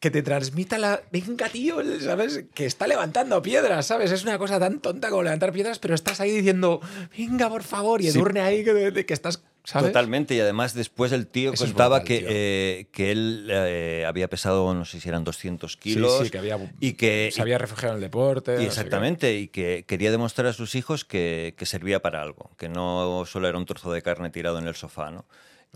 [0.00, 1.00] que te transmita la.
[1.10, 2.44] Venga, tío, ¿sabes?
[2.54, 4.12] Que está levantando piedras, ¿sabes?
[4.12, 6.80] Es una cosa tan tonta como levantar piedras, pero estás ahí diciendo,
[7.16, 8.18] venga, por favor, y Sí.
[8.18, 9.42] Edurne ahí que, que estás.
[9.66, 9.90] ¿Sabes?
[9.90, 12.28] Totalmente, y además después el tío Eso es contaba brutal, que, tío.
[12.30, 16.38] eh, que él eh, había pesado, no sé si eran 200 kilos, Sí, sí, que
[16.38, 16.56] había.
[16.80, 17.30] y que...
[17.34, 18.62] se había refugiado en el deporte.
[18.62, 22.68] y exactamente, y que quería demostrar a sus hijos que, que servía para algo, que
[22.68, 25.24] no solo era un trozo de carne tirado en el sofá, ¿no?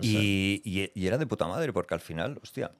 [0.00, 2.70] Y, y- y era de puta madre, porque al final, hostia,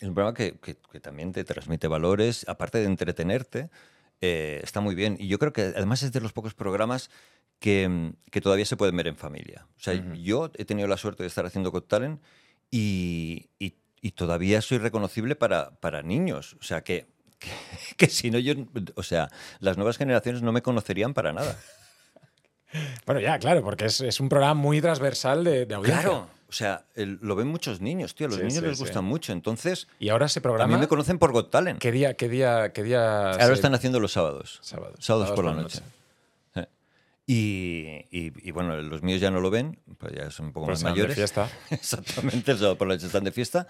[0.00, 3.68] es un programa que, que- que también te transmite valores, aparte de entretenerte,
[4.20, 5.16] eh, está muy bien.
[5.20, 7.10] Y yo creo que además es de los pocos programas
[7.64, 9.66] que, mm, que todavía se pueden ver en familia.
[9.78, 12.20] O sea, yo he tenido la suerte de estar haciendo Got Talent
[12.70, 16.56] y, y- y todavía soy reconocible para, para niños.
[16.60, 17.06] O sea, que,
[17.38, 17.48] que,
[17.96, 18.52] que si no yo,
[18.96, 21.56] o sea, las nuevas generaciones no me conocerían para nada.
[23.06, 26.02] Bueno, ya, claro, porque es, es un programa muy transversal de, de audiencia.
[26.02, 28.26] Claro, o sea, el- lo ven muchos niños, tío.
[28.26, 28.82] A los Sí, niños sí, les sí.
[28.82, 29.32] gusta mucho.
[29.32, 30.74] Entonces, Y ahora ese a programa.
[30.74, 31.78] mí me conocen por Got Talent.
[31.80, 33.30] ¿Qué día, qué día, qué día?
[33.30, 34.58] Ahora se- están haciendo los sábados.
[34.62, 34.96] Sábados.
[34.98, 35.80] Sábados por la noche.
[37.26, 40.66] Y, y- y bueno, los míos ya no lo ven, pues ya son un poco
[40.66, 41.16] Pues más van de mayores.
[41.16, 41.48] fiesta.
[41.70, 43.66] Exactamente, el sábado por la están de fiesta.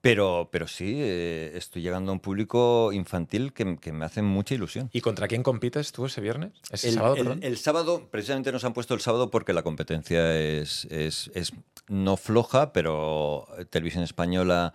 [0.00, 4.54] Pero, pero sí, eh, estoy llegando a un público infantil que, que me hace mucha
[4.54, 4.88] ilusión.
[4.92, 6.52] ¿Y contra quién compites tú ese viernes?
[6.70, 10.34] ¿Ese El, sábado, el- el sábado, precisamente nos han puesto el sábado porque la competencia
[10.38, 11.52] es, es- es
[11.88, 14.72] no floja, pero Televisión Española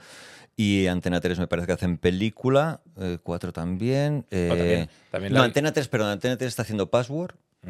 [0.56, 4.26] y Antena 3 me parece que hacen película, eh, 4 también.
[4.30, 7.34] eh, Oh, también- también no, la- Antena 3, perdón, Antena 3 está haciendo Password.
[7.64, 7.70] Mm.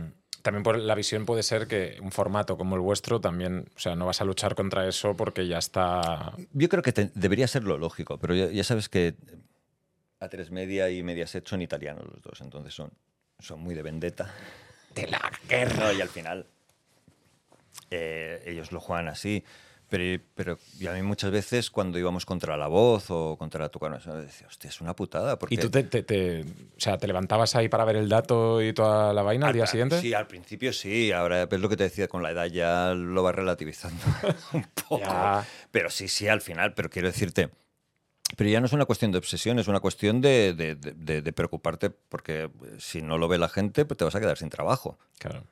[0.50, 3.96] También por la visión puede ser que un formato como el vuestro también, o sea,
[3.96, 6.34] no vas a luchar contra eso porque ya está...
[6.54, 9.14] Yo creo que te- debería ser lo lógico, pero ya, ya sabes que
[10.20, 12.90] A3 Media y Mediaset son italianos los dos, entonces son,
[13.38, 14.34] son muy de vendetta.
[14.96, 15.86] De la guerra.
[15.86, 16.48] No, y al final
[17.92, 19.44] eh, ellos lo juegan así.
[19.90, 23.96] Pero, pero y a mí muchas veces cuando íbamos contra La Voz o contra Tucano,
[23.98, 25.40] eso, decía, hostia, es una putada.
[25.40, 28.62] Porque ¿Y tú te, te- te- o sea, te levantabas ahí para ver el dato
[28.62, 30.00] y toda la vaina al día siguiente?
[30.00, 31.12] Sí, al principio sí.
[31.12, 34.00] Ahora es lo que te decía, con la edad ya lo vas relativizando
[34.54, 35.00] un poco.
[35.00, 35.44] Ya.
[35.72, 36.74] Pero sí, sí, al final.
[36.76, 37.50] Pero quiero decirte,
[38.38, 41.34] pero ya no es una cuestión de obsesión, es una cuestión de, de- de- de-
[41.34, 45.00] preocuparte porque si no lo ve la gente, pues te vas a quedar sin trabajo.
[45.18, 45.44] Claro.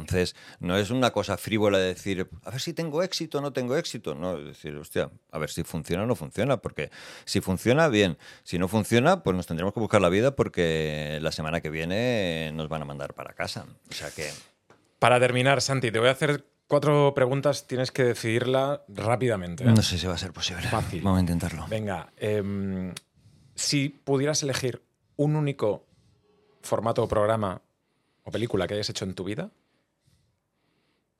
[0.00, 3.52] Entonces, no es una cosa frívola de decir, a ver si tengo éxito o no
[3.52, 4.14] tengo éxito.
[4.14, 6.58] No, es decir, hostia, a ver si funciona o no funciona.
[6.58, 6.90] Porque
[7.24, 8.18] si funciona, bien.
[8.42, 12.50] Si no funciona, pues nos tendremos que buscar la vida porque la semana que viene
[12.54, 13.66] nos van a mandar para casa.
[13.90, 14.30] O sea que.
[14.98, 19.64] Para terminar, Santi, te voy a hacer cuatro preguntas, tienes que decidirla rápidamente.
[19.64, 19.66] ¿eh?
[19.68, 20.62] No sé si va a ser posible.
[20.62, 21.02] Fácil.
[21.02, 21.66] Vamos a intentarlo.
[21.68, 22.92] Venga, em,
[23.54, 24.82] si pudieras elegir
[25.16, 25.86] un único
[26.62, 27.62] formato o programa
[28.24, 29.50] o película que hayas hecho en tu vida,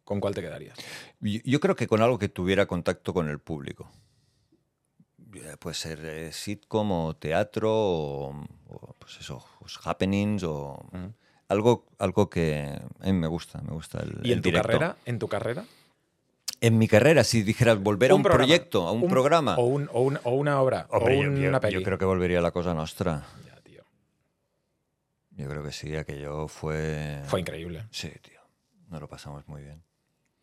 [0.08, 0.78] ¿con cuál te quedarías?
[1.20, 3.90] Yo, yo creo que con algo que tuviera contacto con el público.
[5.34, 8.28] Eh, Puede ser eh, sitcom o teatro o,
[8.68, 10.82] o, pues eso, pues happenings o
[11.48, 14.66] algo, algo que a mí me gusta, me gusta el, ¿Y el en tu directo.
[14.68, 14.96] carrera?
[15.04, 15.64] ¿En tu carrera?
[16.62, 19.90] En mi carrera, si dijeras volver a un, programa, proyecto, a un, programa, O, un-
[19.92, 20.86] o un- o una obra.
[20.90, 21.74] Hombre, o yo- una yo, peli.
[21.74, 23.26] yo creo que volvería a la cosa nuestra.
[23.46, 23.84] Ya, tío.
[25.32, 27.20] Yo creo que sí, aquello fue...
[27.26, 27.86] Fue increíble.
[27.90, 28.40] Sí, tío.
[28.88, 29.82] Nos lo pasamos muy bien.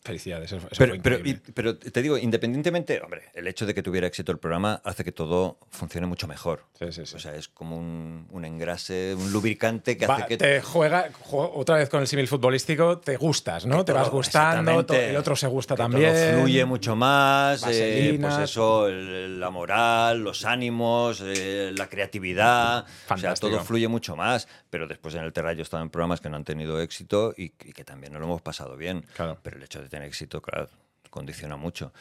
[0.06, 0.52] Felicidades.
[0.52, 4.06] Eso, eso Pero, pero, y- pero te digo, independientemente, hombre, el hecho de que tuviera
[4.08, 6.64] éxito el programa hace que todo funcione mucho mejor.
[6.80, 7.16] Sí, sí, sí.
[7.16, 10.38] O sea, es como un, un engrase, un lubricante que Va, hace que...
[10.38, 13.80] Te juega, ju- otra vez con el símil futbolístico, te gustas, ¿no?
[13.80, 16.36] que te vas todo- gustando, exactamente, to- el otro se gusta que todo también.
[16.40, 22.88] fluye mucho más, eh, pues eso, el- la moral, los ánimos, eh, la creatividad, o
[22.88, 23.50] sea, Fantástico.
[23.52, 24.48] todo fluye mucho más.
[24.70, 27.34] Pero después en el Terra yo he estado en programas que no han tenido éxito
[27.38, 29.06] y, y que también no lo hemos pasado bien.
[29.16, 29.38] Claro.
[29.42, 30.70] Pero el hecho de tener éxito, claro,
[31.10, 31.94] condiciona mucho.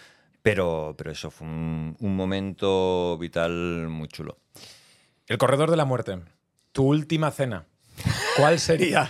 [0.43, 4.39] Pero, pero eso fue un, un momento vital muy chulo.
[5.27, 6.19] El corredor de la muerte.
[6.73, 7.65] Tu última cena.
[8.37, 9.09] ¿Cuál sería?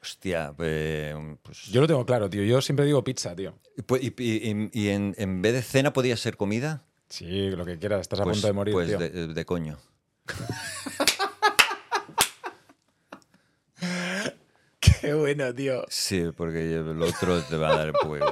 [0.00, 1.66] Hostia, eh, pues...
[1.66, 2.42] Yo lo tengo claro, tío.
[2.44, 3.54] Yo siempre digo pizza, tío.
[4.00, 6.84] ¿Y, y- y en, en vez de cena podía ser comida?
[7.08, 8.02] Sí, lo que quieras.
[8.02, 8.98] Estás a Pues, punto de morir, pues tío.
[8.98, 9.78] de, de coño.
[15.02, 15.84] Qué bueno, tío.
[15.88, 18.22] Sí, porque el otro te va a dar igual.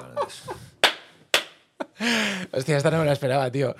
[2.52, 3.74] Hostia, esta no me la esperaba, tío.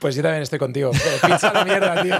[0.00, 0.90] Pues yo también estoy contigo.
[0.90, 2.16] Pero pizza de mierda, tío.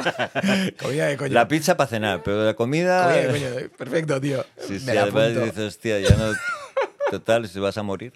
[0.81, 1.33] Comida de coño.
[1.35, 3.07] La pizza para cenar, pero la comida...
[3.09, 3.71] Comida de coño.
[3.77, 4.45] Perfecto, tío.
[4.59, 5.45] Sí, sí, la además apunto.
[5.47, 6.33] dices, hostia, ya no...
[7.11, 8.13] Total, si vas a morir.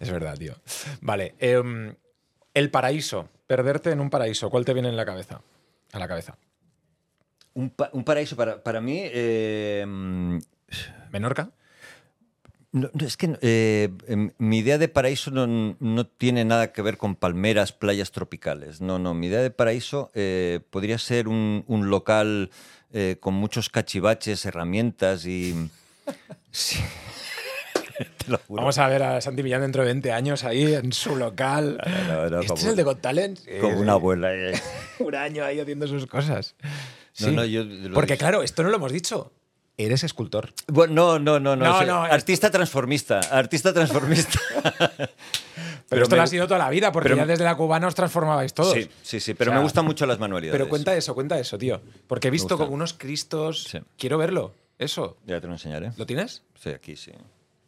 [0.00, 0.54] Es verdad, tío.
[1.02, 1.34] Vale.
[1.38, 1.94] em,
[2.54, 3.28] El paraíso.
[3.46, 4.48] Perderte en un paraíso.
[4.48, 5.42] ¿Cuál te viene en la cabeza?
[5.92, 6.38] A la cabeza.
[7.52, 9.00] Un, pa- un paraíso para, para mí.
[9.04, 9.84] eh,
[11.12, 11.50] ¿Menorca?
[12.72, 15.46] no, no, es que eh, em, mi idea de paraíso no,
[15.78, 18.80] no tiene nada que ver con palmeras, playas tropicales.
[18.80, 19.14] No, no.
[19.14, 22.50] Mi idea de paraíso eh, podría ser un, un local
[22.92, 25.54] eh, con muchos cachivaches, herramientas y.
[26.50, 26.78] Sí.
[28.48, 31.78] Vamos a ver a Santi Millán dentro de 20 años ahí en su local.
[32.08, 33.38] no, no, ¿Este es el de Got Talent?
[33.38, 33.80] Sí, Como sí.
[33.82, 34.34] una abuela.
[34.34, 34.52] eh.
[35.00, 36.54] Un año ahí haciendo sus cosas.
[36.62, 36.70] No,
[37.28, 37.30] Sí.
[37.34, 39.32] no, yo Porque claro, esto no lo hemos dicho.
[39.76, 40.52] Eres escultor.
[40.68, 41.80] Bueno, no, no, no, no.
[42.06, 43.18] Es- artista transformista.
[43.20, 44.38] Artista transformista.
[45.88, 47.86] Pero, esto me lo ha sido toda la vida, porque pero- ya desde la cubana
[47.86, 48.72] os transformabais todos.
[48.72, 50.58] Sí, sí, sí, pero O sea, me gustan mucho las manualidades.
[50.58, 51.80] Pero cuenta eso, cuenta eso, tío.
[52.06, 53.64] Porque he visto como unos cristos.
[53.64, 53.78] Sí.
[53.98, 54.52] Quiero verlo.
[54.78, 55.18] Eso.
[55.26, 55.92] Ya te lo enseñaré.
[55.96, 56.42] ¿Lo tienes?
[56.60, 57.12] Sí, aquí sí.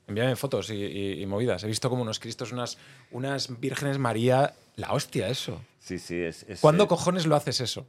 [0.09, 1.63] Envíame fotos y, y- y movidas.
[1.65, 2.79] He visto como unos cristos, unas,
[3.11, 4.55] unas vírgenes María.
[4.77, 5.61] La hostia, eso.
[5.79, 6.45] Sí, sí, es.
[6.49, 7.87] es, ¿Cuándo eh, cojones lo haces eso?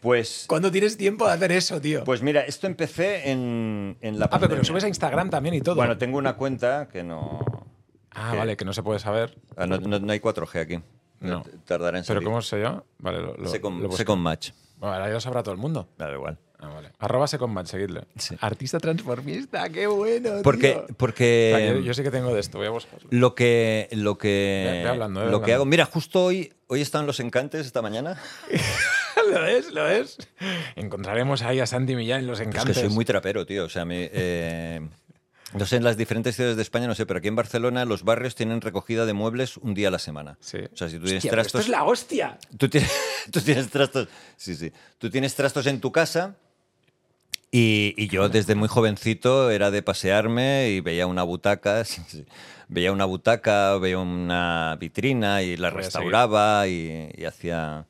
[0.00, 0.44] Pues.
[0.48, 2.04] ¿Cuándo tienes tiempo de hacer eso, tío?
[2.04, 4.64] Pues mira, esto empecé en, en la ah, pero que lo pandemia.
[4.64, 5.74] subes a Instagram también y todo.
[5.76, 7.40] Bueno, tengo una cuenta que no.
[8.12, 9.36] ah, que- vale, que no se puede saber.
[9.56, 10.80] ah, no, no- no hay 4G aquí.
[11.20, 11.42] No.
[11.42, 12.24] T- Tardará en ¿Pero salir.
[12.24, 12.82] cómo se llama?
[12.98, 13.92] Vale, lo, lo, Second, lo.
[13.92, 14.52] Second Match.
[14.78, 15.86] Bueno, ahora ya lo sabrá todo el mundo.
[15.98, 16.38] Da igual.
[16.62, 16.92] Ah, vale.
[16.98, 18.02] Arroba Secondmatch, seguidle.
[18.16, 18.36] Sí.
[18.40, 20.72] Artista transformista, qué bueno, Porque.
[20.72, 20.86] tío.
[20.96, 23.06] porque yo, yo sí que tengo de esto, voy a buscarlo.
[23.10, 25.64] Lo que, lo que, hablando, ve lo que hago.
[25.64, 28.18] Mira, justo hoy, hoy están los encantes esta mañana.
[29.30, 29.72] ¿Lo es?
[29.72, 30.16] ¿Lo es?
[30.76, 32.76] Encontraremos ahí a Santi Millán en los Es encantes.
[32.76, 33.64] que soy muy trapero, tío.
[33.64, 34.80] O sea, me, eh,
[35.54, 38.04] no sé en las diferentes ciudades de España, no sé, pero aquí en Barcelona los
[38.04, 40.36] barrios tienen recogida de muebles un día a la semana.
[40.40, 40.58] Sí.
[40.72, 41.60] O sea, si tú tienes Hostia, trastos.
[41.60, 42.38] Esto es la hostia.
[42.56, 42.90] Tú tienes,
[43.32, 44.08] tú tienes trastos.
[44.36, 44.72] Sí, sí.
[44.98, 46.36] Tú tienes trastos en tu casa.
[47.52, 52.24] Y, y yo desde muy jovencito era de pasearme y veía una butaca, sí, sí.
[52.68, 57.86] veía una butaca, veía una vitrina y la restauraba y, y hacía...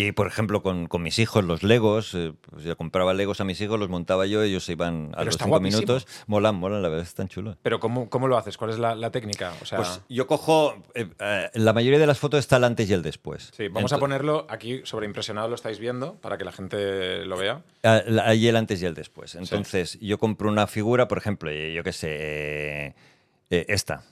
[0.00, 3.44] Y por ejemplo con, con mis hijos, los Legos, eh, pues yo compraba Legos a
[3.44, 5.80] mis hijos, los montaba yo, ellos se iban a Pero los está cinco guapísimo.
[5.80, 6.06] minutos.
[6.28, 7.56] Molan, molan, la verdad, están chulos.
[7.62, 8.56] Pero ¿cómo, cómo lo haces?
[8.56, 9.52] ¿Cuál es la, la técnica?
[9.60, 12.88] O sea, Pues yo cojo, eh, eh, la mayoría de las fotos está el antes
[12.88, 13.50] y el después.
[13.56, 17.36] sí, vamos a Ento- ponerlo aquí sobreimpresionado, lo estáis viendo, para que la gente lo
[17.36, 17.62] vea.
[17.82, 19.34] Ah, la- Ahí el antes y el después.
[19.34, 22.94] Entonces, yo compro una figura, por ejemplo, eh, yo qué sé, eh,
[23.50, 24.04] eh, esta.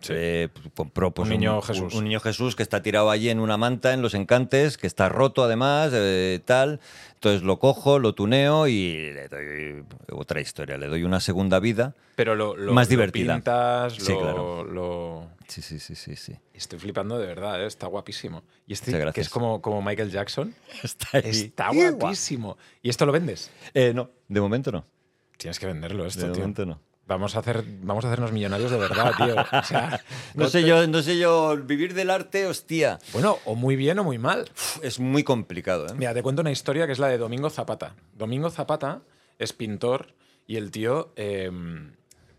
[0.00, 0.12] Sí.
[0.16, 1.92] Eh, compró pues, Un niño Jesús.
[1.94, 5.08] Un, niño Jesús que está tirado allí en una manta en los encantes, que está
[5.08, 6.78] roto además, eh, tal.
[7.14, 11.96] Entonces lo cojo, lo tuneo y le doy otra historia, le doy una segunda vida.
[12.14, 13.34] Pero lo, lo- Más lo divertida.
[13.34, 14.64] pintas, Sí, lo- claro.
[14.64, 16.34] lo- Sí, sí, sí, sí, sí.
[16.54, 17.66] Estoy flipando de verdad, ¿eh?
[17.66, 18.42] está guapísimo.
[18.66, 20.54] Y este, Muchas que es como, como Michael Jackson,
[21.12, 22.56] Está guapísimo.
[22.82, 23.50] ¿Y esto lo vendes?
[23.74, 24.84] Eh, no, de momento no.
[25.38, 26.40] Tienes que venderlo De esto, tío.
[26.40, 26.80] momento no.
[27.08, 29.34] Vamos a, hacer, vamos a hacernos millonarios de verdad, tío.
[29.58, 30.00] O sea,
[30.34, 33.98] No sé te- yo, no sé yo, vivir del arte, hostia, Bueno, o muy bien
[33.98, 34.42] o muy mal.
[34.52, 35.94] uf, es muy complicado, ¿eh?
[35.96, 37.94] Mira, te cuento una historia que es la de Domingo Zapata.
[38.12, 39.00] Domingo Zapata
[39.38, 40.14] es pintor
[40.46, 41.50] y el tío eh,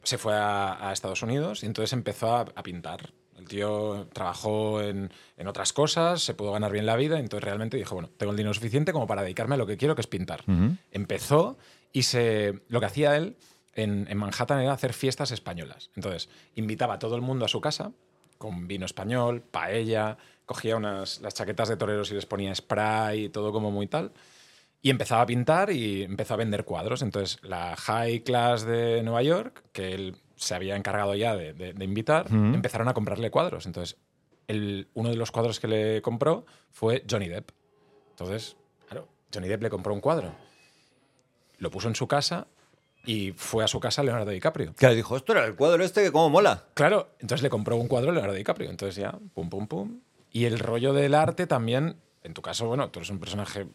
[0.04, 3.12] se fue a, a Estados Unidos y entonces empezó a, a pintar.
[3.38, 7.78] El tío trabajó en, en otras cosas, se pudo ganar bien la vida, entonces realmente
[7.78, 10.08] dijo, bueno, tengo el dinero suficiente como para dedicarme a lo que quiero, que es
[10.08, 10.44] pintar.
[10.92, 11.58] Empezó
[11.94, 13.38] y se, lo que hacía él
[13.74, 15.90] en, en Manhattan era hacer fiestas españolas.
[15.96, 17.92] Entonces, invitaba a todo el mundo a su casa
[18.38, 23.30] con vino español, paella, cogía unas, las chaquetas de toreros y les ponía spray y
[23.30, 24.12] todo como muy tal.
[24.82, 27.02] Y empezaba a pintar y empezó a vender cuadros.
[27.02, 31.74] Entonces, la high class de Nueva York, que él se había encargado ya de, de-
[31.74, 33.66] de invitar, empezaron a comprarle cuadros.
[33.66, 33.98] Entonces,
[34.48, 37.52] el- uno de los cuadros que le compró fue Johnny Depp.
[38.12, 38.56] Entonces,
[38.88, 40.34] claro, Johnny Depp le compró un cuadro.
[41.58, 42.48] Lo puso en su casa
[43.12, 44.74] y fue a su casa Leonardo DiCaprio.
[44.76, 46.66] Claro, dijo, esto era el cuadro este que cómo mola.
[46.76, 48.70] Claro, entonces le compró un cuadro a Leonardo DiCaprio.
[48.70, 50.00] Entonces ya, pum, pum, pum.
[50.32, 53.66] Y el rollo del arte también, en tu caso, bueno, tú eres un personaje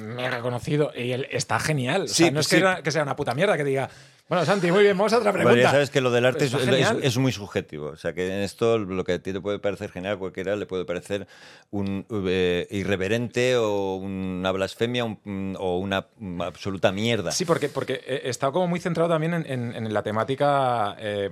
[0.00, 2.02] mega conocido y él está genial.
[2.02, 2.56] O Sí, sea, no es sí.
[2.56, 3.88] que, era- que sea una puta mierda que diga,
[4.28, 5.50] bueno, Santi, muy bien, vamos a otra pregunta.
[5.52, 7.86] Bueno, ya sabes que lo del arte es, Está es- muy subjetivo.
[7.90, 10.56] O sea, que en esto lo que a ti te puede parecer genial, a cualquiera
[10.56, 11.28] le puede parecer
[11.70, 17.30] un eh, irreverente o una blasfemia un- o una mm, absoluta mierda.
[17.30, 21.28] Sí, porque, porque he estado como muy centrado también en, en- en la temática eh,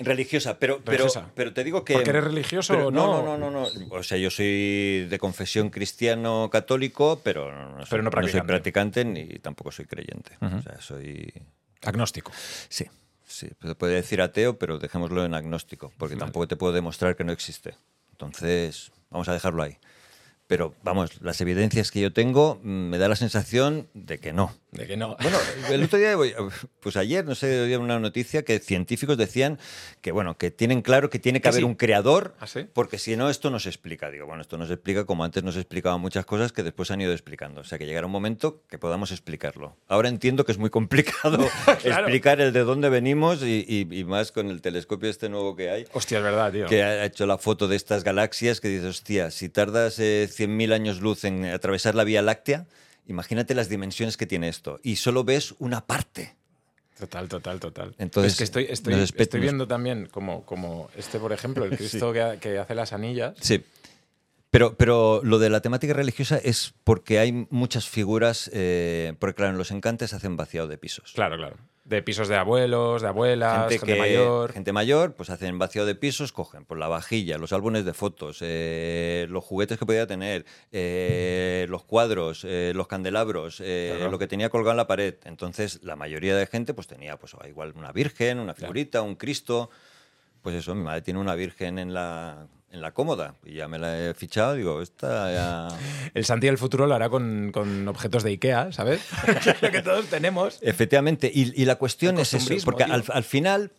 [0.00, 1.30] Religiosa, pero, pero, Religiosa.
[1.36, 1.94] pero te digo que.
[1.94, 3.22] ¿Porque eres religioso pero o no?
[3.22, 3.38] no?
[3.38, 3.68] No, no, no.
[3.90, 8.46] O sea, yo soy de confesión cristiano-católico, pero no, soy, Pero no soy practicante.
[8.46, 10.32] practicante ni tampoco soy creyente.
[10.40, 11.32] O sea, soy.
[11.84, 12.32] Agnóstico.
[12.68, 12.86] Sí,
[13.26, 13.48] sí.
[13.60, 17.32] Se puede decir ateo, pero dejémoslo en agnóstico, porque tampoco te puedo demostrar que no
[17.32, 17.74] existe.
[18.12, 19.78] Entonces, vamos a dejarlo ahí.
[20.46, 24.54] Pero vamos, las evidencias que yo tengo mm, me da la sensación de que no,
[24.72, 25.18] De que no.
[25.20, 25.36] Bueno,
[25.70, 26.16] el otro día,
[26.80, 29.58] pues ayer, no sé, había una noticia que científicos decían
[30.00, 31.64] que, bueno, que tienen claro que tiene que ¿Que haber sí?
[31.64, 32.66] un creador, ¿Ah, sí?
[32.72, 34.10] porque si no, esto no se explica.
[34.10, 37.02] Digo, bueno, esto no se explica como antes nos explicaban muchas cosas que después han
[37.02, 37.60] ido explicando.
[37.60, 39.76] O sea, que llegará un momento que podamos explicarlo.
[39.88, 41.38] Ahora entiendo que es muy complicado
[41.84, 45.68] explicar el de dónde venimos y, y- y más con el telescopio este nuevo que
[45.68, 45.84] hay.
[45.92, 46.64] Hostia, es verdad, tío.
[46.66, 50.72] Que ha hecho la foto de estas galaxias que dices, hostia, si tardas eh, 100.000
[50.72, 52.64] años luz en atravesar la Vía Láctea,
[53.06, 54.80] imagínate las dimensiones que tiene esto.
[54.82, 56.36] Y solo ves una parte.
[56.98, 57.94] Total, total, total.
[57.98, 62.74] Entonces, es que estoy, viendo también como, como este, por ejemplo, el Cristo que hace
[62.74, 63.34] las anillas.
[63.40, 63.64] Sí.
[64.52, 69.52] Pero, pero lo de la temática religiosa es porque hay muchas figuras, eh, porque claro,
[69.52, 71.12] en los encantes hacen vaciado de pisos.
[71.14, 71.56] Claro, claro.
[71.84, 74.52] De pisos de abuelos, de abuelas, gente, que- mayor.
[74.52, 78.38] gente mayor, pues hacen vaciado de pisos, cogen por la vajilla, los álbumes de fotos,
[78.40, 84.10] eh, los juguetes que podía tener, eh, los cuadros, eh, los candelabros, Claro.
[84.12, 85.16] lo que tenía colgado en la pared.
[85.24, 89.68] Entonces, la mayoría de gente pues tenía pues igual una virgen, una figurita, un Cristo.
[90.40, 93.78] Pues eso, mi madre tiene una virgen en la, en la cómoda y ya me
[93.78, 95.68] la he fichado, digo, esta ya...
[96.14, 99.02] El Santi del futuro lo hará con, con objetos de Ikea, ¿sabes?
[99.60, 100.58] lo que todos tenemos.
[100.62, 103.70] Efectivamente, y, y la cuestión es eso, porque al, al final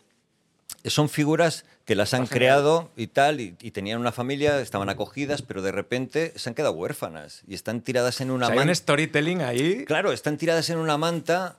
[0.84, 5.42] son figuras que las han creado y tal, y, y tenían una familia, estaban acogidas,
[5.42, 8.58] pero de repente se han quedado huérfanas y están tiradas en O una sea, hay
[8.60, 8.74] un manta.
[8.74, 9.84] storytelling ahí.
[9.84, 11.56] Claro, están tiradas en una manta,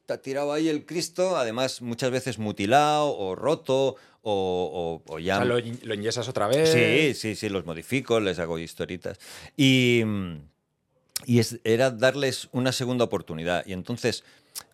[0.00, 5.18] está tirado ahí el Cristo, además muchas veces mutilado o roto o, o- o O
[5.18, 5.36] ya...
[5.36, 6.70] sea, lo, lo enyesas otra vez.
[6.70, 9.18] Sí, sí, sí, los modifico, les hago historitas.
[9.56, 10.36] Y, mm,
[11.26, 13.64] y es- era darles una segunda oportunidad.
[13.66, 14.24] Y entonces,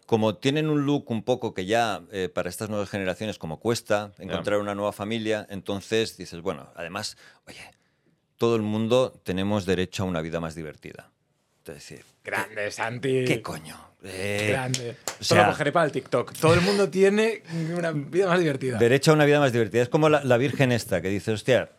[0.06, 4.12] como tienen un look un poco que ya eh, para estas nuevas generaciones como cuesta
[4.18, 7.16] encontrar una nueva familia, entonces dices, bueno, además,
[7.46, 7.60] oye,
[8.38, 11.10] todo el mundo tenemos derecho a una vida más divertida.
[11.72, 13.24] Es decir, Grande, Santi.
[13.24, 13.76] ¿qué coño?
[14.04, 14.90] Eh, Grande.
[14.90, 16.32] o Esto lo sea- cogeré para el TikTok.
[16.38, 17.42] Todo el mundo tiene
[17.76, 18.78] una vida más divertida.
[18.78, 19.82] Derecho a una vida más divertida.
[19.82, 21.70] Es como la, la Virgen esta que dice, hostia,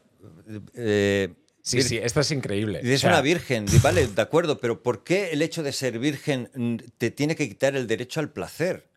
[0.76, 2.80] eh, Sí, sí, esto es increíble.
[2.84, 5.72] Y es O sea, una virgen, vale, de acuerdo, pero ¿por qué el hecho de
[5.72, 8.90] ser virgen te tiene que quitar el derecho al placer?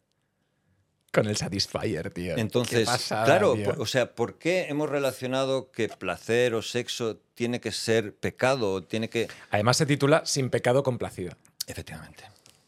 [1.13, 2.39] Con el Satisfyer, tío.
[2.39, 3.75] Entonces, Qué pasada, claro, tío.
[3.79, 8.73] o sea, ¿por qué hemos relacionado que placer o sexo tiene que ser pecado?
[8.73, 9.29] o Tiene que.
[9.51, 11.37] Además se titula Sin pecado complacida.
[11.67, 12.25] Efectivamente.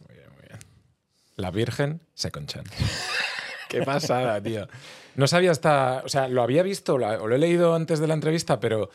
[0.07, 0.59] Muy bien, muy bien.
[1.37, 2.71] La Virgen Second Chance.
[3.69, 4.69] Qué pasada, tío.
[5.16, 6.03] No sabía hasta.
[6.05, 8.91] O sea, lo había visto o lo he leído antes de la entrevista, pero,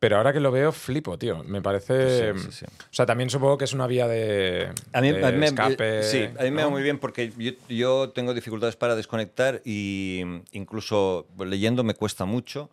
[0.00, 1.44] pero ahora que lo veo, flipo, tío.
[1.44, 2.32] Me parece.
[2.34, 2.66] Sí, sí, sí.
[2.66, 5.46] O sea, también supongo que es una vía de, A mí, de a mí me-
[5.46, 6.02] escape.
[6.02, 10.22] sí, a mí me va muy bien porque yo, yo tengo dificultades para desconectar y
[10.52, 12.70] incluso leyendo me cuesta mucho,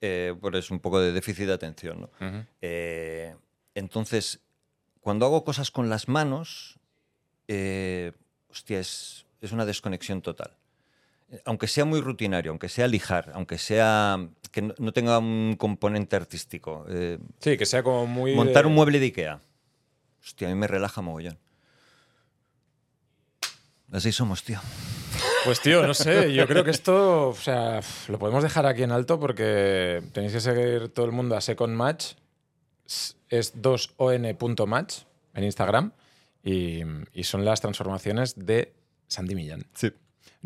[0.00, 2.00] eh, pues es un poco de déficit de atención.
[2.02, 2.46] ¿no?
[2.60, 3.34] Eh,
[3.74, 4.40] entonces,
[5.00, 6.78] cuando hago cosas con las manos,
[7.48, 8.10] eh,
[8.50, 10.50] hostia, es, es una desconexión total.
[11.44, 16.14] Aunque sea muy rutinario, aunque sea lijar, aunque sea que no, no tenga un componente
[16.16, 16.86] artístico.
[16.88, 18.34] eh, Sí, que sea como muy.
[18.34, 19.40] montar de- un mueble de Ikea.
[20.22, 21.38] Hostia, a mí me relaja mogollón.
[23.92, 24.60] Así somos, tío.
[25.44, 28.90] Pues tío, no sé, yo creo que esto, o sea, lo podemos dejar aquí en
[28.90, 32.14] alto porque tenéis que seguir todo el mundo a Second Match.
[33.28, 34.98] Es 2on.match
[35.34, 35.92] en Instagram
[36.42, 36.80] y,
[37.12, 38.72] y son las transformaciones de
[39.08, 39.64] Sandy Millán.
[39.74, 39.92] Sí.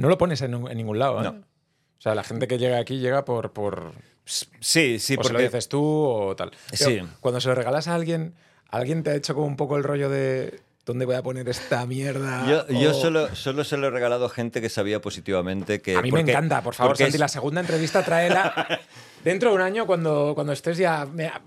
[0.01, 1.25] No lo pones en, en ningún lado, ¿eh?
[1.25, 1.31] No.
[1.31, 3.53] O sea, la gente que llega aquí llega por...
[3.53, 3.93] por
[4.25, 6.51] Sí, sí, o se lo porque dices tú o tal.
[6.73, 6.85] Sí.
[7.01, 8.35] Pero Cuando se lo regalas a alguien,
[8.69, 11.85] ¿alguien te ha hecho como un poco el rollo de dónde voy a poner esta
[11.87, 12.47] mierda?
[12.49, 15.97] yo, yo solo, solo se lo he regalado a gente que sabía positivamente que...
[15.97, 18.81] A mí porque- me encanta, por favor, porque Santi, es- la segunda entrevista tráela
[19.25, 21.07] dentro de un año cuando, cuando estés ya,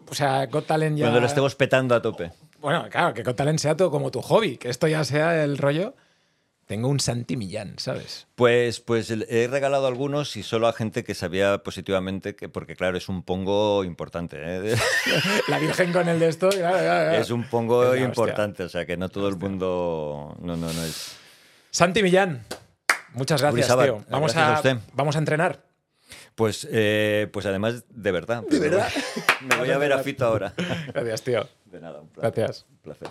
[0.10, 1.06] o sea, Got Talent ya...
[1.06, 2.32] Cuando lo estemos petando a tope.
[2.60, 5.58] Bueno, claro, que Got Talent sea todo como tu hobby, que esto ya sea el
[5.58, 5.96] rollo.
[6.74, 8.26] Tengo un Santi Millán, ¿sabes?
[8.34, 12.98] Pues, pues he regalado algunos y solo a gente que sabía positivamente que, porque claro,
[12.98, 14.38] es un pongo importante.
[14.40, 14.76] ¿eh?
[15.50, 17.22] La Virgen con el de esto, claro, claro, claro.
[17.22, 18.06] es un pongo Es la hostia.
[18.08, 20.36] importante, o sea que no todo el mundo.
[20.42, 21.16] No, no, no es.
[21.70, 22.44] Santi Millán,
[23.14, 24.04] muchas gracias, tío.
[24.10, 24.78] Vamos gracias a a, usted.
[24.94, 25.62] vamos a entrenar.
[26.34, 28.42] Pues, eh, pues además, de verdad.
[28.50, 28.90] ¿De verdad?
[29.42, 30.56] Me voy a ver a Fito ahora.
[30.92, 31.48] Gracias, tío.
[31.66, 32.34] De nada, un placer.
[32.34, 32.66] Gracias.
[32.68, 33.10] Un placer.